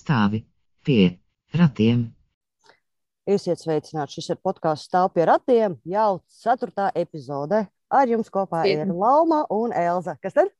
Stāvi 0.00 0.44
pie 0.86 1.18
ratiem. 1.54 2.08
Esiet 3.30 3.60
sveicināti. 3.62 4.16
Šis 4.18 4.32
ir 4.34 4.40
podkāsts 4.42 4.88
Stāv 4.88 5.12
pie 5.14 5.26
ratiem. 5.28 5.76
Jau 5.86 6.20
ceturtā 6.42 6.90
epizode. 6.98 7.66
Ar 7.90 8.10
jums 8.10 8.30
kopā 8.30 8.64
ir 8.70 8.86
Lauma 8.86 9.44
un 9.50 9.74
Elza. 9.74 10.16
Kas 10.22 10.34
tad? 10.36 10.50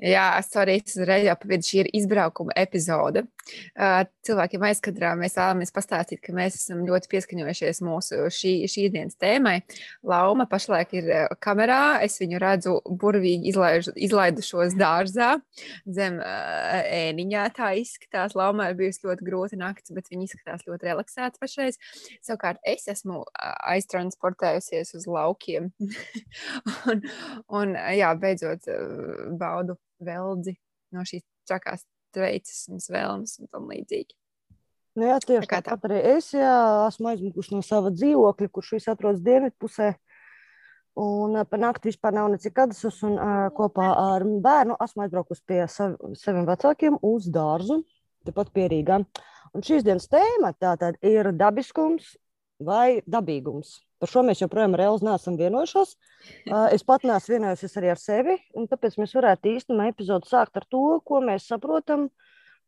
Jā, 0.00 0.40
sorry, 0.46 0.78
es 0.80 0.94
uzreiz 0.96 1.26
jau 1.26 1.34
pavidu, 1.36 1.66
šī 1.66 1.80
ir 1.82 1.88
izbraukuma 1.98 2.54
epizode. 2.56 3.26
Cilvēkiem 4.24 4.62
aizkadrā 4.64 5.10
mēs 5.18 5.34
vēlamies 5.36 5.72
pastāstīt, 5.76 6.22
ka 6.24 6.32
mēs 6.36 6.56
esam 6.56 6.86
ļoti 6.88 7.10
pieskaņojušies 7.12 7.80
mūsu 7.84 8.30
šī, 8.32 8.52
šīs 8.70 8.94
dienas 8.94 9.18
tēmai. 9.20 9.58
Lauma 10.06 10.46
pašlaik 10.48 10.94
ir 10.96 11.10
kamerā, 11.44 11.98
es 12.06 12.16
viņu 12.20 12.40
redzu 12.40 12.76
burvīgi 13.02 13.52
izlaižu, 13.52 13.92
izlaidušos 14.08 14.78
dārzā, 14.80 15.34
zem 15.84 16.16
ēniņā 16.24 17.44
tā 17.58 17.74
izskatās. 17.82 18.38
Laumā 18.38 18.70
ir 18.70 18.80
bijusi 18.80 19.04
ļoti 19.04 19.28
grūta 19.28 19.60
nakts, 19.60 19.92
bet 19.92 20.08
viņa 20.08 20.30
izskatās 20.30 20.64
ļoti 20.68 20.88
relaksēta 20.88 21.44
pašreiz. 21.44 21.76
Savukārt 22.24 22.64
es 22.64 22.88
esmu 22.88 23.20
aiztransportējusies 23.74 24.96
uz 24.96 25.06
laukiem 25.10 25.68
un, 26.88 27.06
un 27.52 27.78
jā, 27.98 28.14
beidzot 28.24 28.72
baudu 29.36 29.76
veldzi 30.04 30.56
no 30.94 31.04
šīs 31.06 31.24
trakās 31.48 31.84
tveicas 32.14 32.66
un 32.72 32.82
svēlmes 32.82 33.38
un 33.40 33.50
tam 33.50 33.68
līdzīgi. 33.70 34.16
Nu 34.98 35.06
jā, 35.06 35.18
tieši 35.22 35.46
tā 35.48 35.60
tāpat 35.62 35.86
arī 35.86 36.00
es 36.16 36.32
jā, 36.34 36.54
esmu 36.88 37.12
aizmukusi 37.12 37.54
no 37.54 37.62
sava 37.62 37.92
dzīvokļa, 37.94 38.48
kurš 38.50 38.72
viss 38.76 38.90
atrodas 38.90 39.22
dienvidpusē. 39.22 39.92
Un 41.00 41.38
par 41.46 41.62
nakti 41.62 41.92
vispār 41.92 42.16
nav 42.16 42.32
nekad. 42.32 42.74
Es 42.74 42.82
esmu 42.88 43.12
uh, 43.14 43.44
kopā 43.54 43.86
ar 43.94 44.26
bērnu 44.26 44.74
esmu 44.82 45.04
aizbraukusi 45.04 45.44
pie 45.46 45.60
sav, 45.70 45.94
saviem 46.18 46.48
vecākiem 46.48 46.98
uz 47.06 47.30
dārzu, 47.30 47.78
tepat 48.26 48.50
pierīgā. 48.56 48.98
Un 49.54 49.66
šīs 49.66 49.86
dienas 49.86 50.10
tēma 50.10 50.52
tātad 50.58 50.98
ir 51.06 51.30
dabiskums 51.38 52.16
vai 52.60 53.00
dabīgums. 53.08 53.78
Par 54.00 54.08
šo 54.08 54.22
mēs 54.24 54.40
joprojām 54.40 54.76
Elzu 54.80 55.08
neesam 55.08 55.36
vienojušies. 55.40 55.96
Es 56.76 56.84
pat 56.84 57.04
neesmu 57.08 57.36
vienojusies 57.36 57.76
arī 57.80 57.92
ar 57.92 58.00
sevi. 58.00 58.36
Tāpēc 58.54 58.98
mēs 59.00 59.14
varētu 59.16 59.54
īstenībā 59.54 59.90
epizodu 59.92 60.28
sākt 60.28 60.60
ar 60.60 60.66
to, 60.68 61.00
ko 61.04 61.20
mēs 61.24 61.48
saprotam 61.48 62.08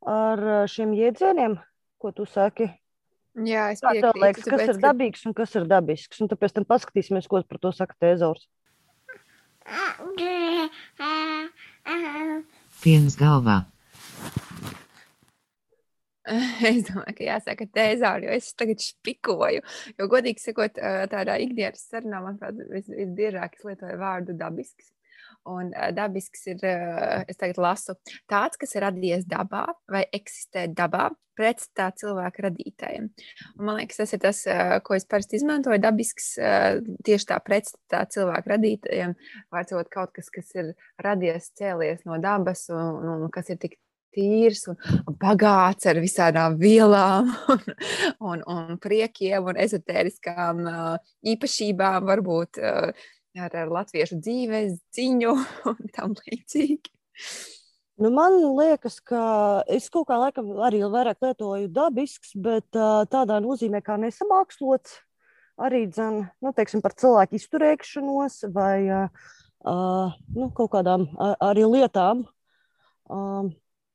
ar 0.08 0.66
šiem 0.72 0.94
jēdzieniem, 0.96 1.58
ko 2.00 2.12
tu 2.16 2.26
saki. 2.28 2.70
Jā, 3.32 3.70
es 3.72 3.80
piekrītu. 3.80 4.20
Liekas, 4.20 4.44
kas 4.44 4.60
tāpēc, 4.60 4.70
ir 4.74 4.80
dabīgs 4.82 5.22
un 5.28 5.36
kas 5.36 5.54
ir 5.56 5.68
dabisks. 5.68 6.20
Un 6.20 6.28
tāpēc 6.32 6.56
tam 6.56 6.68
paskatīsimies, 6.68 7.28
ko 7.30 7.40
par 7.48 7.60
to 7.62 7.72
saka 7.72 7.96
Tēzors. 8.00 8.44
Piens 12.82 13.16
galvā. 13.16 13.62
Es 16.70 16.84
domāju, 16.86 17.16
ka 17.18 17.26
jāsaka 17.26 17.66
tēzāri, 17.74 18.28
jo 18.28 18.38
es 18.38 18.52
tagad 18.58 18.82
špikoju. 18.82 19.62
Jo, 19.98 20.08
godīgi 20.10 20.42
sakot, 20.42 20.78
tādā 21.12 21.38
ikdienas 21.42 21.86
sarunā, 21.90 22.22
manuprāt, 22.22 22.60
visbiežāk 22.70 23.58
es 23.58 23.66
lietoju 23.66 23.98
vārdu 24.00 24.36
dabisks. 24.38 24.92
Un 25.50 25.72
dabisks 25.96 26.44
ir, 26.52 26.60
es 27.26 27.40
tagad 27.40 27.58
lasu, 27.58 27.96
tāds, 28.30 28.60
kas 28.60 28.76
ir 28.76 28.84
radies 28.86 29.26
dabā 29.26 29.64
vai 29.90 30.04
eksistē 30.14 30.68
dabā, 30.70 31.08
pretstatā 31.34 31.88
cilvēka 31.98 32.44
radītājiem. 32.46 33.08
Un 33.56 33.66
man 33.66 33.80
liekas, 33.80 33.98
tas 34.04 34.14
ir 34.14 34.20
tas, 34.22 34.42
ko 34.86 34.94
es 34.94 35.06
parasti 35.08 35.40
izmantoju. 35.40 35.80
Dabisks 35.82 36.34
tieši 37.08 37.30
tā 37.32 37.40
pretstatā 37.42 38.04
cilvēka 38.14 38.54
radītājiem, 38.54 39.16
vārdsot 39.50 39.90
kaut 39.90 40.14
kas, 40.14 40.30
kas 40.30 40.54
ir 40.54 40.74
radies, 41.02 41.50
cēlies 41.58 42.04
no 42.06 42.20
dabas 42.22 42.68
un, 42.70 43.08
un 43.16 43.32
kas 43.34 43.50
ir 43.50 43.58
tik 43.64 43.80
tīrs 44.14 44.66
un 44.70 44.78
bagāts 45.20 45.88
ar 45.90 46.00
visādām 46.02 46.58
vielām, 46.60 47.30
un, 47.54 47.64
un, 48.20 48.44
un 48.54 48.76
priekiem 48.82 49.52
un 49.52 49.60
ezotēriskām 49.60 50.62
īpašībām, 51.34 52.06
varbūt 52.10 52.60
ar, 52.62 52.94
ar 53.48 53.74
latviešu 53.78 54.20
dzīves 54.20 54.78
ziņu 54.96 55.34
un 55.72 55.82
tam 55.96 56.16
līdzīgi. 56.20 56.94
Nu, 58.02 58.08
man 58.10 58.34
liekas, 58.56 58.96
ka 59.04 59.22
es 59.70 59.90
kaut 59.92 60.08
kā 60.08 60.16
laikam 60.18 60.48
arī 60.64 60.80
vairāk 60.90 61.20
lietoju 61.22 61.68
dabisks, 61.70 62.32
bet 62.34 62.66
tādā 62.72 63.36
nozīmē 63.44 63.82
kā 63.84 63.98
nesamākslots. 64.00 64.96
Arī 65.62 65.84
dzen, 65.86 66.22
nu, 66.42 66.50
teiksim, 66.56 66.80
par 66.82 66.96
cilvēku 66.98 67.36
izturēšanos 67.36 68.38
vai 68.54 68.88
uh, 68.88 70.14
nu, 70.32 70.48
kaut 70.56 70.72
kādām 70.72 71.04
arī 71.36 71.66
lietām. 71.68 72.24
Uh, 73.12 73.52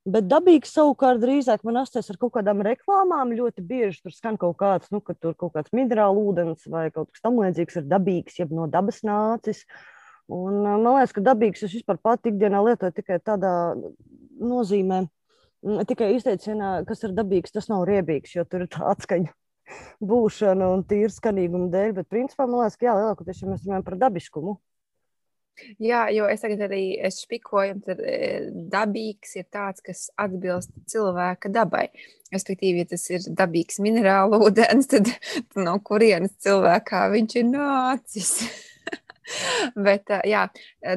Bet 0.07 0.29
dabīgi 0.31 0.69
savukārt 0.69 1.19
drīzāk 1.19 1.65
man 1.67 1.81
asociēs 1.81 2.13
ar 2.13 2.17
kaut 2.21 2.37
kādām 2.37 2.61
reklāmām. 2.63 3.33
Ļoti 3.35 3.63
bieži 3.67 4.05
tur 4.05 4.13
skan 4.15 4.37
kaut 4.39 4.55
kāds, 4.61 4.87
nu, 4.93 5.01
ka 5.03 5.11
tur 5.17 5.33
kaut 5.35 5.57
kāds 5.57 5.73
minerālu 5.75 6.29
ūdens 6.29 6.63
vai 6.71 6.85
kaut 6.95 7.09
kas 7.11 7.25
tamlīdzīgs 7.25 7.81
ir 7.81 7.89
dabīgs, 7.91 8.37
jeb 8.39 8.53
no 8.55 8.69
dabas 8.71 9.01
nācis. 9.07 9.65
Un, 10.31 10.61
man 10.63 10.85
liekas, 10.85 11.15
ka 11.15 11.23
dabīgs 11.25 11.65
es 11.67 11.75
vispār 11.75 11.99
pati 11.99 12.31
ikdienā 12.31 12.61
lietoju 12.69 12.95
tikai 12.95 13.19
tādā 13.23 13.51
nozīmē, 14.39 15.01
tikai 15.89 16.13
izteicienā, 16.15 16.71
kas 16.87 17.03
ir 17.03 17.15
dabīgs, 17.17 17.51
tas 17.55 17.67
nav 17.71 17.83
riebīgs, 17.89 18.37
jo 18.37 18.47
tur 18.47 18.63
ir 18.63 18.71
tā 18.71 18.87
atskaņa 18.93 19.33
būšana 20.11 20.71
un 20.71 20.87
tīra 20.87 21.11
skanīguma 21.11 21.67
dēļ. 21.73 21.97
Bet, 21.99 22.07
principā, 22.11 22.47
man 22.47 22.61
liekas, 22.61 22.79
ka 22.79 22.87
jā, 22.87 22.95
lielākoties, 23.01 23.43
ja 23.43 23.51
mēs 23.51 23.67
runājam 23.67 23.87
par 23.91 23.99
dabiskumu, 24.07 24.55
Jā, 25.81 26.05
jo 26.13 26.27
es 26.29 26.43
tagad 26.43 26.61
arī 26.67 26.83
es 27.07 27.21
špikoju, 27.23 27.79
tad 27.85 28.03
dabīgs 28.73 29.35
ir 29.39 29.47
tāds, 29.53 29.83
kas 29.85 30.07
atbilst 30.19 30.71
cilvēka 30.89 31.51
dabai. 31.53 31.87
Respektīvi, 32.33 32.83
ja 32.83 32.91
tas 32.91 33.05
ir 33.09 33.25
dabīgs 33.39 33.81
minerālu 33.83 34.39
ūdens, 34.47 34.89
tad 34.91 35.11
no 35.57 35.77
kurienes 35.83 36.35
cilvēkā 36.43 37.07
viņš 37.15 37.37
ir 37.41 37.51
nācis. 37.51 38.33
Bet, 39.87 40.11
jā, 40.27 40.45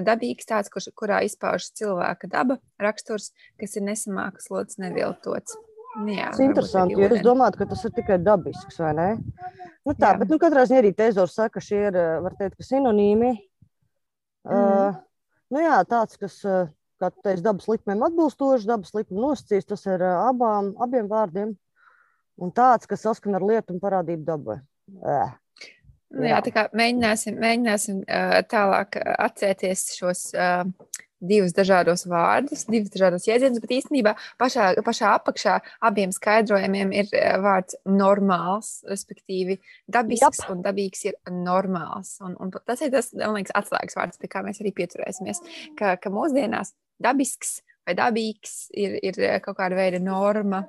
dabīgs 0.06 0.46
tāds, 0.46 0.70
kurš, 0.70 0.90
kurā 0.98 1.24
izpaužas 1.26 1.72
cilvēka 1.80 2.30
daba, 2.30 2.60
raksturs, 2.82 3.32
kas 3.58 3.74
ir 3.78 3.88
nesamākslots, 3.88 4.78
neviltots. 4.82 5.56
Nu 5.98 6.14
jā, 6.14 6.28
tas 6.30 6.38
ir 6.38 6.46
interesanti, 6.46 6.94
jo 6.94 7.08
es 7.10 7.24
domāju, 7.26 7.58
ka 7.58 7.66
tas 7.72 7.82
ir 7.88 7.94
tikai 7.96 8.20
dabisks, 8.22 8.78
vai 8.78 8.92
ne? 8.94 9.08
Nu 9.82 9.96
tā, 9.96 10.12
jā. 10.12 10.20
bet 10.20 10.30
nu, 10.30 10.38
katrā 10.38 10.62
ziņā 10.68 10.82
arī 10.84 10.92
Tezors 10.94 11.34
saka, 11.34 11.56
ka 11.56 11.64
šie 11.64 11.80
ir, 11.88 11.98
var 12.22 12.36
teikt, 12.38 12.62
sinonīmi 12.62 13.32
Mm. 14.46 14.54
Uh, 14.56 15.00
nu 15.54 15.64
jā, 15.64 15.80
tāds, 15.88 16.16
kas, 16.20 16.38
kā 17.00 17.10
tu 17.12 17.24
teici, 17.24 17.44
dabas 17.44 17.68
likmēm 17.70 18.06
atbilstoši, 18.08 18.68
dabas 18.70 18.94
likuma 18.96 19.28
nosacīs, 19.28 19.68
tas 19.68 19.84
ir 19.88 20.04
abām, 20.04 20.72
abiem 20.80 21.10
vārdiem. 21.10 21.54
Un 22.40 22.52
tāds, 22.56 22.88
kas 22.88 23.04
saskan 23.04 23.36
ar 23.36 23.44
lietu 23.44 23.74
un 23.74 23.82
parādību 23.82 24.24
dabai. 24.24 24.60
Uh. 25.00 25.28
Nu, 26.10 26.24
jā, 26.26 26.40
tā 26.42 26.50
kā 26.54 26.64
mēģināsim, 26.74 27.36
mēģināsim 27.38 28.00
uh, 28.02 28.40
tālāk 28.50 28.96
atcerēties 28.98 29.84
šos 29.94 30.24
uh, 30.34 30.64
divus 31.20 31.54
dažādus 31.56 32.06
vārdus, 32.10 32.64
divus 32.70 32.92
dažādus 32.94 33.26
jēdzienus, 33.28 33.60
bet 33.62 33.74
īstenībā 33.76 34.14
pašā, 34.40 34.72
pašā 34.84 35.12
apakšā 35.18 35.58
abiem 35.86 36.14
skaidrojumiem 36.16 36.92
ir 36.96 37.10
eh, 37.12 37.36
vārds 37.42 37.78
normāls, 37.88 38.80
respektīvi 38.88 39.60
dabisks 39.90 40.44
Jop. 40.44 40.54
un 40.54 40.64
dabīgs 40.66 41.06
ir 41.10 41.18
normāls. 41.30 42.16
Un, 42.24 42.36
un 42.40 42.52
tas 42.58 42.80
ir 42.84 42.92
tas, 42.94 43.12
man 43.16 43.38
liekas, 43.38 43.54
atslēgas 43.60 43.98
vārds, 44.00 44.20
pie 44.20 44.32
kā 44.32 44.44
mēs 44.46 44.62
arī 44.64 44.74
pieturēsimies, 44.80 45.42
ka, 45.78 45.96
ka 46.00 46.12
mūsdienās 46.14 46.74
dabisks 47.00 47.60
vai 47.86 47.96
dabīgs 47.98 48.70
ir, 48.76 48.98
ir 49.04 49.40
kaut 49.44 49.58
kāda 49.60 49.78
veida 49.78 50.00
norma, 50.02 50.64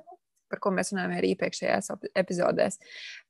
par 0.52 0.60
ko 0.62 0.72
mēs 0.76 0.92
runājām 0.92 1.16
arī 1.16 1.32
iepriekšējās 1.34 1.90
epizodēs. 2.22 2.78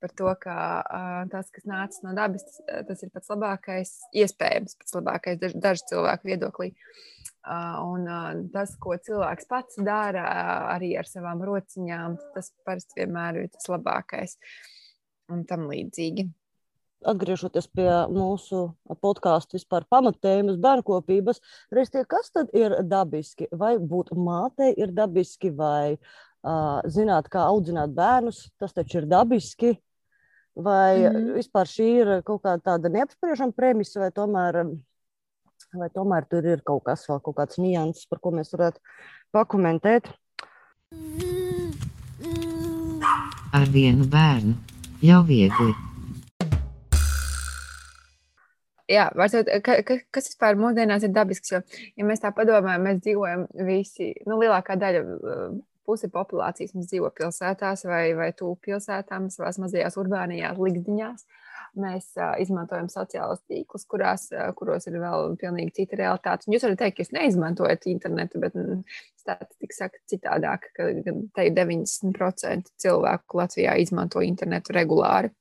Par 0.02 0.14
to, 0.18 0.28
ka 0.42 0.56
uh, 0.82 1.22
tas, 1.32 1.48
kas 1.54 1.68
nācis 1.68 2.02
no 2.06 2.16
dabas, 2.18 2.44
tas, 2.48 2.84
tas 2.90 3.06
ir 3.06 3.14
pats 3.14 3.32
labākais, 3.32 3.94
iespējams, 4.24 4.76
pats 4.82 4.98
labākais 4.98 5.40
daž, 5.42 5.56
dažu 5.62 5.88
cilvēku 5.94 6.32
viedoklī. 6.32 6.72
Uh, 7.42 7.80
un 7.90 8.04
uh, 8.06 8.28
tas, 8.54 8.76
ko 8.82 8.94
cilvēks 8.94 9.48
pats 9.50 9.80
dara 9.82 10.26
uh, 10.28 10.68
arī 10.76 10.92
ar 11.00 11.08
savām 11.10 11.42
rociņām, 11.46 12.20
tas 12.36 12.52
parasti 12.66 13.02
vienmēr 13.02 13.42
ir 13.42 13.50
tas 13.56 13.66
labākais 13.72 14.38
un 15.32 15.42
tam 15.48 15.66
līdzīgi 15.70 16.28
atgriežoties 17.08 17.68
pie 17.74 17.88
mūsu 18.12 18.64
podkāstu 19.02 19.58
vispār 19.58 19.86
pamattēmas 19.90 20.58
bērnkopības, 20.62 21.40
reizē, 21.74 22.04
kas 22.08 22.32
tad 22.34 22.52
ir 22.56 22.76
dabiski? 22.88 23.48
Vai 23.52 23.74
būt 23.78 24.12
mātei 24.16 24.72
ir 24.76 24.94
dabiski, 24.94 25.52
vai 25.56 25.98
zināt, 26.42 27.28
kā 27.30 27.44
audzināt 27.46 27.94
bērnus, 27.94 28.50
tas 28.58 28.72
taču 28.72 29.02
ir 29.02 29.06
dabiski. 29.06 29.76
Vai 30.54 30.98
mm 31.00 31.16
-hmm. 31.16 31.34
vispār 31.34 31.66
šī 31.66 31.86
ir 32.00 32.22
kaut 32.22 32.42
kāda 32.42 32.60
tāda 32.60 32.88
neapspriežama 32.92 33.52
premisa, 33.52 34.00
vai 34.00 34.10
tomēr, 34.10 34.78
vai 35.72 35.88
tomēr 35.88 36.28
tur 36.28 36.44
ir 36.44 36.60
kaut 36.60 36.84
kas 36.84 37.08
vēl, 37.08 37.20
kaut 37.20 37.36
kāds 37.36 37.58
nianses, 37.58 38.06
par 38.06 38.18
ko 38.18 38.30
mēs 38.30 38.52
varētu 38.52 38.78
pakomentēt? 39.32 40.12
Ar 43.52 43.66
vienu 43.72 44.04
bērnu 44.04 44.54
jau 45.00 45.22
viegli. 45.26 45.72
Jā, 48.92 49.06
varbūt, 49.16 49.48
ka, 49.64 49.78
ka, 49.86 49.96
kas 50.10 50.28
vispār 50.28 50.58
mūsdienās 50.60 51.04
ir 51.06 51.12
dabisks? 51.14 51.52
Jo, 51.54 51.60
ja 51.96 52.04
mēs 52.04 52.20
tā 52.20 52.32
padomājam, 52.34 52.82
mēs 52.82 53.00
dzīvojam 53.00 53.46
visi, 53.66 54.12
nu, 54.26 54.36
lielākā 54.42 54.76
daļa, 54.76 55.02
puse 55.86 56.10
populācijas 56.12 56.74
mums 56.76 56.90
dzīvo 56.90 57.10
pilsētās 57.16 57.86
vai, 57.88 58.04
vai 58.18 58.30
tuvu 58.36 58.56
pilsētām, 58.66 59.30
savās 59.32 59.60
mazajās 59.62 59.98
urbānijās, 60.00 60.60
likdiņās. 60.60 61.26
Mēs 61.82 62.10
uh, 62.20 62.34
izmantojam 62.42 62.90
sociālos 62.92 63.40
tīklus, 63.48 63.86
kurās, 63.88 64.26
uh, 64.34 64.50
kuros 64.56 64.84
ir 64.90 64.98
vēl 65.00 65.38
pilnīgi 65.40 65.72
cita 65.80 65.96
realitāte. 66.02 66.44
Un 66.46 66.56
jūs 66.56 66.66
varat 66.66 66.82
teikt, 66.82 66.98
ka 66.98 67.06
jūs 67.06 67.14
neizmantojat 67.16 67.86
internetu, 67.88 68.42
bet 68.42 68.58
statistika 69.22 69.78
saka 69.78 70.02
citādāk, 70.10 70.68
ka 70.76 70.90
te 71.38 71.46
90% 71.56 72.74
cilvēku 72.84 73.40
Latvijā 73.40 73.78
izmanto 73.80 74.20
internetu 74.26 74.76
regulāri. 74.76 75.32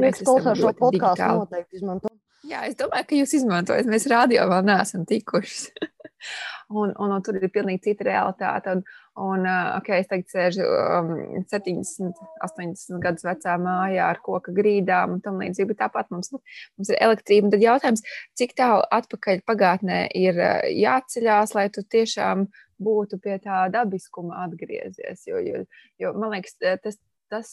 Mēs 0.00 0.22
klausāmies 0.22 0.62
šo 0.62 0.74
podkāstu, 0.78 1.30
noteikti 1.42 1.80
izmanto. 1.80 2.12
Jā, 2.46 2.64
es 2.70 2.76
domāju, 2.78 3.06
ka 3.08 3.18
jūs 3.18 3.34
izmantojat. 3.40 3.88
Mēs 3.90 4.06
rādio 4.10 4.46
vēl 4.50 4.64
neesam 4.66 5.04
tikuši. 5.08 5.88
un, 6.80 6.92
un, 6.94 7.12
un 7.12 7.24
tur 7.24 7.38
ir 7.38 7.50
pilnīgi 7.52 7.90
cita 7.90 8.06
realitāte. 8.08 8.76
Un, 8.76 8.84
un 9.18 9.46
okay, 9.76 10.02
es 10.02 10.08
tagad 10.10 10.30
sēžu 10.30 10.64
um, 10.64 11.12
70, 11.50 12.20
80 12.46 13.02
gadus 13.02 13.26
vecā 13.26 13.56
mājā 13.60 14.06
ar 14.12 14.20
koka 14.24 14.54
grīdām 14.54 15.16
un 15.16 15.20
tam 15.24 15.40
līdzīgi. 15.42 15.76
Tāpat 15.80 16.12
mums, 16.14 16.30
nu, 16.34 16.40
mums 16.78 16.92
ir 16.92 17.00
elektrība. 17.02 17.52
Tad 17.54 17.66
jautājums, 17.66 18.04
cik 18.38 18.54
tālu 18.58 18.86
atpakaļ 19.00 19.44
pagātnē 19.48 20.00
ir 20.16 20.40
jāceļās, 20.70 21.54
lai 21.58 21.68
tu 21.74 21.84
tiešām 21.84 22.46
būtu 22.80 23.20
pie 23.20 23.36
tā 23.42 23.66
dabiskuma 23.72 24.44
atgriezies. 24.46 25.26
Jo, 25.28 25.42
jo, 25.44 25.64
jo 26.00 26.14
man 26.16 26.36
liekas, 26.36 26.56
tas, 26.84 26.96
tas 27.30 27.50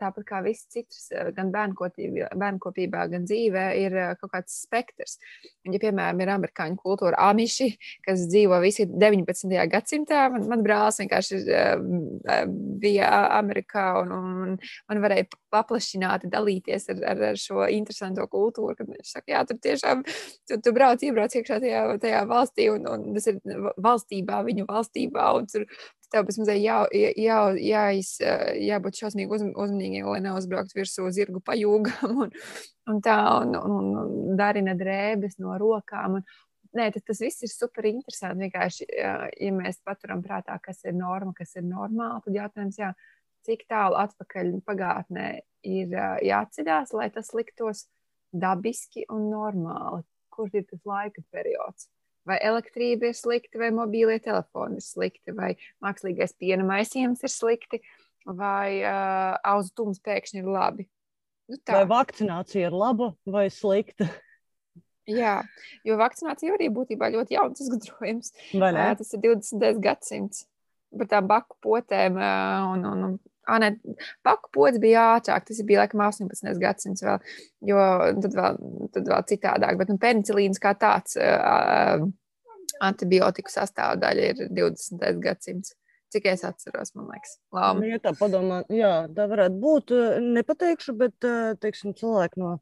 tāpat 0.00 0.26
kā 0.26 0.40
viss 0.44 0.68
cits, 0.72 1.08
gan 1.36 1.52
bērnkopībā, 1.54 3.06
gan 3.12 3.26
dzīvē, 3.28 3.64
ir 3.80 3.96
kaut 4.20 4.32
kāds 4.34 4.60
spektrs. 4.66 5.18
Un, 5.66 5.74
ja, 5.74 5.80
piemēram, 5.82 6.20
ir 6.22 6.32
amerikāņu 6.34 6.78
kultūra, 6.80 7.18
amiši, 7.30 7.70
kas 8.06 8.26
dzīvo 8.30 8.60
visi 8.64 8.86
19. 8.90 9.54
gadsimtā, 9.70 10.26
man, 10.34 10.46
man 10.50 10.64
brālis 10.66 11.00
vienkārši 11.02 11.40
bija 12.80 13.10
Amerikā 13.38 13.86
un, 14.00 14.14
un 14.16 14.56
man 14.90 15.02
varēja 15.04 15.28
paplašināti 15.52 16.30
dalīties 16.30 16.88
ar, 16.94 17.02
ar, 17.12 17.22
ar 17.32 17.40
šo 17.40 17.66
interesanto 17.70 18.26
kultūru, 18.30 18.76
kad 18.78 18.90
viņš 18.90 19.14
saka, 19.16 19.32
jā, 19.34 19.44
tur 19.48 19.60
tiešām, 19.62 20.04
tu, 20.48 20.58
tu 20.62 20.74
brauc, 20.76 21.02
iebrauc 21.04 21.34
iekšā 21.36 21.60
tajā, 21.62 21.84
tajā 22.02 22.24
valstī 22.30 22.70
un, 22.72 22.86
un 22.90 23.08
tas 23.16 23.30
ir 23.30 23.40
valstībā, 23.76 24.42
viņu 24.46 24.68
valstībā, 24.70 25.30
un 25.38 25.48
tur 25.50 25.66
tev 26.12 26.28
mazliet 26.28 26.60
jā, 26.62 26.76
jā, 27.18 27.38
jāiz, 27.62 28.12
jābūt 28.60 29.00
šausmīgi 29.00 29.36
uz, 29.36 29.46
uzmanīgiem, 29.54 30.08
lai 30.10 30.20
neuzbraukt 30.24 30.74
virsū 30.76 31.08
zirgu 31.14 31.42
pajūgam 31.46 32.22
un, 32.26 32.36
un 32.90 33.02
tā, 33.04 33.18
un, 33.40 33.56
un, 33.58 33.90
un 34.02 34.38
darina 34.38 34.76
drēbes 34.78 35.40
no 35.42 35.58
rokām. 35.60 36.20
Un, 36.20 36.30
Nē, 36.70 36.84
tas, 36.94 37.02
tas 37.02 37.18
viss 37.18 37.42
ir 37.42 37.50
super 37.50 37.86
interesanti. 37.88 38.44
Vienkārši, 38.44 38.84
ja 38.94 39.48
mēs 39.56 39.80
paturam 39.82 40.20
prātā, 40.22 40.54
kas 40.62 40.84
ir 40.86 40.94
norma, 40.94 41.32
kas 41.34 41.56
ir 41.58 41.64
normāli, 41.66 42.20
tad 42.22 42.36
jautājums, 42.36 42.78
jā, 42.78 42.92
cik 43.48 43.64
tālu 43.66 43.98
atpakaļ 43.98 44.52
pagātnē 44.68 45.24
ir 45.66 45.96
jāatceļās, 46.28 46.94
lai 46.94 47.08
tas 47.10 47.32
liktos 47.34 47.88
dabiski 48.30 49.02
un 49.10 49.26
normāli. 49.32 50.04
Kurš 50.30 50.60
ir 50.60 50.68
tas 50.70 50.86
laika 50.86 51.24
periods? 51.34 51.90
Vai 52.28 52.38
elektrība 52.44 53.10
ir 53.10 53.16
slikta, 53.16 53.60
vai 53.60 53.70
mobīlie 53.74 54.18
telefoni 54.22 54.80
ir 54.80 54.86
slikti, 54.86 55.34
vai 55.36 55.54
mākslīgais 55.84 56.36
piena 56.40 56.66
maisījums 56.66 57.24
ir 57.26 57.32
slikti, 57.32 57.82
vai 58.26 58.80
uh, 58.82 59.36
auztums 59.54 60.02
pēkšņi 60.04 60.42
ir 60.42 60.50
labi. 60.50 60.88
Nu, 61.50 61.58
tā. 61.58 61.80
vai 61.80 61.86
vakcinācija 61.90 62.68
ir 62.68 62.76
laba 62.76 63.12
vai 63.26 63.48
slikta? 63.52 64.06
Jā, 65.10 65.40
jo 65.86 65.96
vakcinācija 65.98 66.54
arī 66.54 66.68
būtībā 66.70 67.08
ļoti 67.10 67.34
jauns 67.34 67.64
izgudrojums. 67.64 68.30
Uh, 68.54 68.92
tas 69.00 69.16
ir 69.16 69.24
20. 69.24 69.80
gadsimts 69.82 70.44
par 70.98 71.08
tām 71.10 71.26
baku 71.30 71.56
potēm 71.62 72.18
uh, 72.18 72.70
un, 72.74 72.84
un, 72.86 73.04
un 73.08 73.18
Ah, 73.50 73.58
nē, 73.62 73.72
paku 74.26 74.52
pods 74.54 74.78
bija 74.82 75.08
ātrāk. 75.16 75.48
Tas 75.48 75.60
bija 75.66 75.82
laikam 75.82 76.04
18. 76.06 76.54
gadsimts 76.62 77.02
vēl, 77.02 77.18
jo 77.66 77.82
tad 78.22 78.36
vēl, 78.38 78.62
tad 78.94 79.10
vēl 79.10 79.26
citādāk. 79.32 79.78
Bet 79.80 79.90
nu, 79.90 79.98
penicilīns 80.02 80.62
kā 80.62 80.76
tāds 80.78 81.18
uh, 81.18 82.06
antibiotiku 82.86 83.52
sastāvdaļa 83.52 84.30
ir 84.32 84.46
20. 84.54 85.10
gadsimts. 85.24 85.74
Cik 86.10 86.24
es 86.26 86.40
atceros, 86.42 86.90
man 86.98 87.06
liekas, 87.12 87.36
labi. 87.54 87.84
Nu, 87.84 87.90
ja 87.92 88.00
tā 88.02 88.10
padomā, 88.18 88.64
jā, 88.74 88.94
tā 89.14 89.28
varētu 89.30 89.58
būt. 89.62 89.92
Nepateikšu, 90.38 90.94
bet 90.98 91.26
teiksim, 91.62 91.92
cilvēki 91.98 92.42
no, 92.42 92.56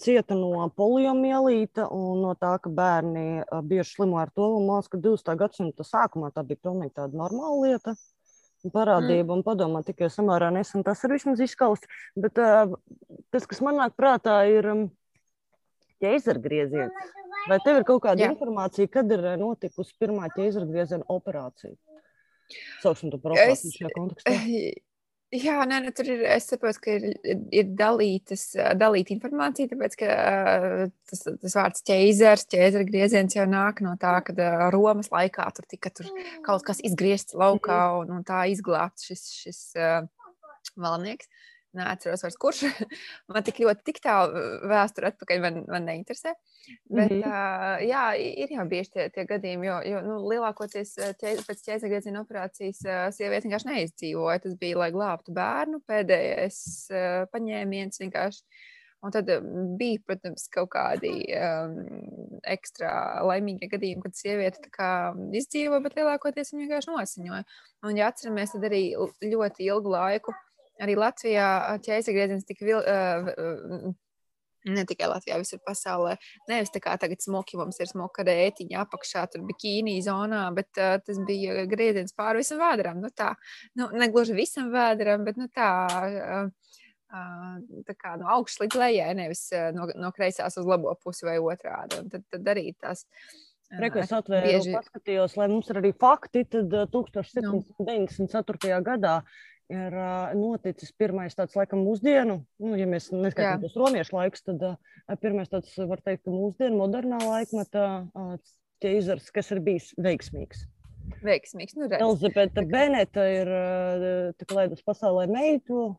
cieta 0.00 0.36
no 0.36 0.66
poliomielīta 0.76 1.86
un 1.92 2.20
no 2.26 2.34
tā, 2.36 2.58
ka 2.60 2.72
bērni 2.72 3.40
bieži 3.70 3.94
slimo 3.94 4.20
ar 4.20 4.32
to. 4.36 4.50
Man 4.58 4.82
liekas, 4.82 4.92
ka 4.92 5.00
20. 5.00 5.32
gadsimta 5.40 5.88
sākumā 5.88 6.28
tā 6.36 6.44
bija 6.44 6.60
pilnīgi 6.68 6.92
tāda 7.00 7.16
normāla 7.24 7.70
lieta 7.70 7.96
parādība 8.72 9.28
mm. 9.28 9.34
un 9.36 9.44
padomā 9.46 9.82
tikai 9.86 10.08
samērā 10.12 10.50
nesen 10.54 10.84
tas 10.86 11.02
ir 11.04 11.14
vismaz 11.16 11.42
izskausts. 11.44 11.90
Bet 12.16 12.38
uh, 12.40 12.76
tas, 13.34 13.48
kas 13.50 13.60
man 13.64 13.80
nāk 13.80 13.96
prātā, 13.98 14.38
ir 14.50 14.70
um, 14.72 14.86
ķēzargrieziens. 16.04 17.12
Vai 17.48 17.58
tev 17.60 17.82
ir 17.82 17.84
kaut 17.88 18.00
kāda 18.06 18.24
Jā. 18.24 18.30
informācija, 18.32 18.88
kad 18.88 19.10
ir 19.12 19.24
notikusi 19.40 19.92
pirmā 20.00 20.30
ķēzargrieziena 20.32 21.04
operācija? 21.12 21.74
Sauksim 22.80 23.12
to 23.12 23.20
par 23.20 23.34
operāciju 23.36 23.74
šajā 23.74 23.92
kontekstā. 23.96 24.36
Jā, 25.34 25.56
nē, 25.66 25.80
nē, 25.82 25.90
tur 25.96 26.06
ir. 26.12 26.20
Es 26.30 26.46
saprotu, 26.46 26.78
ka 26.84 26.92
ir, 26.94 27.06
ir 27.50 27.70
dalītas, 27.74 28.52
dalīta 28.78 29.10
informācija, 29.16 29.70
tāpēc 29.72 29.96
ka 29.98 30.10
tas, 31.10 31.24
tas 31.26 31.56
vārds 31.58 31.82
ķēzars, 31.88 32.46
ķēzara 32.54 32.86
grieziens 32.86 33.34
jau 33.34 33.46
nāk 33.50 33.82
no 33.82 33.96
tā, 34.00 34.14
ka 34.26 34.50
Romas 34.70 35.10
laikā 35.10 35.48
tur 35.56 35.66
tika 35.70 35.90
tur 35.90 36.12
kaut 36.46 36.62
kas 36.68 36.82
izgriezts 36.86 37.34
laukā 37.34 37.80
mhm. 37.80 38.04
un, 38.04 38.20
un 38.20 38.28
tā 38.28 38.44
izglābts 38.52 39.08
šis, 39.10 39.24
šis 39.40 39.60
uh, 39.80 40.06
valnieks. 40.78 41.26
Neatceros 41.74 42.22
vairs, 42.22 42.36
kurš 42.40 42.60
man 43.32 43.46
tik 43.46 43.60
ļoti 43.64 43.86
tik 43.88 44.00
tālu 44.04 44.42
vēsture 44.70 45.10
atpakaļ 45.10 45.40
man, 45.42 45.62
man 45.70 45.88
neinteresē. 45.88 46.34
Bet, 46.88 47.10
mm 47.10 47.22
-hmm. 47.22 47.24
uh, 47.28 47.82
jā, 47.84 48.04
ir 48.44 48.54
jau 48.56 48.66
bieži 48.68 48.92
tie, 48.96 49.08
tie 49.14 49.24
gadījumi, 49.28 49.68
jo, 49.68 49.80
jo 49.90 50.02
nu, 50.06 50.18
lielākoties 50.32 50.94
ķēz, 51.20 51.42
pēc 51.48 51.64
ķēzargrieziena 51.66 52.22
operācijas 52.22 52.84
uh, 52.86 53.00
sieviete 53.14 53.48
vienkārši 53.48 53.70
neizdzīvoja. 53.72 54.44
Tas 54.46 54.54
bija, 54.60 54.78
lai 54.84 54.92
glābtu 54.94 55.34
bērnu, 55.34 55.82
pēdējais 55.90 56.62
uh, 56.92 57.26
paņēmiens 57.34 58.00
vienkārši. 58.04 58.46
Un 59.04 59.12
tad 59.12 59.28
bija, 59.76 60.00
protams, 60.06 60.46
kaut 60.48 60.70
kādi 60.72 61.10
um, 61.36 61.74
ekstra 62.48 63.20
laimīgi 63.28 63.68
gadījumi, 63.68 64.00
kad 64.06 64.16
sieviete 64.16 64.70
izdzīvoja, 65.40 65.82
bet 65.84 65.98
lielākoties 65.98 66.54
viņa 66.54 66.62
vienkārši 66.62 66.92
nosiņoja. 66.94 67.44
Un, 67.84 67.98
ja 68.00 68.08
atceramies, 68.08 68.54
tad 68.54 68.64
arī 68.70 68.82
ļoti 69.20 69.68
ilgu 69.68 69.92
laiku 69.92 70.32
arī 70.82 70.96
Latvijā 70.98 71.48
ķēzargrieziens 71.84 72.46
tika 72.48 72.66
vil, 72.66 72.80
uh, 72.80 73.92
ne 74.70 74.84
tikai 74.88 75.08
Latvijā, 75.10 75.38
visur 75.42 75.60
pasaulē. 75.66 76.16
Nevis 76.50 76.72
tā 76.74 76.82
kā 76.84 76.96
tagad 77.00 77.22
smuki 77.24 77.58
mums 77.60 77.78
ir 77.82 77.90
smuka 77.90 78.24
rētiņa 78.26 78.82
apakšā, 78.86 79.26
tur 79.32 79.44
bikīnī 79.48 79.98
zonā, 80.06 80.46
bet 80.56 80.70
uh, 80.80 80.96
tas 81.04 81.20
bija 81.28 81.66
grieziens 81.70 82.16
pāri 82.16 82.42
visam 82.42 82.62
vēderam. 82.62 83.02
Nu, 83.04 83.12
tā, 83.14 83.34
nu, 83.78 83.90
ne 83.92 84.10
gluži 84.12 84.36
visam 84.36 84.72
vēderam, 84.74 85.26
bet 85.28 85.40
nu, 85.40 85.50
tā. 85.52 85.70
Uh, 86.10 86.74
tā 87.86 87.94
kā 87.94 88.16
no 88.18 88.26
augšas 88.26 88.64
līdz 88.64 88.78
lejai, 88.80 89.12
nevis 89.14 89.44
no, 89.76 89.84
no 90.02 90.08
kreisās 90.10 90.56
uz 90.58 90.66
labo 90.66 90.96
pusi 90.98 91.22
vai 91.28 91.36
otrādi. 91.38 92.00
Un 92.02 92.08
tad, 92.10 92.24
tad 92.32 92.48
arī 92.50 92.72
tās 92.74 93.04
Reikos 93.80 94.12
atvēru, 94.14 94.46
bieži... 94.50 94.74
paskatījos, 94.76 95.36
lai 95.40 95.48
mums 95.50 95.70
ir 95.72 95.80
arī 95.80 95.92
fakti, 95.98 96.44
tad 96.50 96.74
1794. 96.92 98.70
No. 98.74 98.80
gadā 98.86 99.14
ir 99.72 99.96
noticis 100.36 100.92
pirmais 100.98 101.36
tāds, 101.36 101.56
laikam, 101.56 101.84
mūsdienu, 101.86 102.38
nu, 102.60 102.74
ja 102.78 102.86
mēs 102.90 103.10
neskaitām 103.14 103.62
tos 103.64 103.76
romiešu 103.78 104.16
laikus, 104.16 104.44
tad 104.44 105.18
pirmais 105.22 105.50
tāds, 105.52 105.72
var 105.88 106.02
teikt, 106.04 106.28
mūsdienu 106.28 106.82
modernā 106.82 107.20
laikmeta 107.24 107.88
ķeizars, 108.84 109.30
kas 109.34 109.52
ir 109.54 109.62
bijis 109.64 109.92
veiksmīgs. 110.00 110.66
Veiksmīgs, 111.24 111.76
nu 111.76 111.88
redz. 111.88 112.00
Elizabete 112.00 112.64
Beneta 112.68 113.24
ir 113.28 113.50
uh, 113.52 114.54
laidus 114.56 114.84
pasaulē 114.84 115.26
meitu 115.30 115.92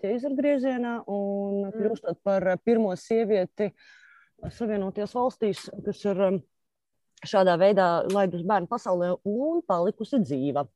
ķeizaru 0.00 0.36
griezienā 0.38 1.00
un 1.10 1.66
mm. 1.66 1.72
kļūstot 1.74 2.20
par 2.26 2.46
pirmo 2.64 2.92
sievieti 2.98 3.72
Savienoties 4.52 5.14
valstīs, 5.16 5.64
kas 5.84 6.02
ir 6.04 6.20
šādā 7.26 7.56
veidā 7.58 7.86
laidus 8.12 8.44
bērnu 8.46 8.68
pasaulē 8.70 9.14
un 9.24 9.62
palikusi 9.66 10.20
dzīva. 10.22 10.66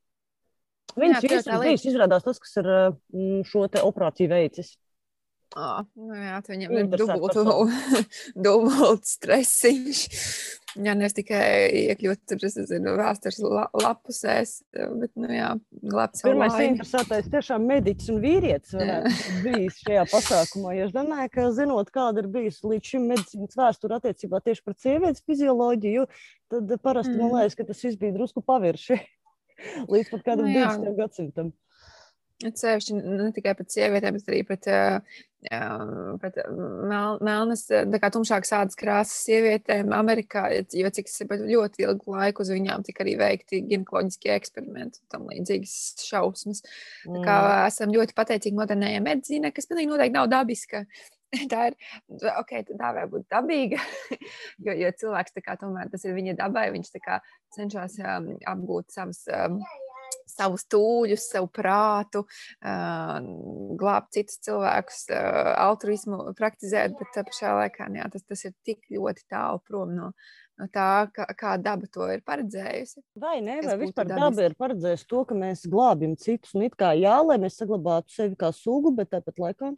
Viņš 0.99 1.25
ir 1.27 1.35
bijis 1.63 1.87
izrādās 1.91 2.25
tas, 2.27 2.39
kas 2.41 2.57
ir 2.61 2.71
mm, 2.71 3.43
šo 3.47 3.67
operāciju 3.85 4.31
veicis. 4.31 4.75
Oh, 5.51 5.81
nu 5.99 6.15
jā, 6.15 6.37
viņam 6.47 6.77
ir 6.79 6.85
dubults 6.95 7.39
dubult 8.45 9.03
stresiņš. 9.09 10.01
Jā, 10.79 10.93
nevis 10.95 11.17
tikai 11.17 11.41
iekļūt 11.91 12.21
tur, 12.31 12.39
es 12.47 12.55
nezinu, 12.55 12.93
vēstures 12.95 13.41
la, 13.43 13.65
lapusēs, 13.75 14.53
bet, 14.71 15.11
nu 15.19 15.27
jā, 15.35 15.49
glābt 15.83 16.15
savu 16.15 16.31
Pirmais 16.31 16.55
laimi. 16.55 16.69
interesētais 16.77 17.27
tiešām 17.33 17.67
mediķis 17.67 18.07
un 18.13 18.21
vīrietis 18.23 18.77
bijis 19.43 19.81
šajā 19.83 20.05
pasākumā. 20.13 20.77
Jo 20.77 20.87
es 20.87 20.95
domāju, 20.95 21.33
ka 21.35 21.49
zinot, 21.57 21.91
kāda 21.91 22.23
ir 22.23 22.31
bijusi 22.31 22.71
līdz 22.71 22.93
šim 22.93 23.09
medicīnas 23.11 23.59
vēsture 23.59 23.99
attiecībā 23.99 24.39
tieši 24.47 24.63
par 24.69 24.79
sievietes 24.79 25.27
fizioloģiju, 25.27 26.07
tad 26.55 26.77
parasti 26.79 27.17
man 27.17 27.27
Mm. 27.27 27.41
liekas, 27.41 27.59
ka 27.59 27.67
tas 27.67 27.83
viss 27.83 27.99
bija 27.99 28.15
drusku 28.15 28.39
pavirši 28.39 29.01
līdz 29.91 30.13
pat 30.13 30.23
kādam 30.29 30.47
Nu 30.47 30.55
jā. 30.55 30.69
20. 30.77 30.95
gadsimtam. 30.99 31.51
Cevišķi 32.41 32.95
ne 32.97 33.27
tikai 33.35 33.51
pret 33.53 33.69
sievietēm, 33.69 34.15
bet 34.17 34.29
arī 34.31 34.39
pret, 34.49 34.65
pret 36.23 36.39
mel, 36.89 37.19
melnas, 37.21 37.67
tā 37.69 37.99
kā 38.01 38.09
tumšākas 38.15 38.53
ādas 38.57 38.79
krāsas 38.79 39.19
sievietēm 39.27 39.93
Amerikā, 39.93 40.47
jo 40.73 40.89
cik 40.89 41.11
ļoti 41.37 41.85
ilgu 41.85 42.15
laiku 42.15 42.41
uz 42.41 42.49
viņām 42.49 42.81
tika 42.87 43.05
arī 43.05 43.13
veikti 43.21 43.61
ginekoloģiskie 43.69 44.33
eksperimenti 44.33 45.03
un 45.03 45.13
tam 45.13 45.29
līdzīgas 45.29 45.77
šausmas. 46.07 46.63
Tā 47.05 47.21
kā 47.21 47.37
Mm. 47.45 47.67
esam 47.67 47.93
ļoti 47.93 48.17
pateicīgi 48.17 48.57
modernējai 48.57 49.05
medicīnai, 49.05 49.53
kas 49.53 49.69
pilnīgi 49.69 49.93
noteikti 49.93 50.17
nav 50.17 50.29
dabiska. 50.33 50.85
Tā 51.51 51.69
ir, 51.69 51.77
ok, 52.11 52.57
tā 52.71 52.89
var 52.95 53.07
būt 53.11 53.29
dabīga, 53.31 53.79
jo, 54.65 54.75
jo 54.75 54.89
cilvēks 55.03 55.37
kā 55.45 55.55
tomēr 55.59 55.91
tas 55.91 56.03
ir 56.03 56.17
viņa 56.17 56.35
dabai, 56.41 56.67
viņš 56.73 56.91
kā 57.03 57.21
cenšas 57.55 57.99
um, 58.03 58.33
apgūt 58.51 58.91
savas. 58.91 59.23
Um, 59.31 59.61
savus 60.31 60.63
tūļus, 60.71 61.25
savu 61.33 61.49
prātu, 61.51 62.21
uh, 62.23 63.17
glābt 63.79 64.13
citus 64.15 64.39
cilvēkus, 64.45 65.01
uh, 65.11 65.49
altruismu 65.59 66.31
praktizēt, 66.37 66.95
bet 66.99 67.11
tā 67.15 67.25
pašā 67.27 67.51
laikā 67.57 67.89
jā, 67.97 68.07
tas, 68.13 68.23
tas 68.27 68.45
ir 68.47 68.55
tik 68.67 68.79
ļoti 68.95 69.25
tālu 69.31 69.59
prom 69.67 69.91
no, 69.97 70.09
no 70.59 70.69
tā, 70.71 70.87
kā, 71.15 71.27
kā 71.35 71.57
daba 71.59 71.89
to 71.91 72.07
ir 72.13 72.23
paredzējusi. 72.27 73.03
Vai 73.19 73.37
ne? 73.43 73.59
Vai 73.67 73.77
vispār 73.83 74.07
dabiski. 74.07 74.23
daba 74.23 74.47
ir 74.47 74.57
paredzējusi 74.63 75.07
to, 75.11 75.23
ka 75.27 75.39
mēs 75.43 75.67
glābjam 75.71 76.15
citus? 76.19 76.55
Un 76.55 76.67
it 76.69 76.79
kā 76.79 76.93
jā, 76.95 77.17
lai 77.27 77.39
mēs 77.43 77.59
saglabātu 77.59 78.15
sevi 78.15 78.39
kā 78.39 78.53
sugu, 78.55 78.95
bet 78.95 79.11
tāpat 79.11 79.43
laikā 79.49 79.75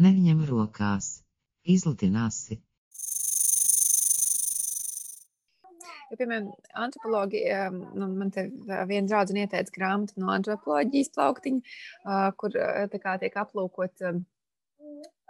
Neņem 0.00 0.44
rokās. 0.48 1.18
Izlutinās. 1.68 2.46
Jo, 6.12 6.18
piemēram, 6.20 6.48
antropologi, 6.76 7.40
um, 7.56 7.78
nu, 7.96 8.08
man 8.20 8.32
te 8.32 8.46
uh, 8.50 8.82
viena 8.88 9.08
draudzene 9.08 9.46
ieteica 9.46 9.72
grāmatu 9.72 10.20
no 10.20 10.28
antropoloģijas 10.34 11.12
plauktiņa, 11.14 11.74
uh, 12.04 12.26
kur 12.36 12.56
uh, 12.56 12.84
tā 12.92 13.00
kā 13.00 13.14
tiek 13.22 13.36
aplūkot. 13.40 14.04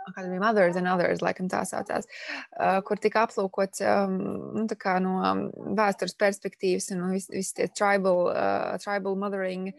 Kāda 0.02 0.26
bija 0.26 0.42
Mothers 0.42 0.78
and 0.80 0.90
Others, 0.90 1.22
laikam 1.22 1.46
tā 1.50 1.60
saucās, 1.68 2.08
uh, 2.58 2.80
kur 2.86 2.98
tika 2.98 3.22
aplūkots 3.28 3.84
um, 3.86 4.16
nu, 4.58 4.66
no 5.04 5.74
vēstures 5.78 6.18
perspektīvas 6.18 6.90
un 6.96 7.04
visi 7.12 7.30
vis 7.36 7.52
tie 7.54 7.68
tribal, 7.70 8.24
uh, 8.32 8.74
tribal 8.82 9.14
mothering. 9.18 9.70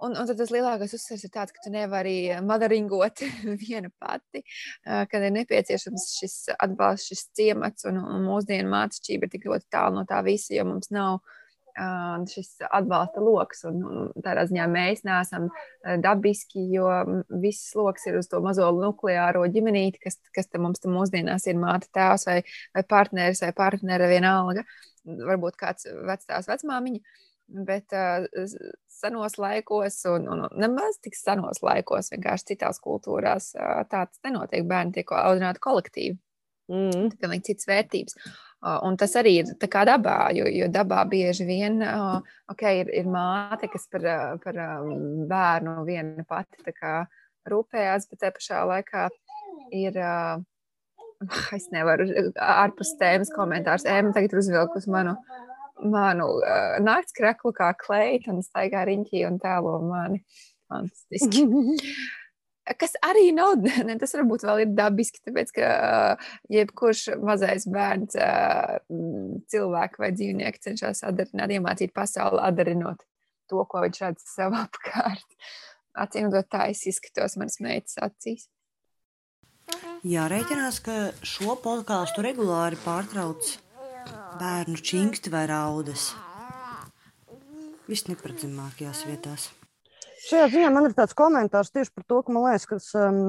Un, 0.00 0.14
un 0.16 0.28
tad 0.28 0.38
tas 0.40 0.52
lielākais 0.54 0.94
uzsvers 0.96 1.26
ir 1.26 1.32
tāds, 1.34 1.52
ka 1.52 1.64
tu 1.64 1.72
nevari 1.74 2.32
motheringot 2.46 3.20
viena 3.64 3.90
pati, 4.00 4.40
uh, 4.86 5.04
kad 5.10 5.26
ir 5.26 5.34
nepieciešams 5.36 6.06
šis 6.20 6.38
atbalsts, 6.56 7.10
šis 7.10 7.26
ciemats 7.36 7.88
un, 7.90 8.00
un 8.00 8.24
mūsdienu 8.24 8.72
mācība 8.72 9.28
ir 9.28 9.34
tik 9.34 9.44
ļoti 9.50 9.68
tālu 9.72 10.00
no 10.00 10.06
tā 10.08 10.22
visa, 10.26 10.54
jo 10.56 10.64
mums 10.70 10.88
nav 10.94 11.18
uh, 11.20 11.40
šis 12.28 12.56
atbalsta 12.70 13.22
lokus. 13.24 13.62
Tādā 14.24 14.44
ziņā 14.48 14.66
mēs 14.70 15.04
neesam 15.06 15.48
dabiski, 16.02 16.64
jo 16.74 16.88
viss 17.42 17.74
lokus 17.78 18.06
ir 18.08 18.18
uz 18.20 18.28
to 18.30 18.40
mazo 18.44 18.70
nukleāro 18.76 19.46
ģimenīti, 19.52 20.02
kas, 20.02 20.18
kas 20.34 20.50
te 20.50 20.60
mums 20.62 20.82
te 20.82 20.90
mūsdienās 20.92 21.46
ir 21.48 21.58
māte, 21.60 21.90
tēvs 21.94 22.26
vai, 22.28 22.40
vai 22.76 22.84
partneris 22.88 23.42
vai 23.44 23.52
partnere 23.56 24.10
vienalga. 24.10 24.64
Varbūt 25.04 25.56
kāds 25.60 25.88
vecās 26.08 26.48
vecmāmiņa. 26.50 27.00
Bet 27.50 27.94
uh, 27.96 28.26
senos 28.90 29.34
laikos, 29.42 29.96
un, 30.10 30.28
un 30.30 30.44
nemaz 30.60 31.00
tik 31.02 31.16
senos 31.18 31.62
laikos, 31.66 32.12
vienkārši 32.14 32.52
citās 32.52 32.78
kultūrās, 32.84 33.52
uh, 33.58 33.80
tāds 33.90 34.20
nenotiek. 34.26 34.66
Bērni 34.70 34.94
tiek 34.98 35.10
audzināti 35.18 35.62
kolektīvi 35.64 36.14
mm. 36.70 37.16
pilnīgi 37.18 37.50
citas 37.50 37.70
vērtības. 37.70 38.16
Uh, 38.20 38.38
Un 38.84 38.98
tas 39.00 39.14
arī 39.16 39.38
ir 39.40 39.50
tā 39.56 39.70
kā 39.72 39.86
dabā, 39.88 40.28
jo, 40.36 40.44
jo 40.52 40.66
dabā 40.68 41.00
bieži 41.08 41.46
vien 41.48 41.80
uh, 41.80 42.18
okay, 42.52 42.82
ir, 42.82 42.90
ir 42.92 43.08
māte, 43.08 43.70
kas 43.72 43.88
par, 43.88 44.04
uh, 44.04 44.34
par 44.42 44.58
um, 44.60 45.24
bērnu 45.30 45.78
viena 45.86 46.26
pati 46.28 46.74
kā 46.76 46.98
rūpējās, 47.48 48.04
bet 48.10 48.20
te 48.20 48.32
pašā 48.36 48.62
laikā 48.68 49.08
ir. 49.72 49.96
Uh, 49.96 50.46
Es 51.56 51.66
nevaru 51.68 52.06
ārpus 52.40 52.94
tēmas 53.00 53.28
komentārs. 53.34 53.84
Ēma 53.84 54.14
tagad 54.16 54.32
ir 54.32 54.40
uzvilkusi 54.40 54.88
manu, 54.92 55.12
manu 55.82 56.28
uh, 56.40 56.78
nakts 56.84 57.14
kreklu 57.16 57.52
kā 57.56 57.72
kleitu 57.78 58.34
un 58.34 58.40
staigā 58.44 58.84
riņķī 58.88 59.26
un 59.28 59.38
tēlo 59.42 59.78
mani. 59.84 60.24
Fantastiski. 60.70 61.46
Kas 62.80 62.92
arī 63.02 63.30
nav, 63.34 63.56
ne, 63.88 63.96
tas 63.98 64.12
varbūt 64.14 64.44
vēl 64.46 64.64
ir 64.64 64.74
dabiski, 64.78 65.22
tāpēc 65.26 65.50
ka 65.56 65.70
jebkurš 66.52 67.16
mazais 67.24 67.66
bērns, 67.70 68.18
cilvēku 69.50 70.04
vai 70.04 70.12
dzīvnieku 70.14 70.62
cenšas 70.68 71.02
atdarināt, 71.08 71.56
iemācīt 71.56 71.94
pasauli, 71.96 72.42
atdarinot 72.46 73.02
to, 73.50 73.64
ko 73.66 73.82
viņš 73.86 74.00
redz 74.04 74.28
sev 74.36 74.54
apkārt. 74.64 75.26
Acīm 75.98 76.28
redzot, 76.28 76.50
tā 76.52 76.68
es 76.70 76.84
izskatos 76.86 77.34
manas 77.40 77.58
meitas 77.64 77.98
acīs. 77.98 78.46
Jārēķinās, 80.06 80.78
ka 80.82 80.94
šo 81.26 81.56
podkāstu 81.62 82.22
regulāri 82.26 82.78
pārtrauc 82.82 83.50
bērnu 84.40 84.80
čingsti 84.82 85.32
vai 85.32 85.46
raudas. 85.50 86.10
Viss 87.90 88.06
neparedzamākajās 88.06 89.06
vietās. 89.08 89.48
Šajā 90.20 90.50
ziņā 90.52 90.68
man 90.70 90.86
ir 90.86 90.94
tāds 90.94 91.16
komentārs 91.16 91.72
tieši 91.72 91.94
par 91.96 92.04
to, 92.04 92.18
ka 92.22 92.32
man 92.34 92.44
liekas, 92.44 92.66
kas 92.68 92.88
um, 92.98 93.20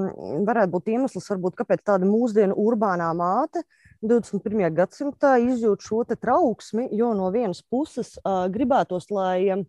varētu 0.48 0.74
būt 0.74 0.90
iemesls, 0.92 1.30
varbūt, 1.32 1.56
kāpēc 1.62 1.86
tāda 1.88 2.08
mūsdienu 2.08 2.58
urbānā 2.60 3.08
māte 3.16 3.64
21. 4.04 4.68
gadsimtā 4.76 5.38
izjūt 5.40 5.86
šo 5.86 6.02
trauksmi, 6.12 6.90
jo 6.98 7.14
no 7.16 7.30
vienas 7.32 7.62
puses 7.64 8.18
uh, 8.20 8.44
gribētos, 8.52 9.08
lai 9.14 9.48
um, 9.56 9.64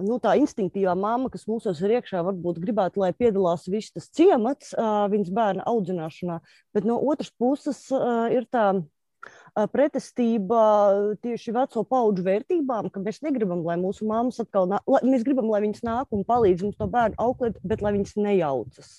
nu, 0.00 0.16
tā 0.22 0.34
instinktīvā 0.40 0.94
mamma, 0.96 1.28
kas 1.32 1.44
mūsos 1.50 1.82
ir 1.84 1.98
iekšā, 1.98 2.22
varbūt 2.24 2.62
gribētu, 2.62 3.02
lai 3.02 3.12
piedalās 3.12 3.68
viss 3.68 3.92
tas 3.92 4.08
ciemats 4.14 4.72
uh, 4.72 5.04
viņas 5.12 5.32
bērna 5.36 5.68
audzināšanā, 5.68 6.40
bet 6.72 6.88
no 6.88 6.96
otras 7.12 7.32
puses 7.36 7.84
uh, 7.92 8.26
ir 8.32 8.48
tā 8.48 8.70
pretestība 9.72 10.60
tieši 11.22 11.52
veco 11.54 11.82
paudžu 11.88 12.24
vērtībām, 12.26 12.88
ka 12.92 13.02
mēs 13.04 13.20
negribam, 13.24 13.60
lai 13.66 13.76
mūsu 13.80 14.06
mammas 14.08 14.40
atkal, 14.42 14.68
nā, 14.70 14.80
lai, 14.88 15.02
mēs 15.04 15.24
gribam, 15.26 15.50
lai 15.52 15.60
viņas 15.66 15.84
nāk 15.86 16.16
un 16.16 16.24
palīdz 16.28 16.64
mums 16.66 16.78
to 16.80 16.88
bērnu 16.92 17.18
auklēt, 17.20 17.58
bet 17.62 17.84
lai 17.84 17.92
viņas 17.98 18.14
nejaucas. 18.16 18.90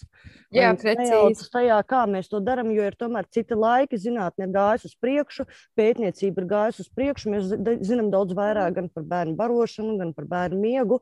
Lai 0.53 0.61
Jā, 0.61 0.69
viņas 0.73 0.85
precīzi. 0.85 1.09
nejaucas 1.09 1.49
tajā, 1.55 1.79
kā 1.89 2.03
mēs 2.09 2.29
to 2.31 2.41
darām, 2.45 2.69
jo 2.75 2.85
ir 2.85 2.97
tomēr 2.99 3.27
citi 3.33 3.57
laiki, 3.57 3.99
zinātnē 4.03 4.47
ir 4.47 4.53
gājusi 4.53 4.91
uz 4.91 4.95
priekšu, 5.01 5.47
pētniecība 5.79 6.43
ir 6.43 6.49
gājusi 6.53 6.85
uz 6.85 6.91
priekšu, 6.93 7.33
mēs 7.33 7.49
zi- 7.49 7.77
zinām 7.89 8.11
daudz 8.13 8.37
vairāk 8.37 8.77
gan 8.77 8.89
par 8.93 9.03
bērnu 9.09 9.35
barošanu, 9.39 9.97
gan 10.01 10.13
par 10.13 10.29
bērnu 10.29 10.61
miegu, 10.61 11.01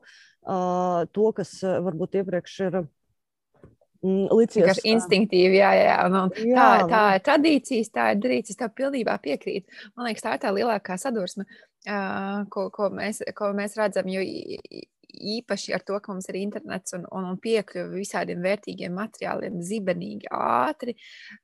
to, 1.12 1.28
kas 1.36 1.58
varbūt 1.62 2.18
iepriekš 2.22 2.56
ir 2.66 2.80
mm, 2.82 2.88
licies. 4.02 4.60
Vienkārši 4.60 4.86
instinktīvi, 4.92 5.58
jā, 5.60 5.72
jā. 5.78 5.98
Un, 6.06 6.18
un 6.24 6.32
tā, 6.34 6.46
Jā, 6.46 6.70
tā 6.90 7.02
ir 7.16 7.26
tradīcijas, 7.28 7.92
tā 7.94 8.08
ir 8.14 8.22
darīts, 8.22 8.54
es 8.54 8.60
tev 8.60 8.72
pilnībā 8.78 9.18
piekrītu. 9.22 9.82
Man 9.96 10.08
liekas, 10.08 10.24
tā 10.24 10.36
ir 10.36 10.42
tā 10.42 10.54
lielākā 10.54 10.98
sadursme, 11.00 11.46
ko, 12.52 12.68
ko, 12.74 12.90
mēs, 12.94 13.22
ko 13.38 13.52
mēs 13.56 13.78
redzam. 13.78 14.10
Jo 14.10 14.24
īpaši 15.12 15.74
ar 15.76 15.82
to, 15.86 15.98
ka 16.00 16.12
mums 16.12 16.28
ir 16.30 16.38
internets 16.40 16.94
un, 16.96 17.04
un, 17.12 17.26
un 17.32 17.38
piekļuve 17.42 17.98
visādiem 17.98 18.42
vērtīgiem 18.44 18.94
materiāliem, 18.96 19.60
zibenīgi, 19.64 20.30
ātri. 20.32 20.94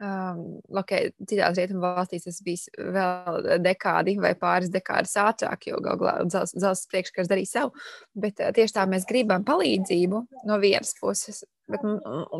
Um, 0.00 0.58
okay, 0.80 1.12
citās 1.28 1.58
rietumu 1.58 1.84
valstīs 1.84 2.26
tas 2.26 2.40
bija 2.44 2.88
vēl 2.96 3.60
dekādi 3.64 4.18
vai 4.22 4.34
pāris 4.40 4.72
dekādas 4.72 5.16
ātrāk, 5.20 5.68
jo 5.70 5.82
galu 5.84 6.04
galā 6.04 6.16
dzelzceļa 6.28 6.74
priekškars 6.94 7.30
darīja 7.30 7.52
savu. 7.52 7.86
Bet 8.16 8.42
ā, 8.42 8.50
tieši 8.56 8.78
tā 8.80 8.88
mēs 8.90 9.06
gribam 9.08 9.46
palīdzību 9.48 10.24
no 10.48 10.60
vienas 10.62 10.94
puses. 11.00 11.44
Bet, 11.68 11.82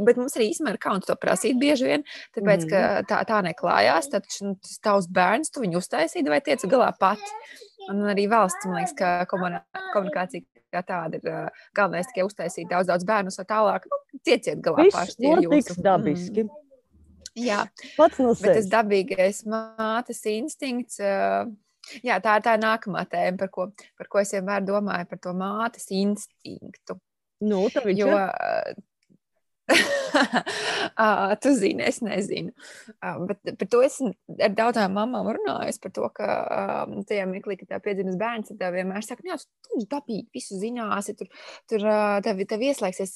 bet 0.08 0.16
mums 0.20 0.36
arī 0.38 0.50
īstenībā 0.52 0.72
ir 0.74 0.80
kauns 0.80 1.08
to 1.08 1.16
prasīt 1.20 1.58
bieži 1.60 1.88
vien, 1.90 2.04
tāpēc, 2.36 2.64
ka 2.70 2.82
tā, 3.08 3.22
tā 3.28 3.40
neklājās. 3.44 4.08
Tad 4.12 4.28
nu, 4.44 4.54
tas 4.64 4.78
tavs 4.84 5.08
bērns, 5.12 5.52
tu 5.52 5.64
viņu 5.64 5.82
uztaisīji 5.82 6.30
vai 6.32 6.40
tiec 6.44 6.64
galā 6.70 6.88
pati. 6.98 7.28
Un 7.88 8.04
arī 8.12 8.26
valsts, 8.28 8.64
man 8.68 8.80
liekas, 8.80 8.94
ka 8.96 9.10
komunikācija 9.30 10.44
kā 10.72 10.82
tāda 10.84 11.20
ir 11.20 11.28
galvenais 11.76 12.08
tikai 12.10 12.26
uztaisīt 12.28 12.68
daudz, 12.70 12.88
daudz 12.90 13.06
bērnu, 13.08 13.32
un 13.32 13.48
tālāk 13.48 13.86
nu, 13.88 14.00
tieciet 14.26 14.60
galā 14.64 14.88
paši. 14.92 15.16
ir 15.24 15.44
notiks 15.46 15.78
dabiski. 15.84 16.44
Mm, 16.44 16.66
jā, 17.46 17.62
Pats 17.96 18.20
no 18.20 18.34
bet 18.34 18.42
tas 18.42 18.58
sevis. 18.58 18.70
dabīgais 18.74 19.42
mātes 19.48 20.24
instinkts. 20.32 21.00
ā, 21.00 21.46
Jā, 22.04 22.18
tā 22.20 22.34
ir 22.36 22.42
tā 22.44 22.52
nākamā 22.60 23.06
tēma, 23.08 23.38
par 23.40 23.48
ko, 23.48 23.64
par 23.96 24.08
ko 24.12 24.20
es 24.20 24.34
vienmēr 24.34 24.64
domāju, 24.66 25.06
par 25.08 25.20
to 25.24 25.32
mātes 25.32 25.86
instinktu. 25.94 26.98
Nu, 27.48 27.62
Jo, 27.94 28.10
ir. 28.12 28.82
Uh, 29.68 31.34
tu 31.42 31.52
zini, 31.54 31.82
es 31.84 32.00
nezinu. 32.00 32.52
Uh, 33.04 33.26
bet 33.28 33.58
par 33.60 33.68
to 33.70 33.82
es 33.84 33.98
ar 34.02 34.54
daudzām 34.56 34.94
mamām 34.96 35.28
runāju, 35.36 35.74
par 35.82 35.92
to, 35.94 36.08
ka 36.14 36.28
um, 36.86 36.94
tajā 37.08 37.26
mirklī, 37.28 37.58
kad 37.60 37.74
piedzimis 37.84 38.16
bērns, 38.20 38.52
tad 38.54 38.74
vienmēr 38.74 39.04
saka, 39.04 39.26
jā, 39.28 39.36
tu 39.68 39.82
dabīgi 39.90 40.26
visu 40.34 40.56
zināsi, 40.60 41.14
tur, 41.18 41.28
tur 41.68 41.84
tev, 42.24 42.40
tev 42.48 42.64
ieslēgsies, 42.70 43.14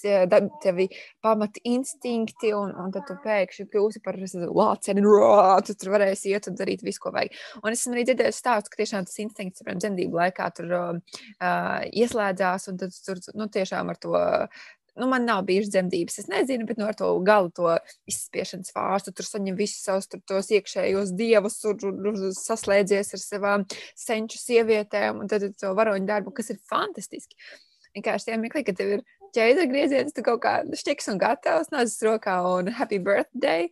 tevi 0.62 0.88
pamat 1.24 1.56
instinkti, 1.68 2.52
un, 2.56 2.74
un 2.84 2.92
tad 2.94 3.08
tu 3.08 3.16
pēkšņi 3.24 3.68
kļūsi 3.72 4.02
par 4.04 4.20
lāceni, 4.20 5.06
tu 5.66 5.78
tur 5.78 5.94
varēsi 5.96 6.34
iet 6.34 6.50
un 6.50 6.58
darīt 6.60 6.84
visu, 6.84 7.00
ko 7.06 7.14
vajag. 7.16 7.40
Un 7.62 7.72
es 7.72 7.86
arī 7.88 8.04
dzirdējis 8.08 8.42
stāstu, 8.44 8.72
ka 8.72 8.82
tiešām 8.82 9.08
tas 9.08 9.18
instinkts, 9.24 9.64
piemēram, 9.64 9.80
dzemdību 9.82 10.20
laikā 10.20 10.50
tur 10.58 10.76
uh, 10.76 10.92
ieslēdzās, 11.88 12.68
un 12.72 12.82
tad 12.84 13.00
tur, 13.06 13.24
nu, 13.38 13.48
tiešām 13.52 13.92
ar 13.92 14.00
to 14.02 14.14
nu, 14.94 15.08
man 15.08 15.24
nav 15.24 15.42
bijušas 15.48 15.72
dzemdības. 15.72 16.18
Es 16.22 16.28
nezinu, 16.30 16.66
bet 16.68 16.80
no 16.80 16.88
nu, 16.90 16.96
to 16.96 17.08
galu 17.24 17.50
to 17.56 17.76
izspiešanas 18.10 18.74
vārstu 18.76 19.14
tur 19.16 19.28
saņem 19.28 19.56
visus 19.56 19.84
savus 19.86 20.10
tur, 20.10 20.20
tos 20.28 20.50
iekšējos 20.52 21.14
dievus, 21.16 21.58
un, 21.70 21.86
un, 21.88 22.10
un 22.12 22.36
saslēdzies 22.36 23.14
ar 23.16 23.22
savām 23.22 23.66
senču 23.98 24.40
sievietēm, 24.42 25.22
un 25.22 25.32
tad 25.32 25.48
to 25.60 25.72
varoņu 25.78 26.08
darbu, 26.08 26.34
kas 26.36 26.52
ir 26.52 26.60
fantastiski. 26.68 27.38
Vienkārši 27.96 28.30
tajā 28.30 28.38
mirklī, 28.40 28.64
kad 28.68 28.78
tev 28.78 28.98
ir 28.98 29.08
ķēdes 29.36 29.72
grieziens, 29.72 30.14
tu 30.16 30.24
kaut 30.24 30.44
kā 30.44 30.60
šķiks 30.76 31.10
un 31.12 31.18
gatavs, 31.20 31.72
nāc 31.72 31.96
rokā 32.04 32.38
un 32.52 32.70
happy 32.76 33.00
birthday. 33.00 33.68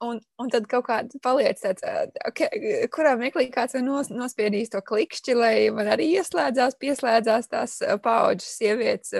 Un, 0.00 0.16
un 0.40 0.48
tad 0.48 0.64
kaut 0.64 0.86
kāda 0.86 1.18
paliec 1.20 1.58
tāds, 1.60 1.84
okay, 2.24 2.86
kurā 2.88 3.18
meklī 3.20 3.50
kāds 3.52 3.76
nos, 3.84 4.08
nospiedīs 4.08 4.72
to 4.72 4.80
klikšķi, 4.80 5.34
lai 5.36 5.56
man 5.76 5.90
arī 5.92 6.06
ieslēdzās, 6.14 6.78
pieslēdzās 6.80 7.50
tās 7.52 7.74
paauģas 8.00 8.54
sievietes 8.62 9.12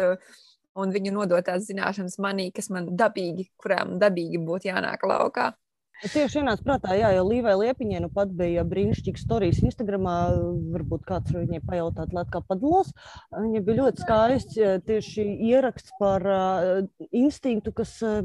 un 0.81 0.95
viņu 0.95 1.15
nodotās 1.17 1.67
zināšanas 1.69 2.19
manī, 2.23 2.51
kas 2.55 2.71
man 2.75 2.93
dabīgi, 2.99 3.51
kurām 3.61 3.99
dabīgi 4.03 4.41
būtu 4.47 4.73
jānāk 4.73 5.05
laukā. 5.07 5.53
Tieši 6.01 6.39
ienāca 6.41 6.65
prātā, 6.65 6.95
jā, 6.97 7.11
jo 7.13 7.27
Līvai 7.29 7.53
Liepiņai 7.61 7.99
nu 8.01 8.09
pat 8.15 8.31
bija 8.33 8.63
brīnišķīgs 8.65 9.27
stāstījums 9.27 9.67
Instagramā. 9.69 10.15
Varbūt 10.73 11.05
kāds 11.09 11.35
viņai 11.35 11.61
pajautāt, 11.67 12.15
kā 12.33 12.41
padalos. 12.49 12.95
Viņa 13.35 13.61
bija 13.67 13.83
ļoti 13.83 14.07
skaists 14.07 14.61
tieši 14.87 15.27
ieraksts 15.51 15.93
par 16.01 16.25
uh, 16.25 16.71
instinktu, 17.13 17.75
kas 17.77 17.93
uh, 18.01 18.25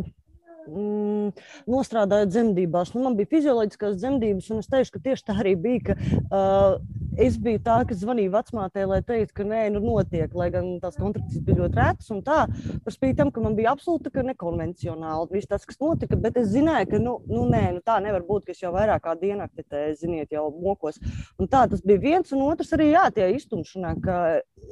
mm, 0.68 1.48
nostrādājot 1.72 2.34
dzemdībās. 2.34 2.94
Nu, 2.96 3.06
man 3.08 3.18
bija 3.20 3.32
fizioloģiskās 3.36 3.98
dzemdības, 4.02 4.52
un 4.54 4.64
es 4.64 4.72
teikšu, 4.72 4.96
ka 4.96 5.04
tieši 5.10 5.28
tā 5.30 5.40
arī 5.42 5.56
bija. 5.60 5.92
Ka, 5.92 5.98
uh, 6.26 7.02
es 7.22 7.38
biju 7.40 7.60
tā, 7.64 7.78
kas 7.88 8.02
zvanīja 8.02 8.32
vecmātei, 8.34 8.86
lai 8.90 9.00
teiktu, 9.06 9.34
ka 9.38 9.46
nē, 9.48 9.62
nu 9.76 9.82
notiek, 9.84 10.34
lai 10.36 10.50
gan 10.54 10.68
tās 10.84 10.98
kontrakcijas 11.00 11.44
bija 11.46 11.62
ļoti 11.62 11.80
retas 11.80 12.12
un 12.14 12.22
tā. 12.26 12.42
Par 12.86 12.96
spīti 12.96 13.20
tam, 13.20 13.32
ka 13.36 13.44
man 13.44 13.56
bija 13.58 13.72
absolūti 13.76 14.12
nekonvencionāli 14.26 15.32
viss 15.32 15.50
tas, 15.52 15.66
kas 15.68 15.80
notika, 15.82 16.18
bet 16.20 16.40
es 16.42 16.52
zināju, 16.54 16.90
ka 16.92 17.02
nu, 17.02 17.18
nu, 17.30 17.46
nē, 17.52 17.64
nu, 17.78 17.84
tā 17.86 17.98
nevar 18.04 18.26
būt, 18.28 18.48
ka 18.48 18.56
es 18.56 18.64
jau 18.64 18.74
vairāk 18.76 19.06
kā 19.06 19.16
diennakti, 19.20 19.66
te, 19.68 19.86
ziniet, 20.00 20.34
jau 20.36 20.48
mokos. 20.56 21.00
Un 21.40 21.52
tā 21.52 21.66
tas 21.72 21.84
bija 21.86 22.04
viens, 22.04 22.34
un 22.36 22.46
otrs 22.48 22.74
arī 22.76 22.92
jā, 22.92 23.08
tie 23.16 23.30
iztumšanā, 23.36 23.96
ka, 24.04 24.20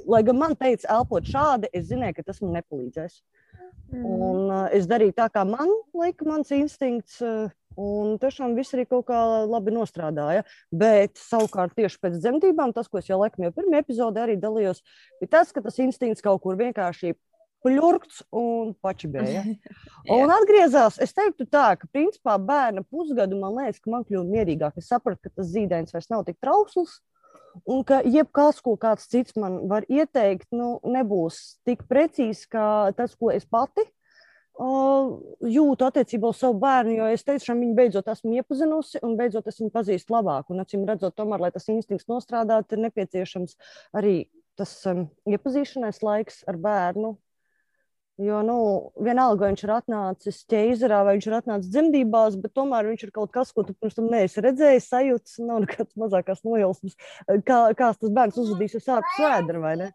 lai 0.09 0.23
gan 0.27 0.39
man 0.39 0.57
teica, 0.59 0.89
elpot 0.97 1.27
šādi, 1.27 1.71
es 1.73 1.87
zināju, 1.91 2.19
ka 2.19 2.27
tas 2.31 2.43
man 2.43 2.59
nepalīdzēs. 2.59 3.21
Mm. 3.93 4.05
Un, 4.05 4.39
uh, 4.49 4.63
es 4.75 4.87
darīju 4.89 5.15
tā, 5.17 5.29
kā 5.33 5.45
man 5.47 5.69
lika, 5.97 6.27
mans 6.29 6.53
instinkts. 6.55 7.19
Uh, 7.23 7.51
Un 7.73 8.19
tiešām 8.21 8.51
viss 8.53 8.75
arī 8.75 8.85
kaut 8.85 9.07
kā 9.07 9.19
labi 9.49 9.73
nostrādāja. 9.73 10.43
Bet 10.69 11.17
savukārt 11.17 11.73
tieši 11.77 11.99
pēc 12.01 12.19
dzemdībām, 12.21 12.73
tas, 12.75 12.85
ko 12.85 12.99
es 13.01 13.09
jau 13.09 13.17
laikam 13.21 13.47
jau 13.47 13.53
pirmajā 13.55 13.81
epizodē 13.81 14.25
arī 14.25 14.35
dalījos, 14.37 14.83
bija 15.21 15.31
tas, 15.39 15.53
ka 15.53 15.63
tas 15.65 15.79
instinkts 15.81 16.21
kaut 16.21 16.43
kur 16.43 16.59
vienkārši 16.59 17.15
pļurkts 17.63 18.25
un 18.35 18.73
pačibēja. 18.83 19.45
un 20.17 20.33
atgriezās, 20.35 20.99
es 21.01 21.15
teiktu 21.15 21.47
tā, 21.47 21.71
ka 21.79 21.89
principā 21.95 22.35
bērna 22.37 22.83
pusgadu 22.85 23.39
man 23.39 23.57
liekas, 23.61 23.81
ka 23.81 23.93
man 23.93 24.05
kļuva 24.07 24.27
mierīgāk. 24.27 24.77
Es 24.77 24.91
sapratu, 24.91 25.23
ka 25.25 25.41
tas 25.41 25.49
zīdainis 25.53 25.95
vairs 25.95 26.11
nav 26.13 26.27
tik 26.27 26.37
trausls. 26.43 26.99
Un 27.69 27.83
ka 27.87 28.01
jebkas, 28.05 28.61
ko 28.65 28.75
kāds 28.79 29.09
cits 29.11 29.35
man 29.39 29.59
var 29.69 29.85
ieteikt, 29.89 30.49
nu, 30.55 30.77
nebūs 30.83 31.59
tik 31.67 31.85
precīzi 31.89 32.47
kā 32.51 32.67
tas, 32.97 33.13
ko 33.15 33.29
es 33.33 33.45
pati 33.45 33.85
uh, 33.85 35.13
jūtu 35.45 35.87
attiecībā 35.87 36.31
uz 36.33 36.41
savu 36.41 36.57
bērnu. 36.63 36.95
Jo 36.97 37.09
es 37.13 37.25
ka 37.25 37.37
viņu 37.53 37.75
beidzot 37.77 38.09
esmu 38.13 38.37
iepazinusi 38.39 39.03
un 39.05 39.17
beidzot 39.19 39.47
es 39.51 39.59
viņu 39.61 39.73
pazīstu 39.73 40.15
labāk. 40.15 40.49
Un, 40.49 40.63
acīm 40.65 40.87
redzot, 40.89 41.15
tomēr, 41.17 41.45
lai 41.45 41.51
tas 41.53 41.69
instinkts 41.69 42.09
nostrādātu, 42.11 42.75
ir 42.75 42.87
nepieciešams 42.87 43.57
arī 43.99 44.15
tas 44.59 44.73
um, 44.89 45.07
iepazīšanās 45.29 46.03
laiks 46.05 46.43
ar 46.49 46.59
bērnu, 46.61 47.15
Jo, 48.21 48.43
nu, 48.45 48.55
vienalga, 49.01 49.41
vai 49.41 49.47
viņš 49.49 49.61
ir 49.65 49.71
atnācis 49.73 50.43
ķēzerā 50.51 50.99
vai 51.07 51.15
viņš 51.15 51.27
ir 51.27 51.35
atnācis 51.39 51.71
dzemdībās, 51.73 52.35
bet 52.43 52.53
tomēr 52.53 52.85
viņš 52.91 53.07
ir 53.07 53.11
kaut 53.15 53.31
kas, 53.33 53.49
ko 53.49 53.63
tu 53.65 53.73
pirms 53.73 53.97
tam 53.97 54.11
neesi 54.11 54.43
redzējis, 54.45 54.89
sajūts, 54.91 55.39
nav 55.41 55.63
nekāds 55.63 55.97
mazākās 55.97 56.43
nojausmas, 56.45 56.93
kā, 57.47 57.57
kāds 57.79 58.03
tas 58.03 58.13
bērns 58.13 58.37
uzvedīsies 58.43 58.91
ārpus 58.93 59.17
vēdra, 59.17 59.63
vai 59.65 59.73
ne? 59.81 59.89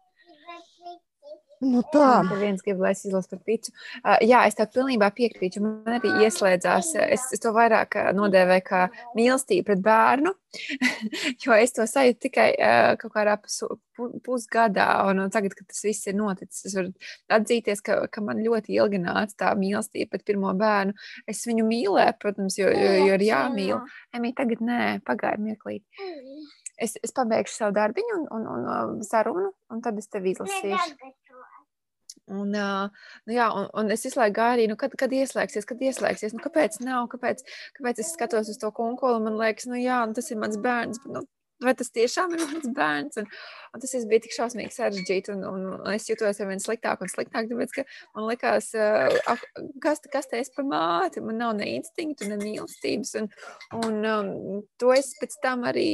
Nu 1.59 1.81
tā. 1.91 2.21
Tur 2.23 2.39
viens 2.39 2.61
grib, 2.63 2.79
lai 2.79 2.93
es 2.95 3.01
izlasu 3.03 3.33
par 3.33 3.41
picu. 3.43 3.73
Uh, 3.99 4.15
jā, 4.23 4.45
es 4.47 4.55
tev 4.55 4.69
pilnībā 4.71 5.09
piekrītu. 5.15 5.59
Man 5.63 5.97
arī 5.97 6.11
ieslēdzās, 6.23 6.93
es, 7.03 7.25
es 7.35 7.43
to 7.43 7.51
vairāk 7.55 7.97
nodēvēju 8.15 8.63
kā 8.69 8.85
mīlestību 9.17 9.67
pret 9.67 9.81
bērnu, 9.83 10.31
jo 11.43 11.57
es 11.57 11.75
to 11.75 11.83
sajūtu 11.89 12.23
tikai 12.29 12.47
uh, 12.55 12.93
kaut 13.01 13.11
kādā 13.17 13.35
pusgadā. 14.23 14.87
Un, 15.11 15.25
tagad, 15.35 15.57
kad 15.57 15.67
tas 15.73 15.83
viss 15.83 16.07
ir 16.07 16.15
noticis, 16.15 16.63
es 16.69 16.79
varu 16.79 16.93
atzīties, 17.35 17.83
ka, 17.83 17.99
ka 18.07 18.23
man 18.23 18.39
ļoti 18.45 18.79
ilgi 18.79 19.03
nāca 19.03 19.35
tā 19.43 19.51
mīlestība 19.59 20.15
pret 20.15 20.27
pirmo 20.31 20.55
bērnu. 20.55 20.95
Es 21.27 21.43
viņu 21.49 21.67
mīlēju, 21.67 22.17
protams, 22.23 22.55
jo, 22.61 22.71
jo, 22.71 22.95
jo 23.03 23.19
ir 23.19 23.27
jāmīl. 23.27 23.83
Emī, 24.15 24.31
tagad 24.37 24.63
nē, 24.63 24.81
pagāja 25.03 25.43
mirklīt. 25.43 25.83
Es, 26.79 26.95
es 27.03 27.11
pabeigšu 27.11 27.65
savu 27.65 27.75
darbiņu 27.75 28.21
un, 28.21 28.27
un, 28.31 28.51
un, 28.55 28.67
un 28.95 29.03
sarunu, 29.03 29.51
un 29.67 29.83
tad 29.83 29.99
es 29.99 30.07
tev 30.07 30.31
izlasīšu. 30.31 31.17
Un, 32.29 32.53
nu 32.53 33.35
jā, 33.35 33.49
un, 33.55 33.67
un 33.81 33.91
es 33.95 34.05
visu 34.05 34.21
laiku 34.21 34.37
gāju, 34.39 34.69
nu, 34.71 34.77
kad, 34.79 34.93
kad 34.99 35.13
ieslēgsies, 35.15 35.67
kad 35.69 35.81
ieslēgsies. 35.81 36.35
Nu, 36.35 36.43
kāpēc 36.43 36.79
nav? 36.85 37.09
Kāpēc, 37.13 37.43
kāpēc 37.79 38.03
es 38.03 38.13
skatos 38.15 38.53
uz 38.53 38.61
to 38.61 38.71
kunkolu 38.75 39.19
un 39.19 39.27
man 39.29 39.41
liekas, 39.41 39.69
nu, 39.71 39.79
jā, 39.81 40.03
nu, 40.07 40.17
tas 40.17 40.31
ir 40.31 40.41
mans 40.41 40.59
bērns. 40.61 41.01
Bet, 41.05 41.17
nu, 41.17 41.25
vai 41.63 41.73
tas 41.75 41.91
tiešām 41.95 42.33
ir 42.35 42.43
mans 42.45 42.67
bērns? 42.75 43.19
Un, 43.19 43.27
un 43.73 43.83
tas 43.83 44.05
bija 44.09 44.23
tik 44.23 44.35
šausmīgi 44.35 44.75
sarežģīti, 44.75 45.33
un, 45.35 45.43
un, 45.47 45.65
un 45.75 45.93
es 45.93 46.07
jutos 46.09 46.39
ar 46.39 46.49
vien 46.49 46.61
sliktāk 46.63 47.03
un 47.03 47.11
sliktāk, 47.11 47.49
tāpēc, 47.51 47.75
ka 47.75 47.85
man 48.17 48.29
likās, 48.29 48.71
uh, 48.77 49.43
kas, 49.83 50.03
kas 50.11 50.29
te 50.31 50.41
es 50.43 50.51
par 50.55 50.67
māti, 50.69 51.23
man 51.25 51.39
nav 51.41 51.55
ne 51.59 51.67
instinktu, 51.75 52.29
ne 52.29 52.39
mīlestības, 52.41 53.15
un, 53.21 53.31
un 53.81 54.11
um, 54.13 54.61
to 54.79 54.93
es 54.95 55.11
pēc 55.19 55.39
tam 55.43 55.65
arī 55.69 55.89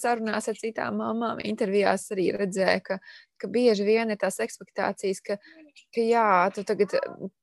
sarunās 0.00 0.48
ar 0.50 0.60
citām 0.60 1.00
mamām 1.02 1.42
intervijās 1.44 2.08
arī 2.14 2.30
redzēju, 2.38 2.86
ka, 2.88 3.00
ka 3.40 3.50
bieži 3.50 3.86
vien 3.86 4.12
ir 4.12 4.18
tās 4.20 4.38
expectācijas, 4.44 5.22
ka, 5.26 5.36
ka 5.94 6.04
jā, 6.04 6.26
tu 6.54 6.64
tagad 6.68 6.94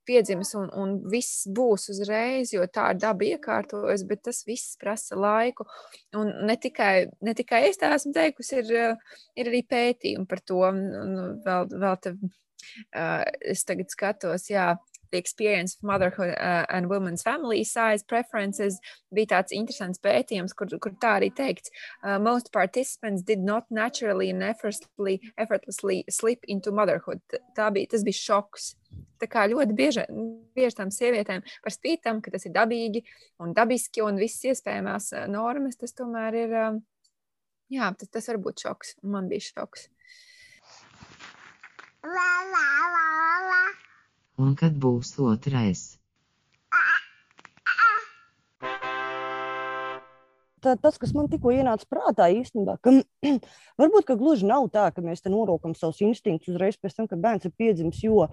piedzimis 0.07 0.53
un, 0.59 0.69
un 0.77 0.95
viss 1.11 1.47
būs 1.51 1.89
uzreiz, 1.93 2.53
jo 2.55 2.65
tā 2.71 2.91
ir 2.93 3.01
daba 3.03 3.27
iekārtojas, 3.27 4.05
bet 4.07 4.23
tas 4.29 4.43
viss 4.47 4.77
prasa 4.81 5.19
laiku. 5.19 5.67
Un 6.17 6.31
ne 6.47 6.57
tikai, 6.61 7.07
ne 7.21 7.35
tikai 7.37 7.65
es 7.69 7.81
tā 7.81 7.93
esmu 7.97 8.13
teikusi, 8.15 8.61
ir, 8.63 8.99
ir 9.37 9.51
arī 9.51 9.63
pētījumi 9.67 10.27
par 10.29 10.43
to. 10.45 10.61
Un 10.67 10.83
vēl, 11.45 11.71
vēl 11.73 11.97
te, 12.03 12.15
uh, 12.17 13.23
es 13.53 13.65
tagad 13.67 13.91
skatos, 13.93 14.49
jā, 14.51 14.71
the 15.11 15.17
experience 15.17 15.75
of 15.75 15.83
motherhood 15.83 16.35
uh, 16.39 16.65
and 16.69 16.89
women's 16.89 17.23
family 17.23 17.63
size 17.63 18.03
preferences 18.03 18.79
bija 19.13 19.37
tāds 19.37 19.55
interesants 19.55 20.01
pētījums, 20.03 20.55
kur, 20.57 20.69
kur 20.81 20.95
tā 21.01 21.17
arī 21.19 21.29
teikts, 21.33 21.71
uh, 22.03 22.17
most 22.19 22.51
participants 22.51 23.23
did 23.23 23.39
not 23.39 23.65
naturally 23.69 24.29
and 24.29 24.43
effortlessly, 24.43 25.21
effortlessly 25.37 26.03
slip 26.09 26.43
into 26.47 26.71
motherhood. 26.71 27.21
Tā 27.57 27.69
bija, 27.73 27.93
tas 27.93 28.05
bija 28.07 28.19
šoks. 28.19 28.75
Tā 29.17 29.27
kā 29.29 29.47
ļoti 29.49 29.73
bieži, 29.75 30.03
bieži 30.55 30.77
tam 30.77 30.91
sievietēm 30.93 31.43
par 31.63 31.73
spīti 31.73 32.03
tam, 32.05 32.21
ka 32.21 32.31
tas 32.33 32.45
ir 32.45 32.53
dabīgi 32.55 33.03
un 33.43 33.55
dabiski 33.57 34.03
un 34.05 34.19
visas 34.21 34.53
iespējamās 34.53 35.11
uh, 35.15 35.25
normas, 35.31 35.79
tas 35.79 35.95
tomēr 35.97 36.41
ir, 36.45 36.57
um, 36.67 36.81
jā, 37.73 37.91
tas, 37.97 38.13
tas 38.13 38.31
var 38.31 38.41
būt 38.45 38.67
šoks. 38.67 38.97
Man 39.03 39.31
bija 39.31 39.49
šoks. 39.49 39.89
La, 42.07 42.31
la, 42.53 42.67
la, 42.93 43.07
la. 43.49 43.86
Un 44.45 44.49
kad 44.61 44.75
būs 44.85 45.11
otrais? 45.31 45.83
Tas, 50.81 50.97
kas 50.99 51.13
man 51.15 51.29
tikko 51.31 51.53
ienāca 51.55 51.87
prātā, 51.89 52.27
īstenībā, 52.35 52.77
ka 52.83 52.93
varbūt 53.81 54.07
ka 54.09 54.17
gluži 54.19 54.47
nav 54.49 54.67
tā, 54.73 54.89
ka 54.93 55.03
mēs 55.05 55.23
te 55.23 55.31
norokam 55.33 55.75
savus 55.77 56.01
instinktus 56.05 56.53
uzreiz 56.55 56.77
pēc 56.81 56.97
tam, 56.97 57.07
kad 57.07 57.21
bērns 57.23 57.47
ir 57.47 57.55
piedzimis. 57.57 58.03
Jo 58.03 58.27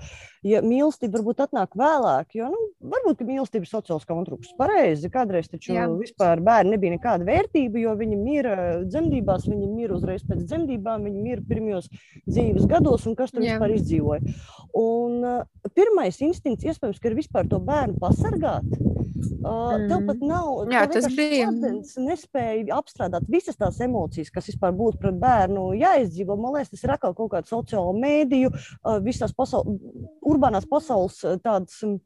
ja 0.45 0.61
mīlestība 0.65 1.19
varbūt 1.19 1.43
atnāk 1.47 1.75
vēlāk, 1.79 2.35
jo 2.39 2.49
nu, 2.53 2.61
varbūt 2.95 3.23
mīlestība 3.27 3.67
ir 3.67 3.71
sociāls 3.71 4.07
konstrukts. 4.09 4.53
Pareizi, 4.59 5.11
kādreiz 5.13 5.49
taču 5.51 5.75
Jā. 5.77 5.87
vispār 5.99 6.43
bērni 6.45 6.75
nebija 6.75 6.97
nekāda 6.97 7.27
vērtība, 7.29 7.81
jo 7.83 7.95
viņi 7.99 8.19
mira 8.21 8.57
dzemdībās, 8.85 9.49
viņi 9.51 9.71
mira 9.73 9.97
uzreiz 9.99 10.25
pēc 10.27 10.45
dzemdībām, 10.45 11.07
viņi 11.09 11.25
mira 11.25 11.47
pirmajos 11.49 11.91
dzīves 12.27 12.69
gados, 12.71 13.07
un 13.09 13.17
kas 13.19 13.35
tur 13.35 13.45
Jā. 13.45 13.55
vispār 13.55 13.77
izdzīvoja. 13.79 14.35
Un 14.81 15.21
uh, 15.23 15.71
pirmais 15.77 16.21
instinkts 16.25 16.67
iespējams, 16.69 17.01
ka 17.01 17.11
ir 17.11 17.19
vispār 17.19 17.49
to 17.51 17.61
bērnu 17.65 17.99
pasargāt. 18.03 18.94
Uh, 19.15 19.77
mm. 19.79 19.87
Tev 19.91 20.05
pat 20.09 20.23
nav. 20.27 20.49
Jā, 20.73 20.83
tas 20.91 21.07
bija. 21.15 21.47
Smadzenes 21.49 21.95
nespēja 22.03 22.79
apstrādāt 22.79 23.29
visas 23.31 23.59
tās 23.61 23.79
emocijas, 23.85 24.33
kas 24.35 24.51
vispār 24.51 24.75
būtu 24.75 24.99
pret 25.03 25.19
bērnu 25.23 25.69
jāizdzīvo. 25.79 26.37
Man 26.41 26.57
liekas, 26.57 26.73
tas 26.75 26.85
ir 26.87 26.95
atkal 26.97 27.15
kaut 27.17 27.31
kāda 27.37 27.51
sociāla 27.51 27.95
mēdīju, 28.01 28.51
uh, 28.51 28.99
visas 29.05 29.35
pasaules, 29.37 29.83
urbānās 30.25 30.67
pasaules 30.71 31.21
tādas. 31.45 31.79
Um, 31.87 31.99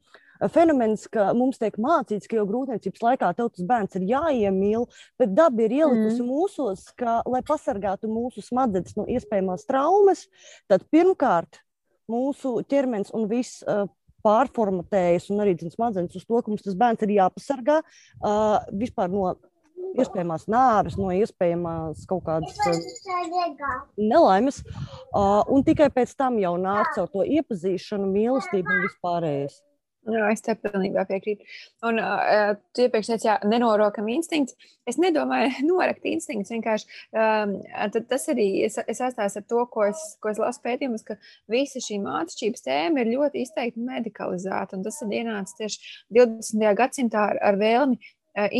fenomens, 0.54 1.08
ka 1.10 1.32
mums 1.34 1.58
tiek 1.58 1.74
mācīts, 1.82 2.28
ka 2.30 2.36
jau 2.38 2.44
grūtniecības 2.46 3.02
laikā 3.02 3.32
tev 3.34 3.48
tas 3.50 3.64
bērns 3.66 3.98
ir 3.98 4.04
jāiemīl, 4.06 4.84
bet 5.18 5.32
daba 5.34 5.64
ir 5.64 5.74
ielikusi 5.80 6.20
mm. 6.22 6.28
mūsos, 6.30 6.84
ka, 6.94 7.18
lai 7.26 7.40
pasargātu 7.42 8.06
mūsu 8.12 8.44
smadzenes 8.46 8.94
no 8.94 9.08
iespējamās 9.10 9.66
traumas, 9.66 10.28
tad 10.70 10.86
pirmkārt 10.94 11.58
mūsu 12.08 12.60
ķermenis 12.70 13.10
un 13.16 13.26
viss 13.30 13.64
uh, 13.66 13.88
pārformatējas 14.26 15.28
un 15.32 15.44
arī 15.44 15.54
smadzenes 15.58 16.16
uz 16.18 16.24
to, 16.24 16.40
ka 16.40 16.50
mums 16.50 16.64
tas 16.64 16.76
bērns 16.78 17.04
ir 17.06 17.14
jāpasargā 17.18 17.78
uh, 17.82 18.58
vispār 18.80 19.12
no 19.12 19.30
iespējamās 19.98 20.46
nāves, 20.50 20.98
no 21.00 21.12
iespējamās 21.14 22.04
kaut 22.08 22.24
kādas 22.26 22.56
nelaimes. 23.96 24.60
Uh, 25.12 25.42
un 25.48 25.64
tikai 25.66 25.88
pēc 25.94 26.14
tam 26.18 26.38
jau 26.42 26.54
nāk 26.60 26.92
caur 26.96 27.08
to 27.12 27.24
iepazīšanu, 27.24 28.10
mīlestību 28.12 28.74
un 28.74 28.84
vispārējais. 28.86 29.62
Jā, 30.08 30.28
es 30.32 30.40
tev 30.44 30.60
pilnībā 30.62 31.04
piekrītu. 31.08 31.44
Un 31.88 32.00
uh, 32.00 32.54
tu 32.72 32.84
iepriekš 32.84 33.10
teici, 33.12 33.26
jā, 33.28 33.36
nenorokam 33.48 34.08
instinkts. 34.12 34.56
Es 34.88 34.96
nedomāju, 35.00 35.50
norakt 35.70 36.06
instinkts. 36.08 36.52
Vienkārši 36.54 36.88
um, 37.12 37.56
tas 38.08 38.28
arī 38.32 38.48
saistās 38.72 39.36
ar 39.36 39.46
to, 39.48 39.64
ko 39.72 39.88
es, 39.90 40.04
ko 40.22 40.32
es 40.32 40.40
lasu 40.40 40.62
pētījumus, 40.64 41.04
ka 41.08 41.18
visa 41.52 41.82
šī 41.84 42.00
mācības 42.04 42.64
tēma 42.64 43.04
ir 43.04 43.12
ļoti 43.14 43.44
izteikti 43.44 43.84
medikalizēta. 43.84 44.78
Un 44.78 44.86
tas 44.86 45.02
ir 45.04 45.16
ienācis 45.20 45.58
tieši 45.60 45.92
20. 46.16 46.68
gadsimtā 46.78 47.28
ar, 47.34 47.42
ar 47.50 47.60
vēlmi 47.60 48.00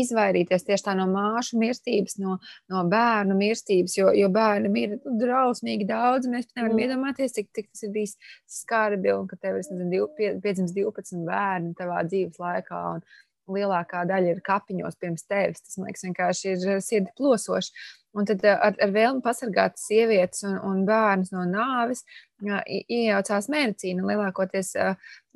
izvairīties 0.01 0.65
tieši 0.67 0.85
tā 0.89 0.95
no 0.97 1.05
māšu 1.11 1.59
mirstības, 1.61 2.17
no, 2.23 2.37
no 2.71 2.83
bērnu 2.91 3.37
mirstības, 3.39 3.95
jo, 3.99 4.11
jo 4.17 4.29
bērni 4.33 4.83
ir 4.83 4.97
drausmīgi 5.05 5.87
daudz. 5.89 6.29
Mēs 6.31 6.49
pat 6.49 6.61
nevaram 6.61 6.75
mm. 6.75 6.83
iedomāties, 6.85 7.37
cik, 7.37 7.49
cik 7.55 7.71
tas 7.71 7.87
ir 7.87 7.95
bijis 7.95 8.17
skarbi 8.59 9.13
un 9.15 9.29
ka 9.29 9.39
tev 9.39 9.61
ir 9.61 10.11
piedzimis 10.43 10.75
12 10.75 11.25
bērni 11.27 11.73
tavā 11.79 12.03
dzīves 12.09 12.39
laikā. 12.41 12.83
Un, 12.97 13.09
lielākā 13.53 14.03
daļa 14.09 14.35
ir 14.35 14.43
kapiņos 14.45 14.97
pirms 15.01 15.25
tevis. 15.29 15.63
Tas, 15.63 15.77
man 15.77 15.89
liekas, 15.89 16.05
vienkārši 16.07 16.53
ir 16.53 16.83
sirdi 16.85 17.13
plosoši. 17.17 17.73
Un 18.17 18.25
tad 18.25 18.41
ar, 18.49 18.73
ar 18.73 18.93
vēlmi 18.93 19.21
pasargāt 19.21 19.77
sievietes 19.77 20.41
un, 20.47 20.55
un 20.65 20.81
bērnus 20.87 21.29
no 21.33 21.43
nāves, 21.45 22.01
iejaucās 22.41 23.49
medicīna. 23.53 24.07
Lielākoties 24.09 24.73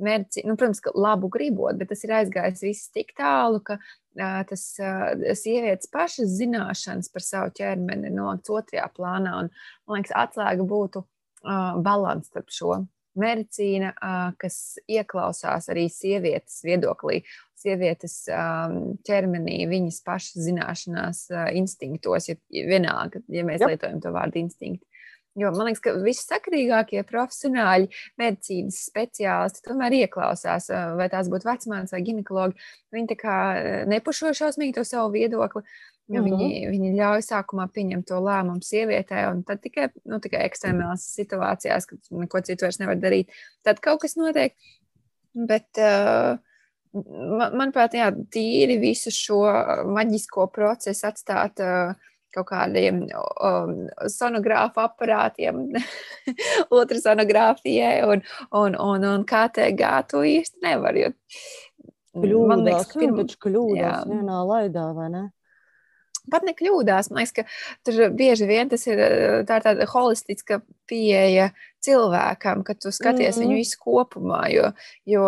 medicīna, 0.02 0.50
nu, 0.50 0.58
protams, 0.58 0.82
labu 0.98 1.30
gribot, 1.34 1.78
bet 1.78 1.92
tas 1.94 2.02
ir 2.06 2.16
aizgājis 2.18 2.66
viss 2.66 2.94
tik 2.96 3.14
tālu, 3.18 3.62
ka 3.66 3.78
tas 4.16 4.66
sievietes 5.42 5.90
pašas 5.94 6.36
zināšanas 6.40 7.12
par 7.14 7.26
savu 7.26 7.54
ķermeni 7.58 8.12
nolikts 8.14 8.52
otrajā 8.54 8.90
plānā. 8.96 9.38
Un, 9.44 9.52
man 9.88 10.02
liekas, 10.02 10.16
atslēga 10.26 10.68
būtu 10.70 11.04
balans 11.84 12.30
starp 12.32 12.54
šo 12.54 12.84
medicīna, 13.20 13.92
kas 14.42 14.80
ieklausās 14.90 15.70
arī 15.70 15.86
sievietes 15.92 16.64
viedoklī, 16.66 17.22
sievietes 17.64 18.24
ķermenī, 19.08 19.60
viņas 19.72 20.00
pašas 20.06 20.48
zināšanās, 20.48 21.28
instinktos, 21.56 22.32
ja 22.32 22.38
vienalga, 22.50 23.22
ja 23.32 23.46
mēs 23.48 23.64
Jop. 23.64 23.74
lietojam 23.74 24.02
to 24.04 24.14
vārdu 24.16 24.42
instinkti. 24.42 24.88
Jo 25.40 25.50
man 25.56 25.66
liekas, 25.66 25.82
ka 25.82 25.96
vissakrīgākie 25.98 27.02
profesionāļi, 27.10 27.88
medicīnas 28.22 28.84
speciālisti 28.92 29.64
tomēr 29.66 29.96
ieklausās, 30.04 30.70
vai 31.00 31.08
tās 31.10 31.32
būtu 31.34 31.50
vecmāmiņas 31.50 31.96
vai 31.96 32.04
ginekologi. 32.06 32.68
Viņi 32.94 33.10
tā 33.10 33.18
kā 33.18 33.38
nepušo 33.90 34.36
šausmīgi 34.38 34.78
to 34.78 34.86
savu 34.86 35.16
viedokli, 35.16 35.66
Jo 36.08 36.22
uh 36.22 36.28
-huh. 36.28 36.38
viņi, 36.38 36.70
viņi 36.70 36.90
ļauj 36.98 37.22
sākumā 37.24 37.70
pieņemt 37.72 38.06
to 38.08 38.18
lēmumu 38.20 38.62
sievietē, 38.62 39.24
un 39.32 39.44
tad 39.48 39.62
tikai, 39.64 39.88
nu, 40.04 40.20
tikai 40.20 40.42
ekstrēmās 40.50 41.06
situācijās, 41.16 41.88
kad 41.88 42.00
neko 42.12 42.42
citu 42.42 42.66
vairs 42.66 42.80
nevar 42.80 42.98
darīt, 43.00 43.32
tad 43.64 43.80
kaut 43.80 44.02
kas 44.02 44.18
notiek. 44.20 44.52
Bet, 45.34 45.70
uh, 45.80 46.38
man, 47.38 47.56
manuprāt, 47.56 47.96
jā, 47.96 48.12
tīri 48.12 48.78
visu 48.82 49.12
šo 49.12 49.40
maģisko 49.96 50.48
procesu 50.52 51.08
atstāt 51.08 51.64
uh, 51.64 51.96
kaut 52.34 52.50
kādiem 52.50 53.04
um, 53.10 53.76
sonogrāfu 54.12 54.84
aparātiem, 54.84 55.62
otru 56.80 57.02
sonogrāfijai 57.02 58.02
un, 58.08 58.26
un, 58.52 58.80
un, 58.80 59.08
un 59.12 59.28
KTG 59.30 59.94
to 60.12 60.24
īsti 60.28 60.66
nevar. 60.66 60.98
Jo, 60.98 61.14
kļūdās, 62.14 62.50
man 62.50 62.66
liekas, 62.68 62.92
ka 62.92 63.02
pirmā 63.02 63.28
kļūdās 63.46 64.10
vienā 64.10 64.44
laidā, 64.50 64.90
vai 64.98 65.10
ne? 65.14 65.24
pat 66.32 66.46
nekļūdās. 66.48 67.12
Man 67.12 67.24
liekas, 67.24 67.36
ka 67.36 67.44
tur 67.86 68.14
bieži 68.16 68.48
vien 68.48 68.72
tas 68.72 68.86
ir 68.88 69.02
tā 69.50 69.60
tāda 69.64 69.88
holistiska 69.92 70.62
pieeja 70.90 71.50
cilvēkam, 71.84 72.64
ka 72.68 72.76
tu 72.76 72.92
skaties 72.92 73.36
mm 73.36 73.42
-hmm. 73.42 73.48
viņu 73.48 73.60
visu 73.62 73.80
kopumā. 73.80 74.44
Jo, 74.54 74.72
jo 75.06 75.24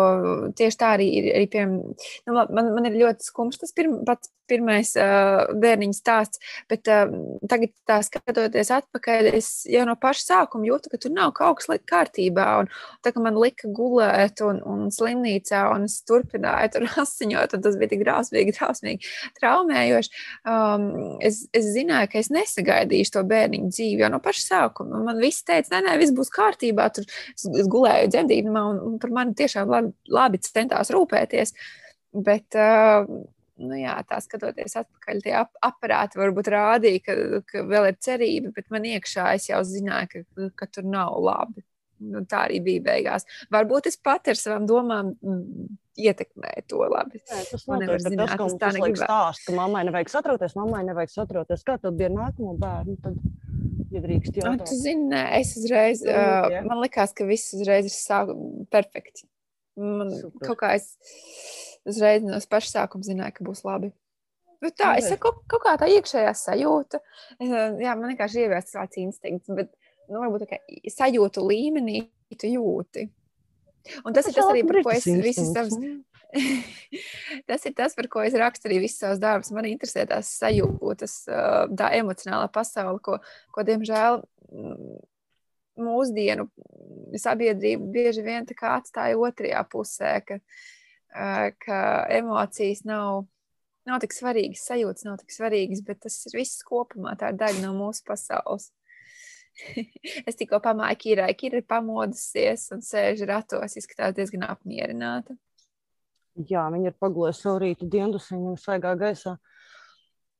tieši 0.56 0.80
tā 0.82 0.94
arī 0.96 1.08
ir. 1.18 1.30
Arī, 1.36 1.46
piemēram, 1.52 1.94
nu, 2.26 2.34
man, 2.34 2.72
man 2.74 2.86
ir 2.86 3.00
ļoti 3.02 3.30
skumjš 3.30 3.60
tas 3.62 3.72
pirm, 3.76 4.04
pats 4.06 4.30
pirmais 4.46 4.92
uh, 4.98 5.46
bērniņa 5.58 5.96
stāsts, 5.96 6.40
bet 6.70 6.86
uh, 6.90 7.10
tagad, 7.50 7.72
tā, 7.88 7.98
skatoties 8.06 8.70
atpakaļ, 8.70 9.30
es 9.34 9.48
jau 9.70 9.84
no 9.88 9.96
paša 9.98 10.22
sākuma 10.22 10.68
jūtu, 10.68 10.92
ka 10.92 11.00
tur 11.02 11.14
nav 11.14 11.32
kaut 11.36 11.60
kas 11.60 11.82
kārtībā. 11.86 12.46
Un, 12.62 12.70
tā 13.04 13.12
kā 13.14 13.22
man 13.22 13.38
lika 13.40 13.68
gulēt 13.74 14.42
un, 14.46 14.60
un 14.62 14.86
slimnīcā, 14.94 15.64
un 15.74 15.88
es 15.90 15.98
turpināju 16.06 16.76
tur 16.76 16.88
asiņot, 17.04 17.56
un 17.56 17.64
tas 17.66 17.78
bija 17.80 17.92
tik 17.92 18.04
drausmīgi, 18.04 18.56
drausmīgi 18.58 19.12
traumējoši. 19.40 20.14
Um, 20.46 21.18
es, 21.26 21.44
es 21.56 21.70
zināju, 21.74 22.12
ka 22.12 22.22
es 22.22 22.30
nesagaidīšu 22.34 23.16
to 23.18 23.24
bērniņu 23.26 23.72
dzīvi 23.74 24.06
jau 24.06 24.12
no 24.14 24.22
paša 24.22 24.46
sākuma. 24.46 25.02
Man 25.06 25.20
viss 25.22 25.44
teica, 25.46 25.74
nē, 25.74 25.82
nē, 25.88 25.98
viss 26.02 26.14
būs 26.16 26.30
kārtībā 26.34 26.45
kārtībā. 26.46 26.88
Tur 26.94 27.06
es 27.36 27.70
gulēju 27.72 28.10
dzemdībumā, 28.14 28.64
un, 28.72 28.98
par 29.02 29.14
mani 29.20 29.36
tiešām 29.38 29.72
labi, 29.72 29.94
labi 30.12 30.42
centās 30.46 30.92
rūpēties. 30.94 31.54
Bet, 32.26 32.56
nu 32.56 33.78
jā, 33.78 33.96
tā 34.08 34.20
skatoties 34.24 34.78
atpakaļ, 34.80 35.22
tie 35.24 35.36
ap 35.42 35.52
aparāti 35.66 36.20
varbūt 36.20 36.52
rādīja, 36.54 37.04
ka, 37.04 37.16
ka 37.50 37.64
vēl 37.68 37.90
ir 37.90 38.02
cerība, 38.02 38.52
bet 38.56 38.70
man 38.72 38.88
iekšā 38.88 39.32
es 39.36 39.50
jau 39.50 39.62
zināju, 39.66 40.24
ka, 40.24 40.50
ka 40.62 40.70
tur 40.78 40.88
nav 40.88 41.18
labi. 41.20 41.66
Nu, 41.96 42.20
tā 42.28 42.42
arī 42.44 42.60
bija 42.60 42.84
beigās. 42.90 43.24
Varbūt 43.52 43.88
es 43.88 43.96
pati 43.96 44.34
ar 44.34 44.36
savām 44.36 44.66
domām 44.68 45.14
mm, 45.14 45.68
ietekmēju 45.96 46.64
to 46.68 46.82
labi. 46.92 47.22
Jā, 47.24 47.40
tas 47.48 47.64
nevar 47.70 48.02
zināt, 48.04 48.34
tas, 48.34 48.42
tas 48.42 48.58
tā 48.60 48.72
negrib 48.76 48.98
stāst, 49.00 49.46
ka 49.46 49.54
mammai 49.56 49.86
nevajag 49.88 50.12
satroties, 50.12 50.56
mammai 50.58 50.82
nevajag 50.90 51.14
satroties. 51.14 51.64
Kā 51.66 51.78
tev 51.80 51.96
bija 51.96 52.12
nākamo 52.12 52.52
bērnu? 52.60 52.98
Tad 53.04 53.16
ja 53.92 54.02
drīkst 54.02 54.40
jautāt. 54.40 54.66
Tu 54.70 54.78
zini, 54.80 55.20
es 55.38 55.54
uzreiz, 55.58 56.02
uh, 56.06 56.48
ja. 56.52 56.62
man 56.66 56.82
likās, 56.84 57.14
ka 57.16 57.26
viss 57.28 57.54
uzreiz 57.56 57.88
ir 57.88 57.94
sāk, 57.94 58.32
perfekti. 58.72 59.26
Man 59.76 60.12
Super. 60.14 60.50
kaut 60.50 60.60
kā 60.62 60.72
es 60.78 60.94
uzreiz 61.86 62.24
no 62.24 62.38
paša 62.50 62.72
sākuma 62.78 63.06
zināju, 63.06 63.36
ka 63.36 63.46
būs 63.46 63.62
labi. 63.66 63.92
Nu, 64.64 64.70
tā, 64.72 64.94
es 64.96 65.10
saku, 65.10 65.20
kaut, 65.26 65.42
kaut 65.52 65.64
kā 65.66 65.74
tā 65.80 65.88
iekšējā 65.92 66.32
sajūta. 66.40 67.00
Jā, 67.44 67.92
man 67.92 68.08
vienkārši 68.08 68.46
ieviest 68.46 68.72
tāds 68.72 69.00
instinkts, 69.02 69.52
bet, 69.52 69.68
nu, 70.08 70.22
varbūt 70.22 70.46
tā 70.48 70.60
sajūtu 70.94 71.44
līmenī 71.44 72.06
tu 72.40 72.48
jūti. 72.50 73.06
Un 74.02 74.16
tas, 74.16 74.24
tas 74.24 74.32
ir 74.32 74.38
tas 74.40 74.48
arī, 74.50 74.64
par 74.66 74.80
ko 74.82 74.94
es 74.96 75.04
visas 75.06 75.52
savas 75.52 75.76
tas 77.48 77.66
ir 77.68 77.74
tas, 77.76 77.94
par 77.96 78.08
ko 78.12 78.22
es 78.26 78.36
rakstu 78.38 78.68
arī 78.68 78.80
visus 78.84 79.00
savus 79.02 79.20
darbus. 79.22 79.52
Man 79.54 79.68
interesē 79.70 80.06
tās 80.08 80.30
sajūtas, 80.40 81.18
tā 81.78 81.90
emocionālā 81.98 82.48
pasaule, 82.52 83.00
ko, 83.04 83.18
ko 83.54 83.66
diemžēl 83.66 84.22
mūsdienu 85.76 86.48
sabiedrība 87.20 87.90
bieži 87.92 88.24
vien 88.24 88.46
atstāja 88.48 89.18
otrajā 89.20 89.62
pusē, 89.70 90.12
ka, 90.26 90.38
ka 91.62 91.80
emocijas 92.16 92.84
nav, 92.88 93.26
nav 93.88 94.00
tik 94.04 94.16
svarīgas, 94.16 94.64
sajūtas 94.68 95.06
nav 95.08 95.20
tik 95.20 95.34
svarīgas, 95.34 95.84
bet 95.84 96.02
tas 96.06 96.18
ir 96.28 96.40
viss 96.40 96.64
kopumā, 96.66 97.16
tā 97.20 97.32
ir 97.32 97.40
daļa 97.42 97.66
no 97.66 97.74
mūsu 97.76 98.06
pasaules. 98.08 98.70
es 100.28 100.36
tikko 100.36 100.60
pamāju 100.64 101.00
Kirai, 101.00 101.32
Kira 101.38 101.60
ir 101.60 101.68
pamodusies 101.68 102.68
un 102.76 102.82
sēž 102.84 103.24
ratos, 103.28 103.76
izskatās 103.78 104.16
diezgan 104.16 104.44
apmierināta. 104.48 105.36
Jā, 106.36 106.66
viņi 106.72 106.90
ir 106.90 106.96
pagulējuši 107.00 107.40
savu 107.40 107.60
rītu 107.62 107.88
diendusiņu 107.88 108.56
svaigā 108.60 108.92
gaisā. 109.00 109.38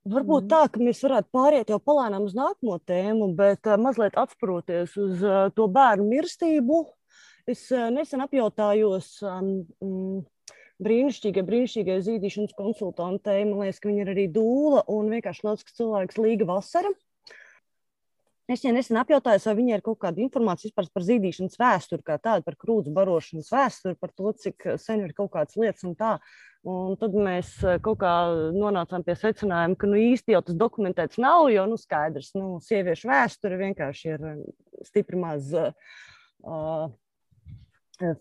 Varbūt 0.06 0.44
mm. 0.44 0.50
tā, 0.52 0.60
ka 0.70 0.82
mēs 0.84 1.00
varētu 1.02 1.32
pāriet 1.34 1.72
jau 1.72 1.78
palēnām 1.82 2.26
uz 2.28 2.34
nākamo 2.36 2.76
tēmu, 2.86 3.32
bet 3.38 3.66
uh, 3.66 3.78
mazliet 3.80 4.18
atsproties 4.20 4.92
uz 5.00 5.24
uh, 5.24 5.48
to 5.56 5.66
bērnu 5.72 6.06
mirstību. 6.10 6.84
Es 7.48 7.64
uh, 7.72 7.88
nesen 7.94 8.22
apjautājos 8.22 9.08
um, 9.26 9.50
um, 9.82 10.20
brīnišķīgai, 10.84 11.46
brīnišķīgai 11.48 11.98
zīdīšanas 12.06 12.54
konsultantei. 12.58 13.40
Man 13.48 13.64
liekas, 13.64 13.80
ka 13.80 13.90
viņa 13.90 14.04
ir 14.04 14.12
arī 14.12 14.28
dūla 14.36 14.84
un 14.92 15.10
vienkārši 15.16 15.48
lielisks 15.48 15.80
cilvēks 15.80 16.20
Līga 16.20 16.50
Vasara. 16.52 16.92
Es 18.46 18.60
viņai 18.62 18.76
nesen 18.76 18.98
apjautāju, 19.00 19.40
vai 19.48 19.52
viņai 19.58 19.74
ir 19.74 19.82
kaut 19.82 19.98
kāda 20.04 20.22
informācija 20.22 20.70
par 20.78 21.02
zīdīšanas 21.02 21.58
vēsturi, 21.58 22.04
kā 22.06 22.14
tādu 22.22 22.44
par 22.46 22.54
krūts 22.60 22.92
barošanas 22.94 23.48
vēsturi, 23.50 23.96
par 23.98 24.12
to, 24.14 24.30
cik 24.38 24.68
sen 24.78 25.02
ir 25.02 25.14
kaut 25.16 25.32
kādas 25.32 25.58
lietas 25.58 25.82
un 25.88 25.96
tā. 25.98 26.12
Un 26.66 26.94
tad 26.98 27.14
mēs 27.14 27.50
eh, 27.66 27.80
kaut 27.82 27.98
kā 28.04 28.12
nonācām 28.54 29.02
pie 29.06 29.16
secinājuma, 29.18 29.78
ka 29.78 29.90
nu, 29.90 29.98
īsti 30.12 30.34
jau 30.34 30.44
tas 30.46 30.58
dokumentēts 30.58 31.18
nav, 31.22 31.48
jo 31.50 31.66
nu, 31.72 31.78
skaidrs, 31.78 32.30
ka 32.34 32.42
nu, 32.42 32.60
sieviešu 32.62 33.10
vēsture 33.10 33.58
vienkārši 33.64 34.14
ir 34.14 34.24
eh, 34.30 34.38
stipri 34.86 35.18
maz 35.18 35.50
uh, 35.54 36.86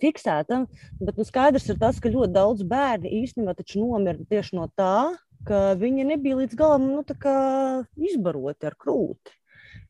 fiksēta. 0.02 0.64
Bet 1.06 1.22
nu, 1.22 1.30
skaidrs 1.30 1.70
ir 1.70 1.82
tas, 1.82 2.02
ka 2.02 2.10
ļoti 2.10 2.34
daudz 2.34 2.66
bērnu 2.66 3.14
īstenībā 3.22 3.54
nomira 3.78 4.30
tieši 4.34 4.58
no 4.58 4.70
tā, 4.74 5.14
ka 5.46 5.64
viņi 5.78 6.10
nebija 6.16 6.42
līdz 6.42 6.58
galam 6.58 6.90
nu, 6.90 7.06
izbaroti 8.10 8.74
ar 8.74 8.78
krūti 8.82 9.42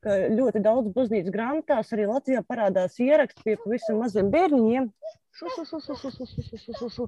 ka 0.05 0.15
ļoti 0.29 0.61
daudz 0.63 0.93
baznīcas 0.95 1.33
grāmatās 1.33 1.91
arī 1.95 2.07
Latvijā 2.09 2.45
parādās 2.45 2.99
ieraksti 3.01 3.45
pie 3.45 3.55
pavisam 3.63 4.01
maziem 4.03 4.29
bērniņiem. 4.33 4.91
Šu, 5.35 5.49
šu, 5.51 5.63
šu, 5.67 5.79
šu, 5.83 5.95
šu, 5.99 6.09
šu, 6.15 6.25
šu, 6.31 6.43
šu, 6.47 6.57
šu, 6.61 6.73
šu, 6.79 6.89
šu. 6.93 7.05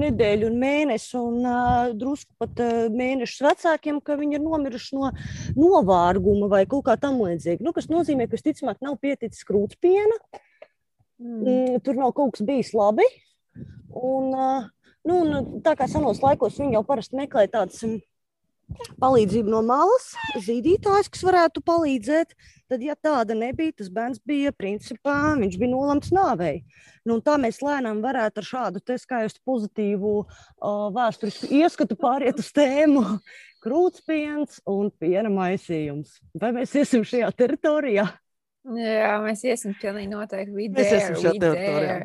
Nedēļu 0.00 0.48
un 0.48 0.54
mēnesi, 0.62 1.10
un 1.20 1.42
uh, 1.42 1.90
drusku 1.92 2.32
pat 2.40 2.62
uh, 2.64 2.86
mēnešus 2.88 3.42
vecākiem, 3.44 3.98
ka 4.00 4.16
viņi 4.16 4.38
ir 4.38 4.44
nomiruši 4.46 4.96
no 4.96 5.10
novārguma 5.58 6.48
vai 6.54 6.62
kaut 6.70 6.86
kā 6.86 6.96
tamlīdzīga. 7.02 7.60
Nu, 7.66 7.74
kas 7.76 7.90
nozīmē, 7.92 8.30
ka 8.30 8.38
visticamāk 8.38 8.80
nav 8.80 8.96
pieticis 9.02 9.44
krūtspiena, 9.44 10.16
mm. 11.20 11.84
tur 11.84 12.00
nav 12.00 12.16
kaut 12.16 12.38
kas 12.38 12.46
bijis 12.48 12.72
labi. 12.72 13.04
Un, 13.92 14.32
uh, 14.32 14.72
nu, 15.04 15.20
un, 15.20 15.52
tā 15.66 15.76
kā 15.76 15.84
senos 15.90 16.24
laikos 16.24 16.56
viņi 16.62 16.78
jau 16.78 16.84
parasti 16.88 17.20
meklē 17.20 17.44
tādas. 17.52 17.84
Palīdzību 18.98 19.52
no 19.52 19.60
malas, 19.62 20.08
zīdītājs, 20.42 21.08
kas 21.12 21.22
varētu 21.26 21.62
palīdzēt. 21.66 22.34
Tad, 22.66 22.82
ja 22.82 22.96
tāda 22.98 23.36
nebija, 23.38 23.76
tas 23.78 23.90
bērns 23.94 24.18
bija 24.26 24.50
principā, 24.50 25.36
viņš 25.38 25.54
bija 25.60 25.70
nolemts 25.70 26.10
nāvei. 26.14 26.64
Nu, 27.06 27.20
tā 27.22 27.36
mēs 27.38 27.60
lēnām 27.62 28.00
varētu 28.02 28.42
ar 28.42 28.48
šādu 28.48 28.82
skaistu 28.98 29.38
pozitīvu 29.46 30.14
uh, 30.18 30.88
vēsturisku 30.96 31.52
ieskatu 31.60 31.98
pāriet 32.00 32.42
uz 32.42 32.50
tēmu 32.56 33.04
krūtspiens 33.64 34.58
un 34.66 34.90
piena 34.98 35.30
maisījums. 35.30 36.18
Vai 36.34 36.50
mēs 36.58 36.74
iesim 36.74 37.06
šajā 37.06 37.30
teritorijā? 37.38 38.08
Jā, 38.66 39.14
mēs 39.22 39.46
iesim 39.46 39.78
pilnīgi 39.78 40.10
noteikti. 40.10 40.56
We 40.56 40.66
mēs 40.74 40.90
iesim 40.90 41.20
šajā 41.22 41.36
teritorijā. 41.38 41.96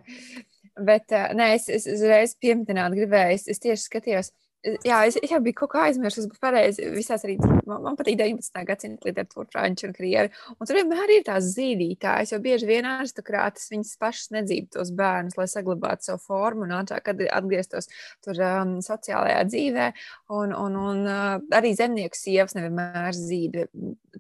Bet, 0.78 1.10
uh, 1.10 1.34
nē, 1.36 1.56
es, 1.58 1.66
es 1.74 1.90
uzreiz 1.90 2.38
pieminēt 2.38 2.94
gribēju, 2.94 3.42
es, 3.42 3.50
es 3.50 3.66
tieši 3.66 3.90
skatījos, 3.90 4.30
Jā, 4.62 5.00
es, 5.10 5.16
es 5.18 5.32
jau 5.32 5.40
biju 5.42 5.56
kaut 5.64 5.72
kā 5.72 5.88
aizmirsis, 5.88 6.28
bet 6.30 6.38
pareizi. 6.42 6.84
Visās 6.94 7.24
arī 7.26 7.34
man, 7.42 7.80
man 7.82 7.96
patīk 7.98 8.20
19. 8.20 8.62
gadsimta 8.68 9.08
literatūra, 9.10 9.48
franču 9.50 9.88
un 9.88 9.96
krievi. 9.96 10.30
Un 10.54 10.70
tur 10.70 10.78
vienmēr 10.78 11.14
ir 11.16 11.26
tās 11.26 11.48
zīdītājas, 11.56 12.36
jo 12.36 12.40
bieži 12.44 12.70
vien 12.70 12.86
aristokrātis 12.86 13.72
viņas 13.74 13.98
pašas 14.02 14.30
nedzīvo 14.38 14.70
tos 14.78 14.94
bērnus, 14.98 15.40
lai 15.40 15.50
saglabātu 15.50 16.12
savu 16.12 16.22
formu 16.28 16.68
un 16.68 16.76
ātrāk 16.78 17.10
atgrieztos 17.10 17.90
tur 18.22 18.38
um, 18.38 18.78
sociālajā 18.86 19.42
dzīvē. 19.50 19.92
Un, 20.38 20.54
un, 20.54 20.78
un 20.78 21.06
uh, 21.10 21.36
arī 21.58 21.74
zemnieku 21.78 22.22
sievas 22.22 22.54
nevienmēr 22.58 23.18
zīd. 23.18 23.64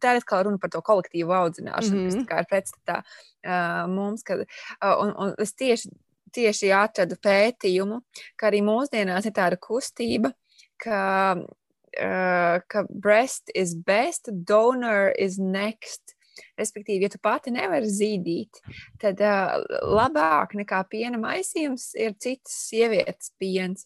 Tā 0.01 0.15
ir 0.15 0.23
atkal 0.23 0.47
runa 0.47 0.62
par 0.62 0.73
to 0.73 0.82
kolektīvu 0.82 1.38
audzināšanu, 1.38 2.01
mm 2.01 2.13
-hmm. 2.15 2.30
kas 2.32 2.41
ir 2.41 2.49
pretstatā 2.49 3.01
uh, 3.06 3.86
mums. 3.93 4.25
Kad, 4.25 4.47
uh, 4.47 4.95
un, 5.06 5.13
un 5.13 5.38
es 5.38 5.54
tieši 5.54 5.93
tieši 6.36 6.72
atradu 6.76 7.17
pētījumu, 7.22 8.02
ka 8.39 8.50
arī 8.52 8.62
mūsdienās 8.65 9.28
ir 9.28 9.36
tāda 9.38 9.60
kustība, 9.62 10.34
ka, 10.82 11.02
uh, 11.38 12.56
ka 12.72 12.86
breast 12.89 13.54
is 13.56 13.76
best, 13.76 14.32
donor 14.32 15.13
is 15.17 15.39
next. 15.39 16.15
Respektīvi, 16.58 17.06
ja 17.06 17.12
tu 17.12 17.20
pati 17.22 17.52
nevari 17.52 17.89
zīdīt, 17.91 18.62
tad 19.02 19.20
uh, 19.20 19.60
labāk 19.91 20.56
nekā 20.58 20.80
piena 20.89 21.20
maisījums 21.22 21.91
ir 22.00 22.15
citas 22.24 22.56
sievietes 22.70 23.34
piens 23.39 23.86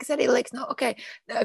kas 0.00 0.12
arī 0.14 0.28
liekas, 0.30 0.54
nu, 0.56 0.64
okay, 0.72 0.96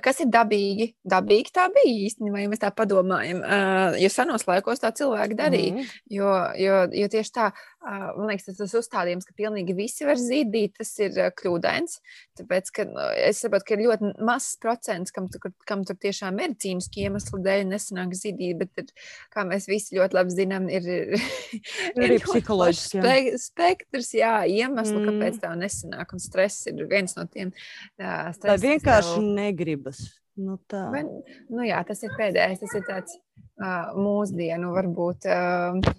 kas 0.04 0.22
ir 0.24 0.30
dabīgi. 0.32 0.92
Dabīgi 1.08 1.54
tā 1.56 1.68
bija 1.74 1.94
īstenībā, 2.08 2.42
ja 2.44 2.52
mēs 2.52 2.62
tā 2.62 2.72
padomājam. 2.76 3.42
Uh, 3.44 3.98
jo 4.02 4.10
senos 4.14 4.48
laikos 4.48 4.84
tā 4.84 4.94
cilvēki 4.96 5.38
darīja. 5.40 5.74
Mm. 5.76 5.96
Jo, 6.18 6.34
jo, 6.62 6.80
jo 7.02 7.10
tieši 7.12 7.34
tā, 7.36 7.50
man 7.88 8.30
liekas, 8.30 8.48
tas, 8.50 8.58
tas 8.60 8.74
uzstādījums, 8.80 9.26
ka 9.28 9.36
pilnīgi 9.38 9.76
visi 9.78 10.08
var 10.08 10.20
zīdīt, 10.20 10.76
tas 10.80 10.92
ir 11.04 11.16
kļūdains. 11.40 11.98
Tāpēc, 12.40 12.72
nu, 12.90 13.06
es 13.28 13.42
saprotu, 13.44 13.68
ka 13.68 13.76
ir 13.76 13.84
ļoti 13.86 14.12
mazs 14.28 14.58
procents, 14.64 15.14
kam, 15.16 15.30
tur, 15.32 15.52
kam 15.70 15.86
tur 15.88 15.98
tiešām 16.02 16.38
medicīniski 16.40 17.08
iemesli 17.08 17.42
dēļ 17.46 17.64
nesanāk 17.72 18.16
zīdīt, 18.18 18.60
bet 18.62 18.84
ir, 18.84 19.10
kā 19.34 19.46
mēs 19.48 19.70
visi 19.72 19.98
ļoti 19.98 20.20
labi 20.20 20.36
zinām, 20.36 20.70
ir, 20.74 20.88
ir 20.88 22.04
arī 22.08 22.20
psiholoģiski. 22.26 23.02
Spe, 23.02 23.18
spektrs, 23.48 24.14
jā, 24.20 24.36
iemesli, 24.52 25.00
mm. 25.00 25.10
kāpēc 25.12 25.42
tā 25.44 25.54
nesanāk, 25.60 26.16
un 26.16 26.24
stress 26.24 26.68
ir 26.72 26.84
viens 26.92 27.16
no 27.18 27.28
tiem. 27.32 27.54
Uh, 28.00 28.34
Vai 28.44 28.60
vienkārši 28.68 29.16
tev... 29.16 29.30
negribas? 29.38 30.04
Nu, 30.38 30.60
tā. 30.70 30.84
Vai, 30.94 31.02
nu 31.50 31.64
jā, 31.66 31.80
tas 31.88 32.04
ir 32.06 32.12
pēdējais. 32.14 32.60
Tas 32.62 32.76
ir 32.78 32.84
tāds 32.86 33.16
uh, 33.18 33.96
mūsdienu, 33.98 34.70
varbūt 34.76 35.26
uh, 35.34 35.96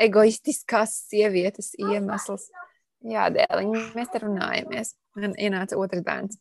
egoistiskās 0.00 0.94
sievietes 1.08 1.72
iemesls. 1.80 2.48
Jā, 3.02 3.26
dēliņ, 3.34 3.76
mēs 3.96 4.10
te 4.12 4.22
runājamies. 4.22 4.94
Man 5.18 5.34
ienāca 5.34 5.78
otrs 5.80 6.04
bērns. 6.06 6.38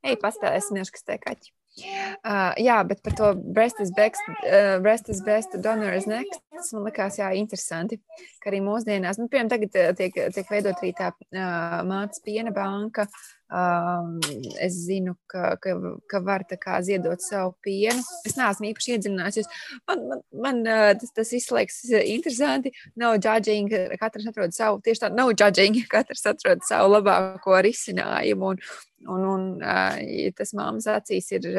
Ej, 0.00 0.16
paspēlēsim, 0.22 0.80
kas 0.88 1.04
te 1.04 1.18
kaķi. 1.20 1.52
Uh, 1.80 2.50
jā, 2.58 2.80
bet 2.88 2.98
par 3.04 3.14
to 3.16 3.28
breast 3.38 3.78
is 3.80 3.92
best, 3.94 4.20
uh, 4.42 4.80
breast 4.82 5.08
is 5.12 5.20
best, 5.22 5.54
donor 5.62 5.94
is 5.94 6.08
next. 6.10 6.40
Tas 6.56 6.72
man 6.74 6.88
likās, 6.88 7.20
jā, 7.20 7.28
interesanti, 7.38 8.00
ka 8.42 8.50
arī 8.50 8.58
mūsdienās, 8.64 9.20
nu, 9.20 9.28
piemēram, 9.30 9.52
tagad 9.52 10.00
tiek, 10.00 10.16
tiek 10.34 10.50
veidot 10.50 10.80
arī 10.80 10.90
tā 10.98 11.12
uh, 11.12 11.76
mātes 11.86 12.24
piena 12.24 12.52
banka, 12.56 13.06
uh, 13.06 13.39
Um, 13.50 14.20
es 14.62 14.76
zinu, 14.86 15.16
ka, 15.26 15.56
ka, 15.58 15.74
ka 16.06 16.20
var 16.22 16.44
ziedot 16.86 17.18
savu 17.24 17.56
pienu. 17.64 18.02
Es 18.26 18.36
neesmu 18.38 18.68
īpaši 18.70 18.94
iedziļinājusies. 18.94 19.50
Man, 19.90 20.04
man, 20.06 20.22
man 20.44 20.62
tas, 21.00 21.10
tas 21.16 21.32
izslēgs 21.34 21.82
interesanti. 22.04 22.70
Nav 22.94 23.18
judging, 23.18 23.72
katrs 23.98 24.30
atrod 24.30 24.54
savu, 24.54 24.78
tieši 24.84 25.06
tā, 25.06 25.10
nav 25.14 25.32
judging, 25.34 25.80
katrs 25.94 26.22
atrod 26.30 26.62
savu 26.68 26.94
labāko 26.94 27.58
risinājumu. 27.66 28.54
Un, 28.54 28.62
un, 29.10 29.26
un 29.34 29.50
ja 29.64 30.30
tas 30.38 30.54
māmas 30.54 30.86
acīs 30.90 31.32
ir 31.34 31.50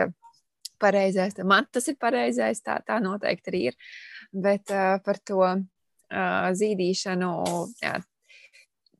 pareizais, 0.81 1.35
man 1.45 1.67
tas 1.71 1.87
ir 1.91 1.97
pareizais, 2.01 2.63
tā, 2.65 2.79
tā 2.87 2.99
noteikti 3.03 3.51
arī 3.51 3.63
ir. 3.71 3.77
Bet 4.31 4.71
uh, 4.71 4.95
par 5.03 5.19
to 5.27 5.41
uh, 5.43 6.47
zīdīšanu, 6.57 7.31
jā, 7.83 7.97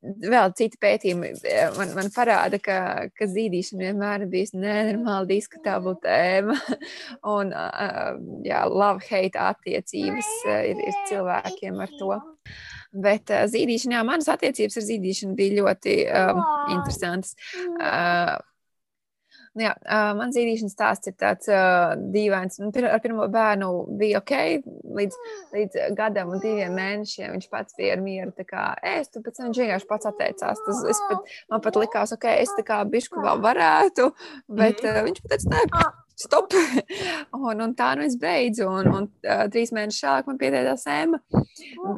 vēl 0.01 0.53
citi 0.57 0.79
pētījumi 0.81 1.31
eh, 1.45 1.69
man, 1.77 1.93
man 1.97 2.09
parāda, 2.13 2.57
ka, 2.63 2.77
ka 3.17 3.27
zīdīšana 3.29 3.85
vienmēr 3.85 4.25
ir 4.25 4.31
bijusi 4.31 4.59
nenormāli 4.61 5.35
diskutabla 5.35 5.95
tēma. 6.03 6.57
Un, 7.35 7.53
jā, 8.47 8.63
love-hate 8.69 9.41
attiecības 9.41 10.31
eh, 10.49 10.61
ir, 10.73 10.85
ir 10.89 11.01
cilvēkiem 11.09 11.81
ar 11.85 11.97
to. 11.99 12.13
Bet 12.91 13.31
uh, 13.31 13.45
zīdīšana, 13.47 13.95
jā, 13.95 13.99
manas 14.03 14.27
attiecības 14.33 14.75
ar 14.81 14.83
zīdīšanu 14.83 15.35
bija 15.37 15.61
ļoti 15.61 15.93
um, 16.11 16.41
interesantas. 16.73 17.37
Uh, 17.77 18.35
Nu, 19.51 19.65
jā, 19.65 19.71
man 20.15 20.31
zīdīšanas 20.31 20.71
stāsts 20.71 21.09
ir 21.11 21.15
tāds 21.19 21.49
uh, 21.51 21.91
dīvains. 22.13 22.55
Nu, 22.61 22.69
pir 22.71 22.87
ar 22.87 23.01
pirmo 23.03 23.25
bērnu 23.31 23.71
bija 23.99 24.21
ok, 24.21 24.33
līdz, 24.95 25.17
līdz 25.55 25.79
gadam 25.97 26.31
un 26.31 26.39
diviem 26.39 26.71
mēnešiem 26.77 27.33
viņš 27.35 27.49
pats 27.51 27.75
bija 27.75 27.97
mieru. 27.99 28.31
Es 28.87 29.11
tur 29.11 29.25
pēc 29.25 29.41
tam 29.41 29.51
vienkārši 29.51 29.89
pats 29.89 30.07
atteicās. 30.07 30.63
Tas, 30.67 31.03
pat, 31.09 31.35
man 31.51 31.65
pat 31.67 31.81
likās, 31.81 32.15
ok, 32.15 32.29
es 32.39 32.55
tā 32.55 32.63
kā 32.67 32.79
bišku 32.87 33.19
vēl 33.23 33.43
varētu, 33.43 34.07
bet 34.55 34.85
uh, 34.87 35.03
viņš 35.09 35.21
pat 35.25 35.35
teica, 35.35 35.51
nē, 35.51 35.83
stop. 36.23 36.55
un, 37.35 37.67
un 37.67 37.75
tā 37.75 37.91
nu 37.99 38.07
es 38.07 38.15
beidzu. 38.21 38.71
Un, 38.71 38.87
un 38.87 39.11
uh, 39.27 39.45
trīs 39.51 39.75
mēnešus 39.75 40.07
vēlāk 40.07 40.31
man 40.31 40.41
pieteicās 40.41 40.87
ēma. 40.95 41.19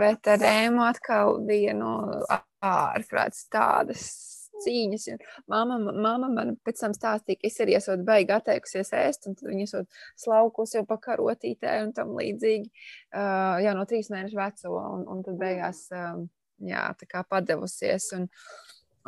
Bet 0.02 0.34
ar 0.34 0.50
ēmu 0.56 0.88
atkal 0.90 1.38
bija 1.46 1.78
no 1.78 2.00
nu, 2.10 2.22
ārprāts 2.64 3.46
tādas 3.54 4.33
cīņas. 4.64 5.08
Māma, 5.52 5.78
māma 5.80 6.30
man 6.32 6.54
pēc 6.66 6.84
tam 6.84 6.96
stāstīja, 6.96 7.40
ka 7.42 7.50
es 7.50 7.60
arī 7.64 7.78
esmu 7.80 7.98
baigi 8.08 8.36
atteikusies 8.36 8.94
ēst, 9.00 9.28
un 9.30 9.38
viņa 9.40 9.68
esot 9.68 10.04
slaukus 10.20 10.76
jau 10.78 10.84
pakarotītē 10.90 11.80
un 11.86 11.94
tam 11.98 12.14
līdzīgi 12.20 12.70
uh, 12.70 13.60
jau 13.64 13.76
no 13.78 13.88
trīs 13.90 14.12
mēnešu 14.14 14.40
veco, 14.40 14.76
un, 14.98 15.08
un 15.10 15.24
tad 15.26 15.40
beigās 15.42 15.86
um, 15.96 16.28
jā, 16.64 16.86
tā 17.00 17.10
kā 17.10 17.24
padevusies. 17.30 18.12
Un, 18.18 18.28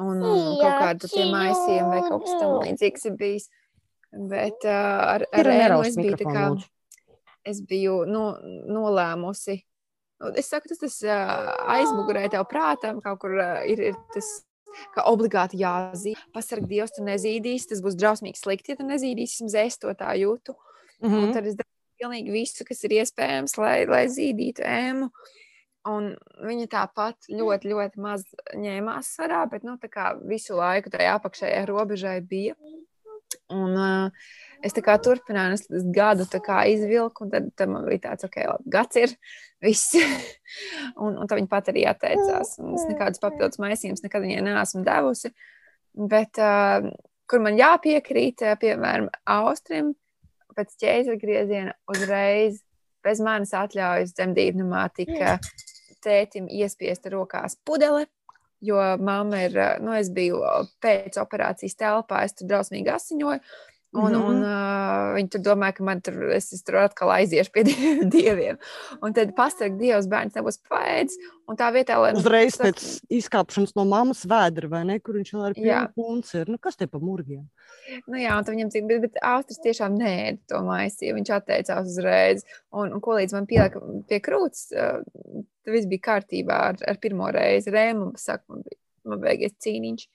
un 0.01 0.23
kaut 0.23 0.81
kāda 0.81 1.11
tie 1.11 1.27
maisījumi 1.31 1.91
vai 1.93 2.01
kaut 2.07 2.25
kas 2.25 2.41
tam 2.41 2.57
līdzīgs 2.63 3.07
ir 3.11 3.19
bijis. 3.19 3.51
Bet 4.15 4.63
uh, 4.63 5.05
ar, 5.15 5.27
ar 5.35 5.51
Ēnu 5.51 5.79
es 5.83 5.97
biju 5.99 6.17
tā 6.19 6.27
kā, 6.31 6.49
es 7.47 7.61
biju 7.67 8.03
no, 8.07 8.27
nolēmusi. 8.71 9.59
Nu, 10.23 10.29
es 10.39 10.47
saku, 10.47 10.71
tas, 10.71 10.79
tas 10.79 11.01
uh, 11.03 11.49
aizmugurē 11.75 12.29
tev 12.31 12.45
prātām 12.47 13.01
kaut 13.03 13.19
kur 13.19 13.35
uh, 13.35 13.65
ir, 13.67 13.81
ir 13.91 13.97
tas 14.13 14.29
ka 14.95 15.05
obligāti 15.11 15.59
jāzīd. 15.61 16.19
Pasarg 16.33 16.67
Dievs, 16.69 16.95
tu 16.95 17.05
nezīdīsi, 17.05 17.69
tas 17.71 17.83
būs 17.85 17.97
drausmīgi 17.99 18.41
slikti, 18.41 18.73
ja 18.73 18.79
tu 18.79 18.87
nezīdīsi, 18.87 19.43
vismaz 19.43 19.57
es 19.61 19.79
to 19.81 19.93
tā 19.93 20.15
jūtu. 20.19 20.55
Mm 21.01 21.09
-hmm. 21.09 21.23
Un 21.23 21.33
tad 21.33 21.47
es 21.47 21.57
pilnīgi 22.01 22.31
visu, 22.31 22.65
kas 22.67 22.83
ir 22.83 22.99
iespējams, 22.99 23.57
lai, 23.57 23.85
lai 23.85 24.05
zīdītu 24.11 24.63
ēmu. 24.65 25.09
Un 25.85 26.15
viņa 26.41 26.67
tāpat 26.67 27.27
ļoti, 27.29 27.69
ļoti 27.69 28.01
maz 28.01 28.23
ņēmās 28.57 29.11
svarā, 29.15 29.45
bet 29.49 29.63
nu, 29.63 29.77
visu 30.25 30.55
laiku 30.57 30.89
tajā 30.89 31.19
apakšējā 31.19 31.65
robežai 31.65 32.21
bija. 32.21 32.55
Un, 33.53 33.73
uh, 33.77 34.29
es 34.65 34.75
tā 34.75 34.83
kā 34.85 34.95
turpināju, 35.01 35.57
es, 35.59 35.89
gadu 35.95 36.27
izvilku, 36.71 37.25
un 37.25 37.33
tad, 37.33 37.49
tad 37.55 37.71
man 37.71 37.85
bija 37.87 38.09
tāds, 38.09 38.27
ok, 38.27 38.37
labi, 38.49 38.71
gads 38.75 39.01
ir 39.01 39.15
viss. 39.65 39.95
un, 40.95 41.17
un 41.17 41.27
tā 41.27 41.39
viņa 41.39 41.51
pat 41.51 41.73
arī 41.73 41.85
atteicās. 41.89 42.55
Un 42.63 42.77
es 42.79 42.87
nekādus 42.89 43.23
papildus 43.23 43.61
maisījumus 43.61 44.05
nekad 44.05 44.25
viņai 44.25 44.45
neesmu 44.47 44.85
devusi. 44.87 45.33
Bet, 45.95 46.41
uh, 46.41 46.89
kur 47.29 47.43
man 47.43 47.59
jāpiekrīt, 47.59 48.43
uh, 48.45 48.57
piemēram, 48.59 49.11
Austrim, 49.37 49.93
pēc 50.55 50.75
ķēzara 50.81 51.19
grieziena 51.19 51.75
uzreiz 51.91 52.61
bez 53.05 53.21
manas 53.21 53.53
atļaujas 53.55 54.15
dzemdību 54.17 54.63
namā 54.63 54.87
tika 54.95 55.37
tētim 56.05 56.49
iespiesta 56.51 57.11
rokās 57.13 57.57
pudele. 57.65 58.05
Jo 58.65 58.81
mamma 58.97 59.43
ir, 59.45 59.57
nu, 59.83 59.93
es 59.93 60.09
biju 60.13 60.41
pēc 60.81 61.19
operācijas 61.21 61.77
telpā, 61.77 62.23
es 62.25 62.33
tur 62.37 62.49
drausmīgi 62.49 62.93
asiņoju. 62.95 63.41
Un, 63.95 64.11
mm 64.11 64.15
-hmm. 64.15 64.25
un 64.27 64.41
uh, 64.43 65.13
viņi 65.15 65.29
tur 65.31 65.41
domāja, 65.41 65.73
ka 65.77 65.83
man 65.87 66.01
tur, 66.03 66.17
es, 66.35 66.49
es 66.53 66.63
tur 66.67 66.75
atkal 66.81 67.13
aiziešu 67.15 67.51
pie 67.55 67.63
dieviem. 68.15 68.57
Un 69.01 69.13
tad 69.15 69.31
pastāv 69.37 69.77
Dievs, 69.79 70.09
bērns 70.11 70.35
nebūs 70.35 70.59
paēdis. 70.69 71.15
Un 71.47 71.55
tā 71.55 71.69
vietā, 71.71 71.95
lai. 72.01 72.11
Uzreiz 72.17 72.57
pēc 72.57 72.83
izkāpšanas 73.13 73.75
no 73.77 73.85
mammas 73.85 74.25
vēdra, 74.27 74.67
vai 74.69 74.83
ne, 74.89 74.99
kur 74.99 75.15
viņš 75.15 75.31
vēl 75.33 75.45
ar 75.45 75.89
punci 75.95 76.37
ir. 76.41 76.49
Nu, 76.51 76.57
kas 76.57 76.75
te 76.75 76.87
pa 76.87 76.99
murgiem? 76.99 77.45
Nu 78.07 78.19
jā, 78.19 78.35
un 78.35 78.43
viņam 78.43 78.71
cik, 78.73 78.87
bet, 78.89 79.01
bet 79.01 79.19
Austris 79.21 79.61
tiešām 79.63 79.95
nēda 79.95 80.41
to 80.51 80.63
maisīju. 80.65 81.15
Viņš 81.15 81.31
atteicās 81.37 81.91
uzreiz. 81.91 82.43
Un, 82.71 82.91
un 82.97 83.01
ko 83.01 83.15
līdz 83.15 83.37
man 83.37 83.47
pielika 83.47 83.79
pie 84.09 84.19
krūts, 84.19 84.71
uh, 84.75 84.99
viss 85.65 85.87
bija 85.87 86.07
kārtībā 86.09 86.63
ar, 86.71 86.81
ar 86.83 86.97
pirmo 86.99 87.29
reizi. 87.31 87.71
Rēmu, 87.71 88.11
saka, 88.19 88.43
man, 88.49 88.65
bija, 88.65 88.81
man 89.05 89.23
beigies 89.23 89.55
cīniņš. 89.63 90.09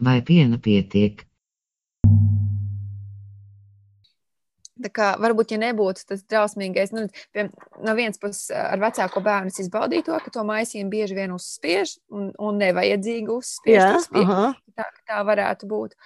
Vai 0.00 0.20
piena 0.24 0.56
pietiek? 0.56 1.26
Tā 4.80 4.88
kā 4.96 5.08
varbūt, 5.20 5.52
ja 5.52 5.58
nebūtu 5.60 6.06
tas 6.08 6.22
drausmīgais, 6.24 6.92
nu, 6.96 7.02
pie, 7.36 7.50
no 7.84 7.92
vienas 7.98 8.16
puses 8.20 8.48
ar 8.56 8.80
vecāko 8.80 9.20
bērnu 9.24 9.52
izbaudīju 9.52 10.06
to, 10.06 10.16
ka 10.24 10.32
to 10.32 10.44
maisījumu 10.48 10.92
bieži 10.94 11.18
vien 11.18 11.34
uzspiež 11.36 11.98
un, 12.16 12.30
un 12.40 12.60
nevajadzīgi 12.62 13.28
uzspiež. 13.34 13.76
Jā, 13.76 14.00
spie, 14.06 14.24
tā, 14.78 14.88
tā 15.10 15.20
varētu 15.28 15.68
būt. 15.68 15.98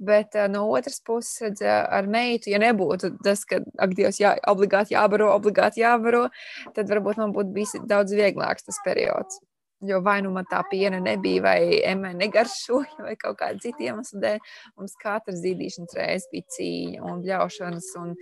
Bet 0.00 0.40
uh, 0.40 0.48
no 0.48 0.64
otras 0.72 1.02
puses, 1.04 1.36
redz, 1.44 1.60
ar 1.68 2.08
meitu, 2.08 2.48
ja 2.54 2.62
nebūtu 2.62 3.18
tas, 3.20 3.44
ka, 3.48 3.60
ak, 3.76 3.96
Dievs, 4.00 4.22
jā, 4.22 4.32
obligāti 4.48 4.96
jābaro, 4.96 5.28
obligāti 5.36 5.84
jābaro, 5.84 6.30
tad 6.72 6.88
varbūt 6.88 7.20
man 7.20 7.36
būtu 7.36 7.52
bijis 7.52 7.76
daudz 7.84 8.16
vieglāks 8.16 8.64
tas 8.70 8.80
periods. 8.86 9.42
Jo 9.82 9.98
vai 10.04 10.20
nu 10.22 10.30
man 10.30 10.46
tā 10.46 10.60
piena 10.70 11.00
nebija, 11.02 11.42
vai 11.42 11.58
emē 11.90 12.12
negaršoja, 12.14 13.02
vai 13.02 13.16
kaut 13.18 13.40
kāda 13.40 13.58
cita 13.64 13.82
iemesla 13.88 14.20
dēļ. 14.22 14.52
Mums 14.78 14.94
katra 15.00 15.34
zīdīšanas 15.34 15.96
reize 15.98 16.30
bija 16.30 16.46
cīņa 16.56 17.02
un 17.10 17.24
bļaušanas 17.24 17.90
un, 18.02 18.14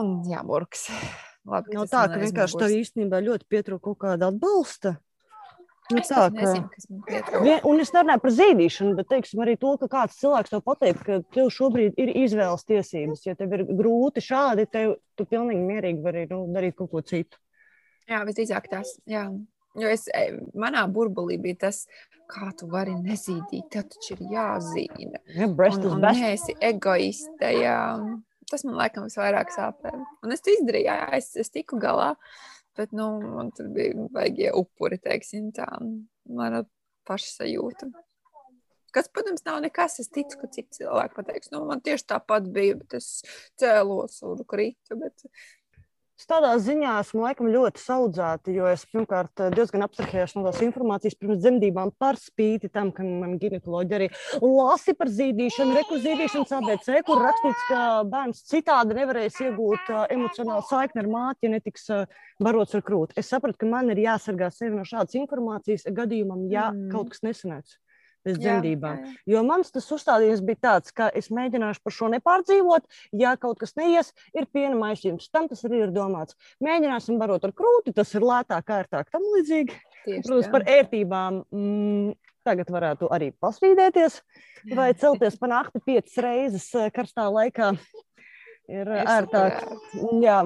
un 0.00 0.12
jāburks. 0.30 0.88
Labi, 1.42 1.74
Nav 1.74 1.88
tā, 1.90 2.06
ka 2.08 2.20
vienkārši 2.22 2.60
tev 2.60 2.76
īstenībā 2.78 3.18
ļoti 3.26 3.48
pietrūka 3.50 3.90
kaut 3.90 4.00
kāda 4.04 4.30
atbalsta. 4.30 4.96
Nu, 5.90 5.98
es 5.98 6.08
tā, 6.08 6.28
ka... 6.30 6.38
nezinu, 6.38 7.00
Vien, 7.42 7.58
un 7.68 7.82
es 7.82 7.90
nerunāju 7.92 8.22
par 8.22 8.32
zīdīšanu, 8.36 8.94
bet 8.96 9.08
teiksim, 9.10 9.42
arī 9.44 9.56
to, 9.60 9.74
ka 9.80 9.88
kāds 9.90 10.20
cilvēks 10.22 10.52
tev 10.52 10.62
pateiks, 10.64 11.02
ka 11.06 11.18
tev 11.34 11.50
šobrīd 11.52 11.98
ir 12.00 12.12
izvēles 12.22 12.64
tiesības. 12.68 13.24
Ja 13.26 13.34
tev 13.38 13.52
ir 13.58 13.64
grūti 13.68 14.22
šādi, 14.24 14.68
tev, 14.72 14.94
tu 15.18 15.26
pilnīgi 15.28 15.66
mierīgi 15.66 16.04
vari 16.04 16.24
nu, 16.30 16.44
darīt 16.54 16.78
kaut 16.78 16.92
ko 16.94 17.02
citu. 17.04 17.40
Jā, 18.08 18.22
visdrīzāk 18.28 18.70
tas. 18.70 18.94
Jā. 19.10 19.26
Jo 19.80 19.88
es, 19.88 20.04
e, 20.12 20.36
manā 20.58 20.82
burbulī 20.92 21.38
bija 21.40 21.62
tas, 21.66 21.84
kā 22.32 22.50
tu 22.58 22.68
vari 22.72 22.94
nezīdīt, 22.98 23.70
tev 23.72 23.86
taču 23.92 24.16
ir 24.16 24.22
jāzīda. 24.34 25.22
Ja, 25.36 25.48
un, 25.48 25.88
un 25.94 26.04
neesi 26.04 26.56
egoiste, 26.60 27.52
jā. 27.56 27.78
Tas 28.52 28.66
man 28.68 28.76
laikam 28.76 29.06
visvairāk 29.08 29.52
sāpē. 29.54 29.94
Un 30.24 30.34
es 30.34 30.44
to 30.44 30.52
izdarīju, 30.52 30.88
jā, 30.90 30.98
es, 31.16 31.30
es 31.40 31.52
tiku 31.52 31.78
galā, 31.80 32.12
bet, 32.76 32.92
nu, 32.96 33.14
man 33.24 33.52
tur 33.56 33.70
bija 33.72 34.08
vajag 34.12 34.58
upuri, 34.60 35.00
teiksim 35.00 35.50
tā, 35.56 35.68
mana 36.28 36.64
pašsajūta. 37.08 37.88
Kas, 38.92 39.08
protams, 39.08 39.40
nav 39.46 39.62
nekas. 39.64 39.96
Es 40.02 40.10
ticu, 40.12 40.36
ka 40.42 40.50
citi 40.52 40.82
cilvēki 40.82 41.16
pateiks, 41.16 41.48
nu, 41.54 41.62
man 41.68 41.80
tieši 41.84 42.10
tāpat 42.12 42.48
bija, 42.52 42.76
bet 42.82 42.98
es 42.98 43.22
cēlos 43.60 44.18
un 44.28 44.42
kritu. 44.48 44.98
Bet 45.00 45.24
Es 46.22 46.28
tādā 46.30 46.52
ziņā 46.62 46.90
esmu 47.02 47.24
laikam 47.24 47.48
ļoti 47.50 47.80
saudzēta, 47.82 48.52
jo 48.54 48.68
es 48.70 48.84
pirmkārt 48.86 49.40
diezgan 49.56 49.82
abstrahējos 49.88 50.36
no 50.36 50.44
tās 50.44 50.60
informācijas 50.62 51.16
pirms 51.18 51.40
dzemdībām 51.42 51.90
par 51.98 52.14
spīti 52.20 52.70
tam, 52.70 52.92
ka 52.94 53.02
man 53.02 53.32
ginekoloģi 53.42 53.96
arī 53.98 54.08
lasi 54.38 54.94
par 54.94 55.10
zīdīšanu, 55.10 55.74
rekuzīdīšanas 55.80 56.54
ABC, 56.60 56.92
kur 57.08 57.24
rakstīts, 57.26 57.66
ka 57.66 57.82
bērns 58.12 58.44
citādi 58.52 59.00
nevarēs 59.00 59.42
iegūt 59.48 59.90
emocionālu 60.14 60.62
saikni 60.70 61.02
ar 61.02 61.10
māti, 61.10 61.48
ja 61.48 61.56
netiks 61.56 61.90
barots 62.38 62.78
ar 62.78 62.86
krūti. 62.86 63.18
Es 63.18 63.34
sapratu, 63.34 63.64
ka 63.64 63.74
man 63.74 63.90
ir 63.90 64.06
jāsargā 64.06 64.54
sevi 64.54 64.78
no 64.78 64.86
šādas 64.86 65.18
informācijas 65.18 65.90
gadījumam, 65.90 66.46
ja 66.54 66.70
mm. 66.70 66.86
kaut 66.94 67.10
kas 67.16 67.26
nesanāks 67.26 67.80
pēc 68.26 68.40
dzemdībām. 68.40 68.98
Jā, 69.02 69.12
jā. 69.12 69.22
Jo 69.34 69.44
mans 69.46 69.72
tas 69.74 69.88
uzstādījums 69.94 70.42
bija 70.46 70.60
tāds, 70.68 70.94
ka 70.94 71.10
es 71.18 71.30
mēģināšu 71.34 71.82
par 71.84 71.96
šo 71.96 72.10
nepārdzīvot. 72.14 72.88
Ja 73.18 73.34
kaut 73.40 73.60
kas 73.62 73.76
neies, 73.78 74.12
ir 74.36 74.48
piena 74.52 74.74
maisījums. 74.78 75.30
Tam 75.32 75.48
tas 75.50 75.64
arī 75.68 75.84
ir 75.86 75.94
domāts. 75.94 76.38
Mēģināsim 76.64 77.20
barot 77.20 77.44
ar 77.48 77.54
krūti, 77.56 77.94
tas 77.96 78.12
ir 78.16 78.26
lētāk, 78.26 78.74
ērtāk, 78.80 79.10
tam 79.12 79.26
līdzīgi. 79.36 79.78
Tieši, 80.02 80.26
Protams, 80.26 80.48
jā. 80.48 80.52
par 80.56 80.68
ērtībām. 80.78 81.42
Mm, 81.54 82.12
Tagad 82.42 82.72
varētu 82.74 83.06
arī 83.14 83.28
pasvīdēties 83.38 84.16
vai 84.74 84.88
celties 84.98 85.36
pa 85.38 85.46
nakti 85.50 85.78
piecas 85.86 86.16
reizes 86.24 86.64
eh, 86.74 86.88
karstā 86.94 87.28
laikā. 87.30 87.70
Ir 88.72 88.90
ērtāk. 89.02 89.62
Jā. 90.22 90.40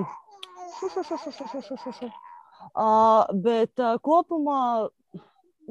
Uh, 2.77 3.25
bet 3.33 3.81
uh, 3.81 3.97
kopumā 4.05 4.89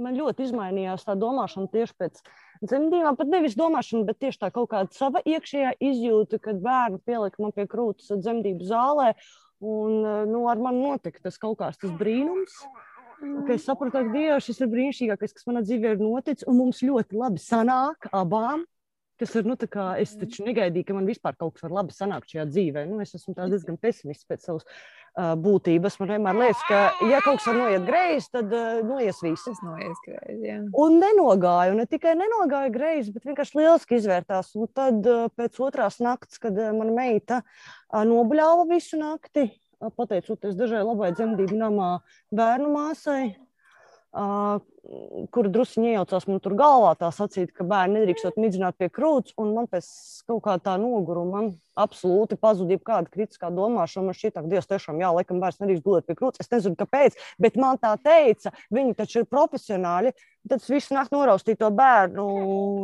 man 0.02 0.18
ļoti 0.18 0.48
izmainījās 0.48 1.06
tā 1.08 1.16
domāšana 1.20 1.72
tieši 1.74 1.96
pēc 2.00 2.22
dzemdībām. 2.66 3.18
Pat 3.20 3.32
nevis 3.32 3.58
domāšana, 3.60 4.06
bet 4.08 4.20
tieši 4.24 4.42
tā 4.44 4.52
kaut 4.56 4.72
kāda 4.74 4.96
sava 4.96 5.22
iekšējā 5.26 5.76
izjūta, 5.92 6.40
kad 6.44 6.62
bērni 6.64 7.02
pielika 7.06 7.44
man 7.44 7.56
pie 7.56 7.68
krūtis 7.72 8.12
dzemdību 8.12 8.68
zālē. 8.68 9.14
Un 9.66 10.02
nu, 10.30 10.46
ar 10.52 10.60
mani 10.62 10.84
notika 10.84 11.24
tas 11.24 11.40
kaut 11.42 11.60
kāds 11.62 11.80
tas 11.82 11.94
brīnums. 11.96 12.60
Ka 13.48 13.56
es 13.56 13.64
sapratu, 13.64 13.96
ka 13.96 14.12
Dievs, 14.12 14.46
šis 14.46 14.60
ir 14.62 14.70
brīnišķīgākais, 14.74 15.34
kas 15.38 15.48
manā 15.48 15.62
dzīvē 15.66 15.96
ir 15.96 16.02
noticis, 16.04 16.46
un 16.52 16.60
mums 16.60 16.84
ļoti 16.84 17.16
labi 17.18 17.42
sanāk 17.42 18.10
abām. 18.12 18.66
Tas 19.22 19.32
ir, 19.40 19.46
nu, 19.48 19.56
kā, 19.72 19.86
es 20.04 20.12
taču 20.20 20.44
negaidīju, 20.44 20.90
ka 20.90 20.96
man 20.98 21.06
vispār 21.08 21.38
kaut 21.40 21.56
kas 21.56 21.64
var 21.64 21.78
labi 21.78 21.94
sanākt 21.96 22.34
šajā 22.34 22.44
dzīvē. 22.50 22.82
Nu, 22.90 23.00
es 23.04 23.16
esmu 23.16 23.36
diezgan 23.38 23.78
pesimists 23.80 24.28
pēc 24.28 24.44
savas 24.44 24.66
uh, 24.68 25.34
būtības. 25.40 25.96
Man 26.02 26.12
vienmēr 26.12 26.40
liekas, 26.42 26.64
ka, 26.68 26.80
ja 27.08 27.22
kaut 27.24 27.40
kas 27.40 27.48
var 27.48 27.60
noiet 27.62 27.86
greizi, 27.88 28.28
tad 28.36 28.52
uh, 28.52 28.82
noies 28.84 29.22
viss. 29.24 29.48
Tas 29.48 29.62
noies 29.64 30.02
greizi, 30.04 30.50
jā. 30.50 30.58
Un 30.84 31.00
nenogāju, 31.00 31.78
ne 31.80 31.88
tikai 31.88 32.18
nenogāju 32.20 32.74
greizi, 32.76 33.16
bet 33.16 33.30
vienkārši 33.30 33.62
lieliski 33.62 34.02
izvērtās. 34.02 34.52
Un 34.60 34.68
tad 34.76 35.08
uh, 35.08 35.30
pēc 35.40 35.62
otrās 35.64 36.02
nakts, 36.04 36.42
kad 36.44 36.60
uh, 36.60 36.74
mana 36.76 36.98
meita 37.00 37.40
uh, 37.46 38.04
nobļāva 38.04 38.68
visu 38.74 39.00
nakti, 39.00 39.48
uh, 39.80 39.94
pateicoties 39.96 40.60
dažai 40.60 40.84
labai 40.84 41.14
dzemdību 41.16 41.64
namā 41.64 41.94
bērnu 42.36 42.76
māsai, 42.76 43.36
kur 44.16 45.48
druskuļi 45.52 45.92
iejaucās 45.92 46.28
man 46.30 46.40
tur 46.44 46.54
galvā, 46.58 46.94
tā 47.00 47.10
sacīt, 47.14 47.52
ka 47.56 47.66
bērni 47.68 48.00
nedrīkstot 48.00 48.38
midzināt 48.40 48.78
pie 48.80 48.88
krūts, 48.94 49.34
un 49.42 49.52
man 49.56 49.68
pēc 49.72 49.88
kaut 50.30 50.44
kā 50.46 50.56
tā 50.64 50.76
noguruma 50.80 51.48
absolūti 51.76 52.38
pazuda 52.40 52.78
kāda 52.80 53.12
kritiskā 53.12 53.50
domāšana. 53.54 54.08
Man 54.08 54.18
šķiet, 54.18 54.38
ka 54.38 54.46
Dievs 54.52 54.70
tiešām, 54.70 55.02
jā, 55.04 55.12
laikam 55.18 55.42
bērns 55.44 55.60
nedrīkst 55.60 55.86
gulēt 55.86 56.08
pie 56.08 56.16
krūts. 56.16 56.44
Es 56.44 56.52
nezinu, 56.54 56.78
kāpēc, 56.80 57.18
bet 57.42 57.60
man 57.60 57.82
tā 57.82 57.96
teica, 58.00 58.54
viņi 58.76 58.96
taču 59.02 59.24
ir 59.24 59.30
profesionāļi. 59.32 60.14
Tad 60.46 60.62
es 60.62 60.70
visu 60.70 60.96
nakti 60.96 61.18
noraustīju 61.18 61.60
to 61.64 61.72
bērnu 61.76 62.28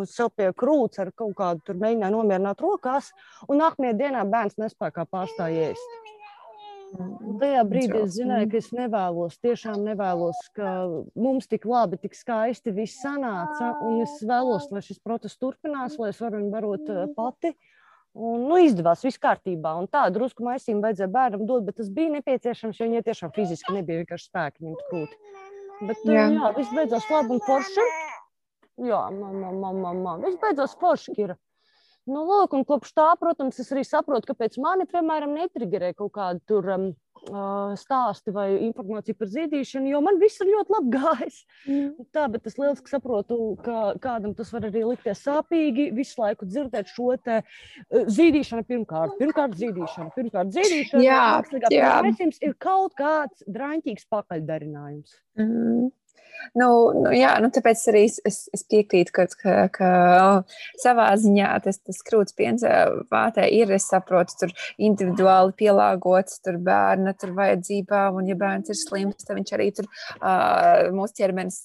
sev 0.10 0.34
pie 0.36 0.50
krūts 0.58 1.00
ar 1.04 1.13
kaut 1.15 1.38
kādu 1.38 1.63
tur 1.67 1.78
mēģināju 1.80 2.17
nomierināt 2.17 2.65
rokās, 2.65 3.13
un 3.48 3.62
nākamajā 3.62 4.00
dienā 4.02 4.26
bērns 4.28 4.60
nespēja 4.60 4.98
kā 4.98 5.08
pārstāj 5.08 5.62
ēst. 5.70 6.02
Tajā 7.41 7.62
brīdī 7.67 8.02
es 8.04 8.15
zināju, 8.17 8.48
ka 8.52 8.58
es 8.60 8.69
nevēlos, 8.75 9.37
tiešām 9.44 9.83
nevēlos, 9.85 10.39
ka 10.58 10.71
mums 11.15 11.48
tik 11.50 11.65
labi, 11.69 12.00
tik 12.02 12.17
skaisti 12.17 12.73
viss 12.75 13.00
sanāca. 13.04 13.71
Un 13.87 14.02
es 14.04 14.17
vēlos, 14.27 14.67
lai 14.73 14.83
šis 14.85 15.00
process 15.04 15.39
turpinās, 15.39 15.98
lai 16.02 16.12
es 16.12 16.19
varu 16.21 16.42
viņu 16.42 16.52
barot 16.54 16.92
eh, 16.92 17.06
pati. 17.15 17.54
Un, 18.12 18.44
nu, 18.50 18.58
izdevās, 18.60 19.06
viss 19.08 19.21
kārtībā. 19.23 19.71
Un 19.79 19.87
tā 19.92 20.04
drusku 20.12 20.44
maisīm 20.44 20.81
vajadzēja 20.83 21.12
bērnam 21.13 21.46
dot, 21.48 21.63
bet 21.67 21.79
tas 21.79 21.92
bija 21.96 22.12
nepieciešams, 22.17 22.79
jo 22.81 22.89
viņai 22.89 23.06
tiešām 23.08 23.31
fiziski 23.37 23.77
nebija 23.77 24.02
vienkārši 24.02 24.27
spēki 24.27 24.67
ņemt 24.67 24.83
krūti. 24.89 25.21
Bet 25.87 26.04
jā, 26.06 26.25
jā 26.27 26.52
viss 26.58 26.75
beidzās 26.75 27.08
labi 27.10 27.37
un 27.37 27.46
forši. 27.46 27.87
Jā, 28.81 29.06
mamma, 29.15 29.54
mamma, 29.54 29.94
mamma. 29.96 30.17
Viss 30.25 30.42
beidzās 30.44 30.75
forši. 30.81 31.15
Ir. 31.23 31.37
Nu, 32.10 32.23
lūk, 32.25 32.56
un 32.58 32.65
kopš 32.65 32.95
tā, 32.97 33.12
protams, 33.21 33.60
es 33.62 33.69
arī 33.73 33.83
saprotu, 33.85 34.31
kāpēc 34.31 34.58
mani, 34.63 34.87
piemēram, 34.89 35.35
netrigerē 35.37 35.91
kaut 35.93 36.15
kāda 36.15 36.41
tur 36.49 36.65
um, 36.73 36.87
stāsti 37.77 38.33
vai 38.33 38.47
informācija 38.65 39.13
par 39.17 39.29
zīdīšanu, 39.29 39.91
jo 39.91 40.02
man 40.02 40.17
viss 40.21 40.41
ir 40.41 40.49
ļoti 40.49 40.73
labi 40.73 40.93
gājis. 40.95 41.37
Mm. 41.67 42.08
Tā, 42.15 42.25
bet 42.33 42.49
es 42.49 42.58
lieliski 42.58 42.89
saprotu, 42.89 43.37
ka 43.62 43.93
kādam 44.02 44.33
tas 44.37 44.49
var 44.54 44.65
arī 44.71 44.83
likties 44.87 45.21
sāpīgi 45.27 45.91
visu 45.93 46.23
laiku 46.23 46.49
dzirdēt 46.49 46.89
šo 46.89 47.13
te 47.21 47.41
zīdīšanu 47.91 48.65
pirmkārt. 48.65 49.17
Pirmkārt, 49.21 49.54
zīdīšana, 49.62 50.10
pirmkārt, 50.17 50.54
zīdīšana. 50.58 51.06
Jā, 51.06 51.23
jā. 51.69 51.95
ir 52.41 52.58
kaut 52.58 52.97
kāds 52.97 53.45
draņķīgs 53.45 54.10
pakaļdarinājums. 54.10 55.19
Mm. 55.37 55.91
Nu, 56.58 56.67
nu, 56.98 57.12
jā, 57.15 57.32
nu, 57.40 57.48
tāpēc 57.54 57.82
arī 57.92 58.02
es, 58.10 58.17
es, 58.28 58.63
piekrītu, 58.67 59.13
ka, 59.15 59.26
ka, 59.40 59.54
ka 59.72 59.92
savā 60.82 61.08
ziņā 61.19 61.52
tas, 61.63 61.80
tas 61.80 62.02
krūts 62.08 62.36
piens 62.36 62.65
vātē 63.12 63.46
ir, 63.56 63.72
es 63.72 63.88
saprotu, 63.88 64.36
tur 64.42 64.52
individuāli 64.82 65.56
pielāgots 65.62 66.42
tur 66.44 66.58
bērna 66.65 67.13
tur 67.19 67.32
vajadzībām, 67.38 68.19
un 68.19 68.28
ja 68.32 68.36
bērns 68.40 68.74
ir 68.74 68.80
slims, 68.80 69.24
tad 69.24 69.38
viņš 69.40 69.54
arī 69.56 69.69
tur 69.78 69.88
uh, 69.88 70.90
mūsu 70.96 71.22
ķermenis 71.22 71.62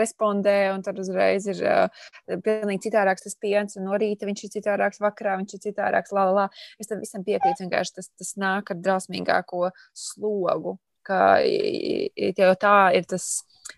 respondē, 0.00 0.58
un 0.74 0.84
tad 0.84 1.00
uzreiz 1.00 1.48
ir 1.48 1.64
uh, 1.64 2.04
pilnīgi 2.44 2.90
citādāks 2.90 3.24
tas 3.24 3.38
piens, 3.40 3.78
un 3.80 3.88
no 3.88 3.96
rīta 4.00 4.28
viņš 4.28 4.44
ir 4.44 4.54
citādāks, 4.58 5.00
vakarā 5.00 5.38
viņš 5.40 5.56
ir 5.56 5.64
citādāks, 5.70 6.12
la, 6.16 6.26
la, 6.28 6.36
la. 6.42 6.46
Es 6.82 6.90
tam 6.90 7.00
visam 7.00 7.24
piekrītu, 7.24 7.64
vienkārši 7.64 7.96
tas, 8.00 8.12
tas 8.20 8.34
nāk 8.40 8.74
ar 8.74 8.84
drausmīgāko 8.84 9.70
slogu, 9.96 10.76
ka 11.06 11.38
jau 11.40 12.52
tā 12.60 12.76
ir 12.98 13.08
tas 13.08 13.30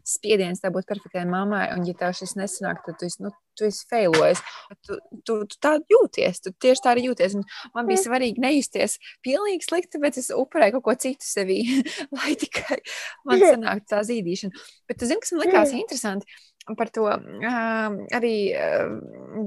spiediens 0.06 0.62
tev 0.62 0.74
būt 0.76 0.88
perfektai 0.88 1.24
mammai, 1.28 1.64
un, 1.76 1.86
ja 1.88 1.94
tev 1.98 2.14
šis 2.16 2.36
nesanāk, 2.38 2.82
tad 2.86 2.98
tu 3.00 3.08
esi, 3.08 3.22
nu, 3.24 3.32
tu 3.58 3.66
esi 3.68 3.86
failojis. 3.90 4.42
Tu, 4.86 4.98
tu, 5.26 5.38
tu 5.48 5.58
tā 5.62 5.74
jūties, 5.92 6.42
tu 6.44 6.54
tieši 6.64 6.84
tā 6.84 6.94
arī 6.94 7.06
jūties. 7.08 7.36
Un 7.38 7.46
man 7.76 7.88
bija 7.90 8.04
svarīgi 8.04 8.42
nejusties 8.42 8.98
pilnīgi 9.24 9.68
slikti, 9.68 10.00
bet 10.02 10.20
es 10.20 10.32
upurēju 10.34 10.78
kaut 10.78 10.86
ko 10.88 10.96
citu 11.06 11.28
sevī, 11.28 11.60
lai 12.18 12.36
tikai 12.40 12.80
man 13.28 13.42
sanāktu 13.42 13.92
tā 13.92 14.02
zīdīšana. 14.08 14.64
Bet 14.90 15.02
tu 15.02 15.10
zini, 15.10 15.22
kas 15.24 15.36
man 15.36 15.46
likās 15.46 15.76
interesanti? 15.76 16.30
par 16.76 16.88
to 16.94 17.08
um, 17.10 17.96
arī 18.14 18.36
uh, 18.54 18.92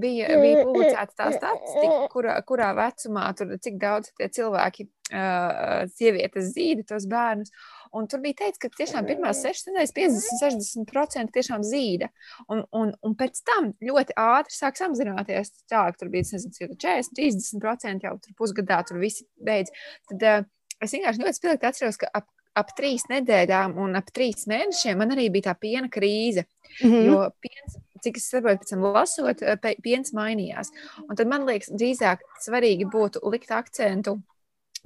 bija, 0.01 0.35
bija 0.41 0.63
publicēta 0.65 1.13
tā 1.15 1.29
statistika, 1.31 1.99
kurā, 2.13 2.35
kurā 2.47 2.73
vecumā 2.75 3.29
tur 3.37 3.55
cik 3.61 3.77
daudz 3.79 4.11
tie 4.19 4.27
cilvēki, 4.35 4.87
uh, 5.13 5.85
sievietes 5.95 6.51
zīda 6.55 6.85
tos 6.91 7.07
bērnus. 7.11 7.53
Un 7.95 8.09
tur 8.11 8.19
bija 8.23 8.41
teikts, 8.43 8.59
ka 8.59 8.69
tiešām 8.75 9.07
pirmās 9.07 9.39
sešas 9.43 9.69
nedēļas 9.69 9.95
50-60% 9.95 11.31
tiešām 11.35 11.63
zīda. 11.63 12.09
Un, 12.51 12.65
un, 12.75 12.91
un 13.05 13.15
pēc 13.15 13.39
tam 13.47 13.71
ļoti 13.83 14.17
ātri 14.19 14.55
sāk 14.55 14.79
samazināties. 14.79 15.53
Tālāk 15.71 15.99
tur 15.99 16.11
bija, 16.13 16.27
nezinu, 16.35 16.75
40, 16.75 17.15
30% 17.15 18.09
jau 18.09 18.15
tur 18.19 18.37
pusgadā 18.39 18.81
tur 18.87 18.99
visi 18.99 19.27
beidz. 19.39 19.71
Tad 20.11 20.27
uh, 20.27 20.47
es 20.83 20.95
vienkārši 20.97 21.23
ļoti 21.23 21.39
spilgti 21.39 21.71
atceros, 21.71 22.01
ka 22.01 22.11
ap 22.11 22.27
ap 22.55 22.71
trīs 22.75 23.03
nedēļām 23.11 23.75
un 23.83 23.97
ap 23.99 24.11
trīs 24.15 24.45
mēnešiem 24.47 24.99
man 25.01 25.11
arī 25.15 25.27
bija 25.33 25.49
tā 25.49 25.55
piena 25.59 25.89
krīze. 25.91 26.45
Mm 26.81 26.91
-hmm. 26.91 27.03
Jo 27.07 27.17
piens, 27.43 27.77
cik 28.03 28.17
es 28.17 28.29
saprotu, 28.29 28.61
pēc 28.61 28.69
tam 28.69 28.85
lasot, 28.85 29.41
eh, 29.41 29.75
piens 29.83 30.13
mainījās. 30.13 30.71
Un 31.09 31.15
tad 31.15 31.27
man 31.27 31.45
liekas, 31.45 31.69
drīzāk 31.69 32.23
svarīgi 32.45 32.87
būtu 32.91 33.23
likt 33.31 33.51
akcentu 33.51 34.19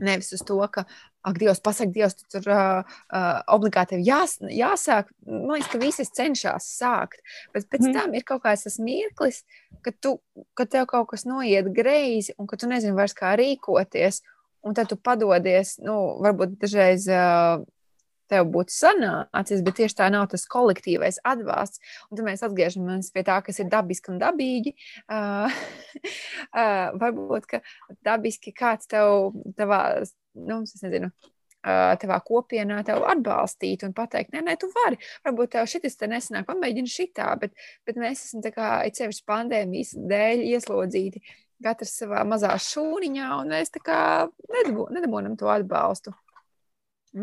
nevis 0.04 0.32
uz 0.36 0.43
to, 0.47 0.58
ka, 0.72 0.86
ak, 1.26 1.39
Dievs, 1.41 1.62
pasak, 1.64 1.91
Dievs, 1.95 2.18
tu 2.20 2.28
tur 2.32 2.50
uh, 2.54 2.97
uh, 3.12 3.39
obligāti 3.52 4.00
jās, 4.06 4.38
jāsāk. 4.41 5.12
Man 5.28 5.58
liekas, 5.58 5.72
ka 5.74 5.82
visi 5.82 6.08
cenšas 6.08 6.70
sākt, 6.80 7.24
bet 7.56 7.70
pēc 7.72 7.88
mm. 7.88 7.95
tam 7.97 8.18
ir 8.18 8.28
kaut 8.28 8.43
kāds 8.45 8.68
tas 8.68 8.80
mirklis, 8.84 9.43
ka, 9.86 9.93
tu, 9.95 10.18
ka 10.58 10.68
tev 10.70 10.88
kaut 10.91 11.10
kas 11.14 11.28
noiet 11.30 11.72
greizi 11.76 12.36
un 12.39 12.50
ka 12.50 12.60
tu 12.60 12.70
nezini 12.72 12.97
vairs 12.97 13.18
kā 13.18 13.36
rīkoties 13.39 14.24
un 14.66 14.76
tad 14.76 14.89
tu 14.91 14.97
padodies, 15.00 15.78
nu, 15.84 15.95
varbūt 16.24 16.58
dažreiz 16.60 17.08
uh, 17.12 17.62
tev 18.30 18.50
būtu 18.54 18.74
sanācis, 18.76 19.64
bet 19.66 19.80
tieši 19.82 19.98
tā 20.02 20.10
nav 20.14 20.28
tas 20.32 20.46
kolektīvais 20.50 21.22
atbalsts. 21.28 21.82
Un 22.10 22.20
tad 22.20 22.28
mēs 22.28 22.46
atgriežamies 22.46 23.12
pie 23.16 23.26
tā, 23.28 23.40
kas 23.46 23.62
ir 23.62 23.72
dabiski 23.72 24.14
un 24.14 24.22
dabīgi. 24.22 24.76
Uh, 25.10 25.60
uh, 26.60 26.96
varbūt, 27.02 27.50
ka 27.50 27.64
dabiski 28.06 28.56
kāds 28.56 28.90
tev, 28.92 29.34
tavā, 29.60 29.84
nu, 30.40 30.64
es 30.64 30.86
nezinu, 30.86 31.12
tavā 31.64 32.20
kopienā 32.24 32.84
tev 32.88 33.04
atbalstīt 33.04 33.84
un 33.84 33.94
pateikt, 33.94 34.32
nē, 34.34 34.44
nē, 34.48 34.56
tu 34.60 34.70
vari. 34.72 35.00
Varbūt 35.26 35.56
tev 35.58 35.68
šis 35.68 35.98
te 36.00 36.08
nesanāk, 36.08 36.48
pamēģini 36.48 36.88
šitā, 36.88 37.36
bet, 37.40 37.52
bet 37.86 38.00
mēs 38.00 38.26
esam 38.28 38.42
tā 38.42 38.54
kā, 38.56 38.70
it 38.88 38.96
sevišķi 38.96 39.28
pandēmijas 39.28 39.94
dēļ 39.98 40.46
ieslodzīti 40.54 41.22
katrs 41.64 41.98
savā 42.00 42.24
mazā 42.24 42.54
šūniņā, 42.56 43.30
un 43.42 43.52
mēs 43.52 43.74
tā 43.76 43.84
kā 43.84 44.02
nedabūjam 44.96 45.36
to 45.40 45.52
atbalstu. 45.52 46.16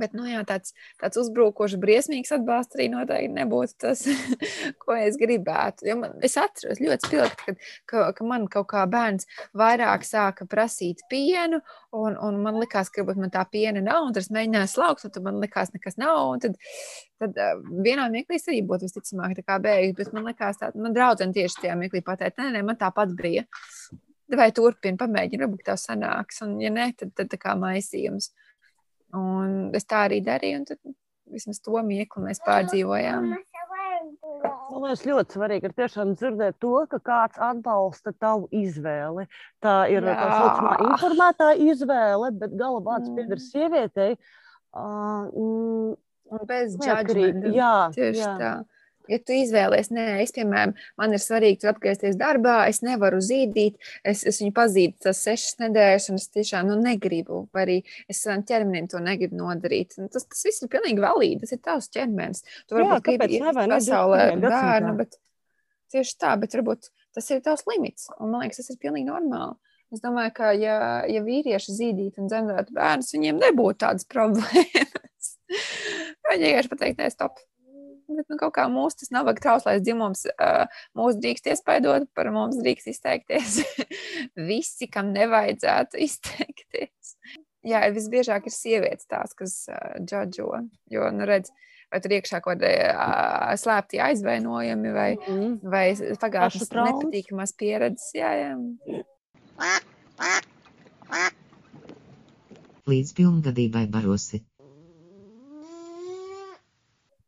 Bet, 0.01 0.15
nu, 0.17 0.27
jā, 0.29 0.43
tāds, 0.49 0.75
tāds 1.01 1.19
uzbrukošs, 1.21 1.79
briesmīgs 1.83 2.35
atbalsts 2.37 2.79
arī 2.79 2.89
noteikti 2.93 3.35
nebūtu 3.37 3.77
tas, 3.87 4.05
ko 4.83 4.97
es 4.99 5.19
gribētu. 5.21 5.87
Jo 5.91 5.99
man, 6.01 6.17
es 6.27 6.37
atceros 6.41 6.83
ļoti 6.83 7.11
spilgti, 7.11 7.57
ka, 7.57 7.57
ka, 7.91 8.05
ka 8.19 8.29
man 8.29 8.47
kaut 8.53 8.69
kā 8.73 8.85
bērns 8.91 9.29
vairāk 9.57 10.07
sāka 10.07 10.49
prasīt 10.51 11.05
pienu, 11.11 11.61
un, 11.97 12.17
un 12.23 12.41
man 12.45 12.61
likās, 12.63 12.91
ka 12.93 13.07
man 13.09 13.33
tā 13.35 13.45
piena 13.51 13.83
nav, 13.85 14.09
un 14.09 14.17
es 14.19 14.31
mēģināju 14.35 14.73
slaukt, 14.73 15.07
un 15.07 15.15
tad 15.15 15.27
man 15.27 15.41
likās, 15.43 15.73
nekas 15.75 16.01
nav. 16.01 16.25
Tad, 16.43 16.57
tad 17.23 17.39
uh, 17.41 17.55
vienā 17.85 18.09
mirklī 18.13 18.41
arī 18.43 18.63
būtu 18.67 18.89
visticamāk 18.89 19.37
tā 19.39 19.47
kā 19.47 19.61
beigas, 19.63 19.97
bet 20.01 20.17
man 20.17 20.27
likās, 20.29 20.61
tā, 20.61 20.73
man 20.77 20.97
draudzene 20.97 21.37
tieši 21.37 21.63
tajā 21.63 21.79
mirklī 21.79 22.03
pateica, 22.05 22.43
nē, 22.43 22.59
nē, 22.59 22.67
man 22.67 22.81
tāpat 22.81 23.15
bija 23.17 23.47
vai 24.35 24.51
turpini, 24.55 24.99
pamēģini, 24.99 25.45
varbūt 25.45 25.67
tā 25.69 25.77
sanāks. 25.79 26.43
Un, 26.47 26.57
ja 26.63 26.73
nē, 26.73 26.91
tad, 26.99 27.13
tad 27.19 27.31
tā 27.33 27.39
kā 27.41 27.55
maisījums. 27.59 28.33
Un 29.15 29.75
es 29.77 29.87
tā 29.87 30.07
arī 30.09 30.23
darīju, 30.25 30.63
un 30.63 30.65
tad 30.69 30.81
vismaz 31.31 31.61
to 31.63 31.79
mieklu 31.87 32.25
mēs 32.27 32.41
pārdzīvojām. 32.47 33.31
Man 34.67 34.83
liekas, 34.83 35.05
ļoti 35.07 35.37
svarīgi 35.37 35.69
ir 35.69 35.75
tiešām 35.77 36.13
dzirdēt 36.19 36.59
to, 36.63 36.73
ka 36.91 36.99
kāds 37.03 37.39
atbalsta 37.43 38.13
tavu 38.13 38.49
izvēli. 38.55 39.27
Tā 39.65 39.77
ir 39.93 40.05
Jā. 40.05 40.17
tā 40.19 40.27
saucamā 40.33 40.75
informētā 40.91 41.51
izvēle, 41.65 42.33
bet 42.41 42.57
gala 42.59 42.83
vārds 42.85 43.09
mm. 43.09 43.17
pieder 43.17 43.43
sievietei. 43.43 44.11
Uh, 44.77 45.31
mm, 45.33 45.95
Bez 46.51 46.75
judgment. 46.83 47.47
Jā, 47.55 47.75
tieši 47.95 48.21
jā. 48.21 48.33
tā. 48.41 48.53
Ja 49.11 49.19
tu 49.23 49.35
izvēlies, 49.37 49.91
nē, 49.95 50.07
es, 50.25 50.33
piemēram, 50.35 50.75
man 50.99 51.15
ir 51.15 51.23
svarīgi 51.23 51.61
tur 51.63 51.73
atgriezties 51.73 52.19
darbā, 52.19 52.57
es 52.71 52.83
nevaru 52.87 53.21
zīdīt, 53.23 53.77
es, 54.07 54.25
es 54.27 54.41
viņu 54.43 54.55
pazīstu 54.57 55.07
tas 55.07 55.21
sešas 55.27 55.61
nedēļas, 55.63 56.09
un 56.13 56.21
es 56.21 56.27
tiešām 56.35 56.71
nu, 56.71 56.79
negribu, 56.83 57.45
vai 57.55 57.67
arī 57.67 57.77
es 58.11 58.25
savam 58.25 58.43
ķermenim 58.49 58.89
to 58.91 59.03
negribu 59.03 59.39
nodarīt. 59.39 59.95
Un 60.01 60.11
tas, 60.13 60.27
tas 60.27 60.43
viss 60.49 60.65
ir 60.67 60.73
pilnīgi 60.73 61.03
valīdi, 61.05 61.43
tas 61.45 61.55
ir 61.55 61.63
tavs 61.63 61.91
ķermenis. 61.95 62.43
Tu 62.67 62.79
varbūt 62.79 63.07
gribi 63.07 63.39
iet 63.39 63.63
pasaulē 63.63 64.27
bērnu, 64.43 64.97
bet 64.99 65.21
tieši 65.95 66.19
tā, 66.21 66.35
bet 66.41 66.59
varbūt 66.59 66.91
tas 67.17 67.31
ir 67.33 67.45
tavs 67.45 67.65
limits, 67.71 68.11
un 68.19 68.35
man 68.35 68.45
liekas, 68.45 68.61
tas 68.61 68.75
ir 68.75 68.83
pilnīgi 68.83 69.09
normāli. 69.09 69.57
Es 69.95 70.03
domāju, 70.03 70.33
ka 70.35 70.51
ja, 70.59 70.77
ja 71.07 71.21
vīrieši 71.23 71.75
zīdītu 71.77 72.25
un 72.25 72.31
dzemdētu 72.31 72.75
bērnus, 72.75 73.13
viņiem 73.15 73.39
nebūtu 73.45 73.85
tādas 73.85 74.09
problēmas. 74.13 75.29
Viņi 76.27 76.49
vienkārši 76.49 76.73
pateikt, 76.73 76.99
nē, 76.99 77.11
stop, 77.15 77.39
bet 78.09 78.31
nu, 78.31 78.39
kaut 78.41 78.55
kā 78.57 78.67
mūsu 78.73 79.03
tas 79.03 79.13
nabaga 79.15 79.43
trauslais 79.43 79.83
dzimums 79.85 80.27
uh, 80.33 80.65
mūs 80.99 81.19
drīkst 81.21 81.51
iespaidot, 81.53 82.09
par 82.17 82.31
mums 82.35 82.59
drīkst 82.61 82.93
izteikties 82.93 83.61
visi, 84.51 84.89
kam 84.93 85.13
nevajadzētu 85.17 86.01
izteikties. 86.07 87.17
Jā, 87.67 87.83
visbiežāk 87.91 88.47
ir 88.47 88.55
sievietes 88.55 89.09
tās, 89.11 89.33
kas 89.35 89.65
džadžo, 89.99 90.53
jo, 90.93 91.09
nu 91.11 91.27
redz, 91.27 91.51
vai 91.91 92.01
tur 92.03 92.15
iekšā 92.15 92.41
kaut 92.45 92.61
kādi 92.63 93.59
slēpti 93.63 94.03
aizvainojumi 94.03 94.93
vai, 94.95 95.09
mm. 95.19 95.53
vai 95.67 95.87
pagājušas 96.23 96.71
nepatīkamās 96.77 97.55
pieredzes. 97.59 98.13
Jā, 98.15 98.31
jā. 98.39 98.53
Līdz 102.87 103.17
pilngadībai 103.19 103.87
barosi. 103.91 104.45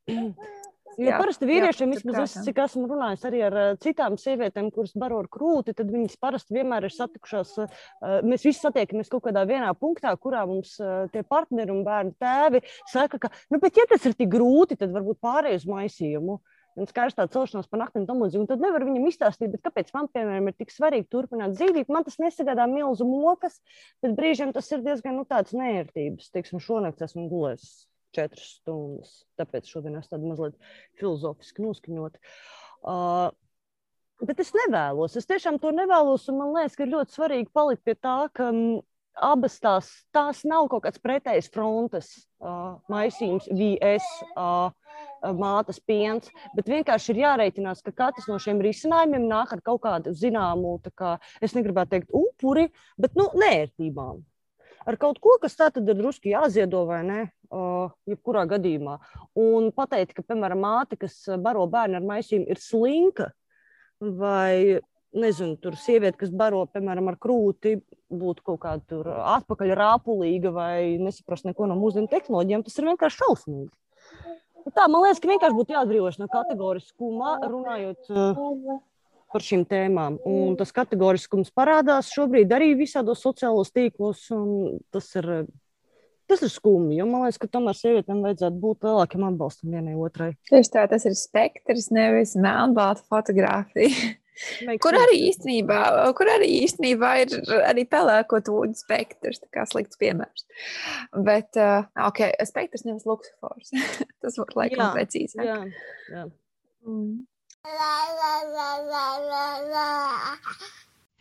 Jo 0.99 1.13
jā, 1.13 1.19
parasti 1.21 1.47
vīriešiem, 1.47 1.93
jā, 1.95 2.01
vismaz 2.01 2.17
es, 2.25 2.33
cik 2.43 2.57
esmu 2.65 2.89
runājis 2.91 3.25
arī 3.29 3.43
ar 3.47 3.57
citām 3.79 4.17
sievietēm, 4.19 4.73
kuras 4.75 4.97
baro 4.99 5.21
ar 5.23 5.29
krūti, 5.31 5.75
tad 5.79 5.93
viņas 5.95 6.19
parasti 6.19 6.57
vienmēr 6.57 6.89
ir 6.89 6.95
satikušās. 6.95 7.53
Mēs 8.27 8.47
visi 8.49 8.59
satiekamies 8.59 9.11
kaut 9.13 9.29
kādā 9.29 9.45
vienā 9.47 9.71
punktā, 9.79 10.11
kurā 10.19 10.43
mums 10.51 10.75
tie 11.15 11.23
partneri 11.23 11.71
un 11.71 11.85
bērnu 11.87 12.17
tēvi 12.19 12.65
saka, 12.91 13.21
ka, 13.23 13.31
nu, 13.55 13.61
bet 13.63 13.79
ja 13.79 13.87
tas 13.91 14.09
ir 14.11 14.17
tik 14.19 14.33
grūti, 14.33 14.79
tad 14.81 14.91
varbūt 14.95 15.21
pārējais 15.23 15.69
maisījumu. 15.71 16.41
Un 16.79 16.87
skaidrs 16.87 17.17
tā 17.19 17.25
celšanās 17.27 17.67
pa 17.71 17.79
naktīm 17.81 18.05
tam 18.07 18.21
līdzīgi. 18.23 18.45
Un 18.45 18.51
tad 18.51 18.63
nevar 18.63 18.85
viņam 18.87 19.07
izstāstīt, 19.11 19.57
kāpēc 19.65 19.91
man, 19.97 20.07
piemēram, 20.15 20.47
ir 20.51 20.55
tik 20.59 20.71
svarīgi 20.71 21.09
turpināt 21.11 21.57
dzīvīt. 21.57 21.91
Man 21.91 22.07
tas 22.07 22.21
nesagādā 22.23 22.69
milzu 22.71 23.07
mokas, 23.09 23.59
bet 24.03 24.15
brīžiem 24.19 24.55
tas 24.55 24.71
ir 24.71 24.85
diezgan 24.87 25.19
nu, 25.19 25.27
tāds 25.27 25.57
nērtības. 25.59 26.31
Teiksim, 26.35 26.63
šonakt 26.63 27.03
esmu 27.03 27.27
gulējis 27.33 27.73
četras 28.17 28.55
stundas. 28.59 29.13
Tāpēc 29.41 29.69
šodien 29.71 29.99
es 30.01 30.09
tādu 30.11 30.31
mazliet 30.31 30.57
filozofiski 31.01 31.65
noskaņot. 31.67 32.19
Uh, 32.83 33.29
Bet 34.19 34.41
es 34.43 34.49
nevēlos. 34.51 35.15
Es 35.19 35.29
tiešām 35.31 35.61
to 35.63 35.71
nevēlos. 35.71 36.25
Man 36.35 36.51
liekas, 36.57 36.75
ka 36.75 36.83
ir 36.83 36.95
ļoti 36.97 37.15
svarīgi 37.15 37.53
palikt 37.55 37.85
pie 37.87 37.95
tā, 37.95 38.17
ka 38.35 38.49
abas 39.29 39.59
tās, 39.63 39.91
tās 40.15 40.43
nav 40.47 40.67
kaut 40.73 40.85
kāds 40.87 40.99
pretējs 41.03 41.51
frontes 41.55 42.09
uh, 42.43 42.79
maisījums, 42.91 43.47
VS. 43.51 44.11
Uh, 44.35 44.75
Mātes 45.19 45.79
piens, 45.83 46.27
bet 46.55 46.67
vienkārši 46.71 47.13
ir 47.13 47.21
jārēķinās, 47.21 47.85
ka 47.87 47.93
katrs 47.95 48.27
no 48.31 48.39
šiem 48.43 48.59
risinājumiem 48.63 49.29
nāk 49.31 49.53
ar 49.55 49.63
kaut 49.67 49.81
kādu 49.85 50.11
zināmu, 50.15 50.77
kā, 50.99 51.17
es 51.43 51.55
negribētu 51.55 51.93
teikt, 51.93 52.11
upuri, 52.15 52.69
bet 52.99 53.15
nu, 53.19 53.29
nērtībām 53.39 54.25
ar 54.89 54.97
kaut 55.01 55.21
ko, 55.23 55.37
kas 55.43 55.57
tā 55.59 55.69
tad 55.75 55.89
ir 55.89 55.99
drusku 55.99 56.31
jāziedo 56.31 56.85
vai 56.89 57.03
ne, 57.07 57.19
jebkurā 57.51 58.45
gadījumā. 58.51 58.99
Un 59.39 59.71
pateikt, 59.77 60.15
ka, 60.17 60.25
piemēram, 60.27 60.63
māte, 60.65 60.99
kas 61.01 61.17
baro 61.41 61.67
bērnu 61.71 62.01
ar 62.01 62.07
maisīm, 62.07 62.45
ir 62.49 62.61
slinka, 62.61 63.31
vai, 64.01 64.81
nezinu, 65.17 65.57
tur 65.63 65.79
sieviete, 65.81 66.19
kas 66.21 66.33
baro, 66.35 66.67
piemēram, 66.73 67.11
ar 67.13 67.19
krūti, 67.21 67.79
būtu 68.09 68.45
kaut 68.47 68.61
kāda 68.65 68.85
tur 68.89 69.11
atpakaļ 69.13 69.75
rāpulīga 69.79 70.53
vai 70.55 70.97
nesaprast 71.01 71.49
neko 71.49 71.69
no 71.69 71.79
mūsdienu 71.81 72.11
tehnoloģijām, 72.13 72.65
tas 72.67 72.79
ir 72.79 72.91
vienkārši 72.93 73.23
šausmīgi. 73.25 73.73
Tā, 74.75 74.85
man 74.91 75.07
liekas, 75.07 75.21
ka 75.23 75.31
vienkārši 75.31 75.57
būtu 75.57 75.73
jāatbrīvojas 75.73 76.19
no 76.21 76.29
kategoriskuma, 76.29 77.39
runājot 77.49 78.11
uh, 78.13 78.81
par 79.33 79.45
šīm 79.45 79.65
tēmām. 79.69 80.19
Un 80.29 80.59
tas 80.61 80.75
kategoriskums 80.77 81.53
parādās 81.57 82.11
šobrīd 82.13 82.53
arī 82.53 82.75
visādos 82.77 83.23
sociālos 83.25 83.73
tīklos. 83.73 84.27
Tas 84.93 85.09
ir, 85.21 85.31
tas 86.29 86.45
ir 86.45 86.53
skumji, 86.53 86.99
jo 87.01 87.09
man 87.09 87.25
liekas, 87.25 87.41
ka 87.43 87.51
tomēr 87.51 87.77
sievietēm 87.79 88.23
vajadzētu 88.27 88.63
būt 88.63 88.87
lielākiem 88.87 89.27
atbalstam 89.29 89.75
vienai 89.75 89.97
otrai. 89.99 90.33
Tieši 90.51 90.75
tā, 90.75 90.87
tas 90.91 91.07
ir 91.09 91.17
spektrs, 91.19 91.91
nevis 91.95 92.35
melnbalta 92.39 93.05
fotografija. 93.09 94.15
Kur 94.83 94.95
arī, 94.95 95.17
īstenībā, 95.33 95.79
kur 96.19 96.29
arī 96.31 96.47
īstenībā 96.63 97.09
ir 97.25 97.33
arī 97.67 97.83
pelēko 97.91 98.39
tūģu 98.47 98.79
spektrs, 98.79 99.41
tā 99.43 99.49
kā 99.57 99.65
slikts 99.67 99.99
piemērs. 99.99 100.45
Bet, 101.27 101.59
uh, 101.59 101.89
ok, 102.07 102.23
spektrs 102.47 102.87
nevis 102.87 103.07
luksofors. 103.09 103.73
Tas 104.23 104.39
būtu 104.39 104.61
laikam 104.61 104.85
jā, 104.85 104.91
precīzāk. 104.95 105.43
Jā, 105.49 105.59
jā. 106.13 106.29
Mm. 106.87 107.27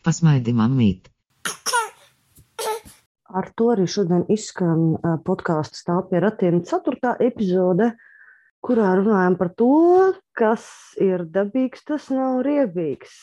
Pasmaidi, 0.05 0.53
mammīt! 0.55 1.09
Ar 3.27 3.49
to 3.59 3.73
arī 3.73 3.83
šodien 3.91 4.23
izskan 4.31 4.93
podkāstu 5.27 5.75
stāv 5.75 6.05
pie 6.11 6.21
ratiem 6.23 6.61
ceturtā 6.67 7.17
epizode, 7.19 7.89
kurā 8.63 8.93
runājam 8.99 9.35
par 9.39 9.49
to, 9.59 9.67
kas 10.37 10.63
ir 11.03 11.25
dabīgs, 11.35 11.83
tas 11.87 12.07
nav 12.13 12.39
riebīgs. 12.47 13.17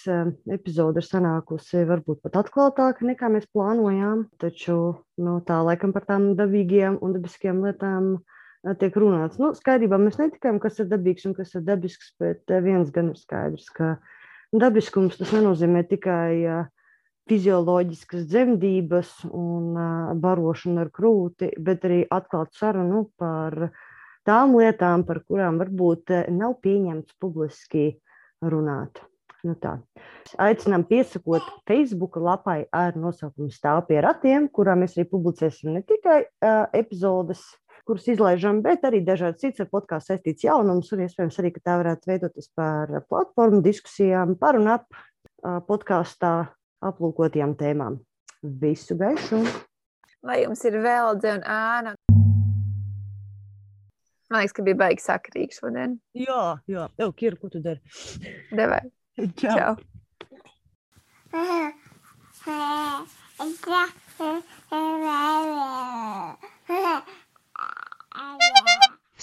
Epizode 0.53 1.01
ir 1.01 1.09
sanākusi 1.09 1.87
varbūt 1.89 2.21
pat 2.25 2.37
atklātāka 2.43 3.09
nekā 3.09 3.33
mēs 3.33 3.49
plānojām, 3.57 4.27
taču 4.41 4.77
nu, 5.17 5.39
tā 5.49 5.63
laikam 5.65 5.97
par 5.97 6.05
tām 6.11 6.35
dabīgiem 6.37 7.01
un 7.01 7.17
dabiskiem 7.17 7.65
lietām 7.65 8.19
tiek 8.81 9.01
runāts. 9.01 9.41
Nu, 9.41 9.55
skaidrībā 9.57 9.97
mēs 10.01 10.21
netikām, 10.21 10.61
kas 10.61 10.85
ir 10.85 10.93
dabīgs 10.93 11.25
un 11.29 11.37
kas 11.37 11.57
ir 11.57 11.65
dabisks, 11.65 12.13
bet 12.21 12.53
viens 12.65 12.93
gan 12.93 13.13
ir 13.13 13.21
skaidrs, 13.21 13.73
ka 13.73 13.97
dabiskums 14.53 15.17
tas 15.21 15.33
nenozīmē 15.33 15.85
tikai 15.89 16.65
fizioloģiskas 17.31 18.27
dzemdības 18.29 19.13
un 19.33 19.73
barošanu 20.21 20.83
ar 20.85 20.91
krūti, 20.95 21.51
bet 21.57 21.87
arī 21.89 22.03
atklāt 22.13 22.53
sarunu 22.57 23.07
par 23.21 23.71
tām 24.29 24.55
lietām, 24.59 25.07
par 25.09 25.23
kurām 25.25 25.59
varbūt 25.63 26.13
nav 26.33 26.59
pieņemts 26.65 27.17
publiski 27.21 27.91
runāt. 28.45 29.03
Nu 29.45 29.53
tā. 29.61 29.75
Aicinām 30.41 30.87
piesakot 30.89 31.45
Facebook 31.69 32.17
lapai 32.17 32.63
ar 32.73 32.97
nosaukumu 32.97 33.53
Stāv 33.53 33.83
pie 33.91 33.99
ratiem, 34.01 34.49
kurā 34.49 34.73
mēs 34.81 34.97
arī 34.97 35.05
publicēsim 35.11 35.75
ne 35.75 35.83
tikai 35.85 36.23
uh, 36.25 36.65
epizodes 36.73 37.43
kurus 37.85 38.07
izlaižam, 38.09 38.63
bet 38.65 38.85
arī 38.89 39.03
dažādas 39.05 39.43
citas 39.43 39.65
ar 39.65 39.71
podkāstu 39.73 40.15
saistītas 40.15 40.47
jaunumus. 40.47 40.91
Un 40.97 41.05
iespējams 41.05 41.41
arī, 41.41 41.53
tā 41.61 41.77
varētu 41.83 42.11
veidoties 42.11 42.49
par 42.57 42.93
platformu 43.11 43.61
diskusijām 43.65 44.39
par 44.41 44.57
un 44.61 44.71
ap 44.79 44.89
podkāstā 45.69 46.35
aplūkotajām 46.91 47.55
tēmām. 47.61 48.01
Visu 48.61 48.97
gaišu! 49.01 49.41
Vai 50.25 50.41
jums 50.43 50.63
ir 50.65 50.79
veldze 50.81 51.35
un 51.37 51.43
ēna? 51.45 51.95
Man 54.33 54.41
liekas, 54.41 54.55
ka 54.57 54.65
bija 54.67 54.79
baigi 54.81 55.05
sakrīgi 55.05 55.59
šodien. 55.59 55.99
Jā, 56.17 56.57
jā. 56.71 56.87
Tev, 56.99 57.13
Kira, 57.19 57.37
ko 57.41 57.51
tu 57.53 57.61
dari? 57.65 57.81
Devai. 58.57 58.81
Čau. 59.39 59.77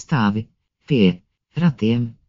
Stāvi 0.06 0.46
pie 0.88 1.06
ratiem. 1.58 2.21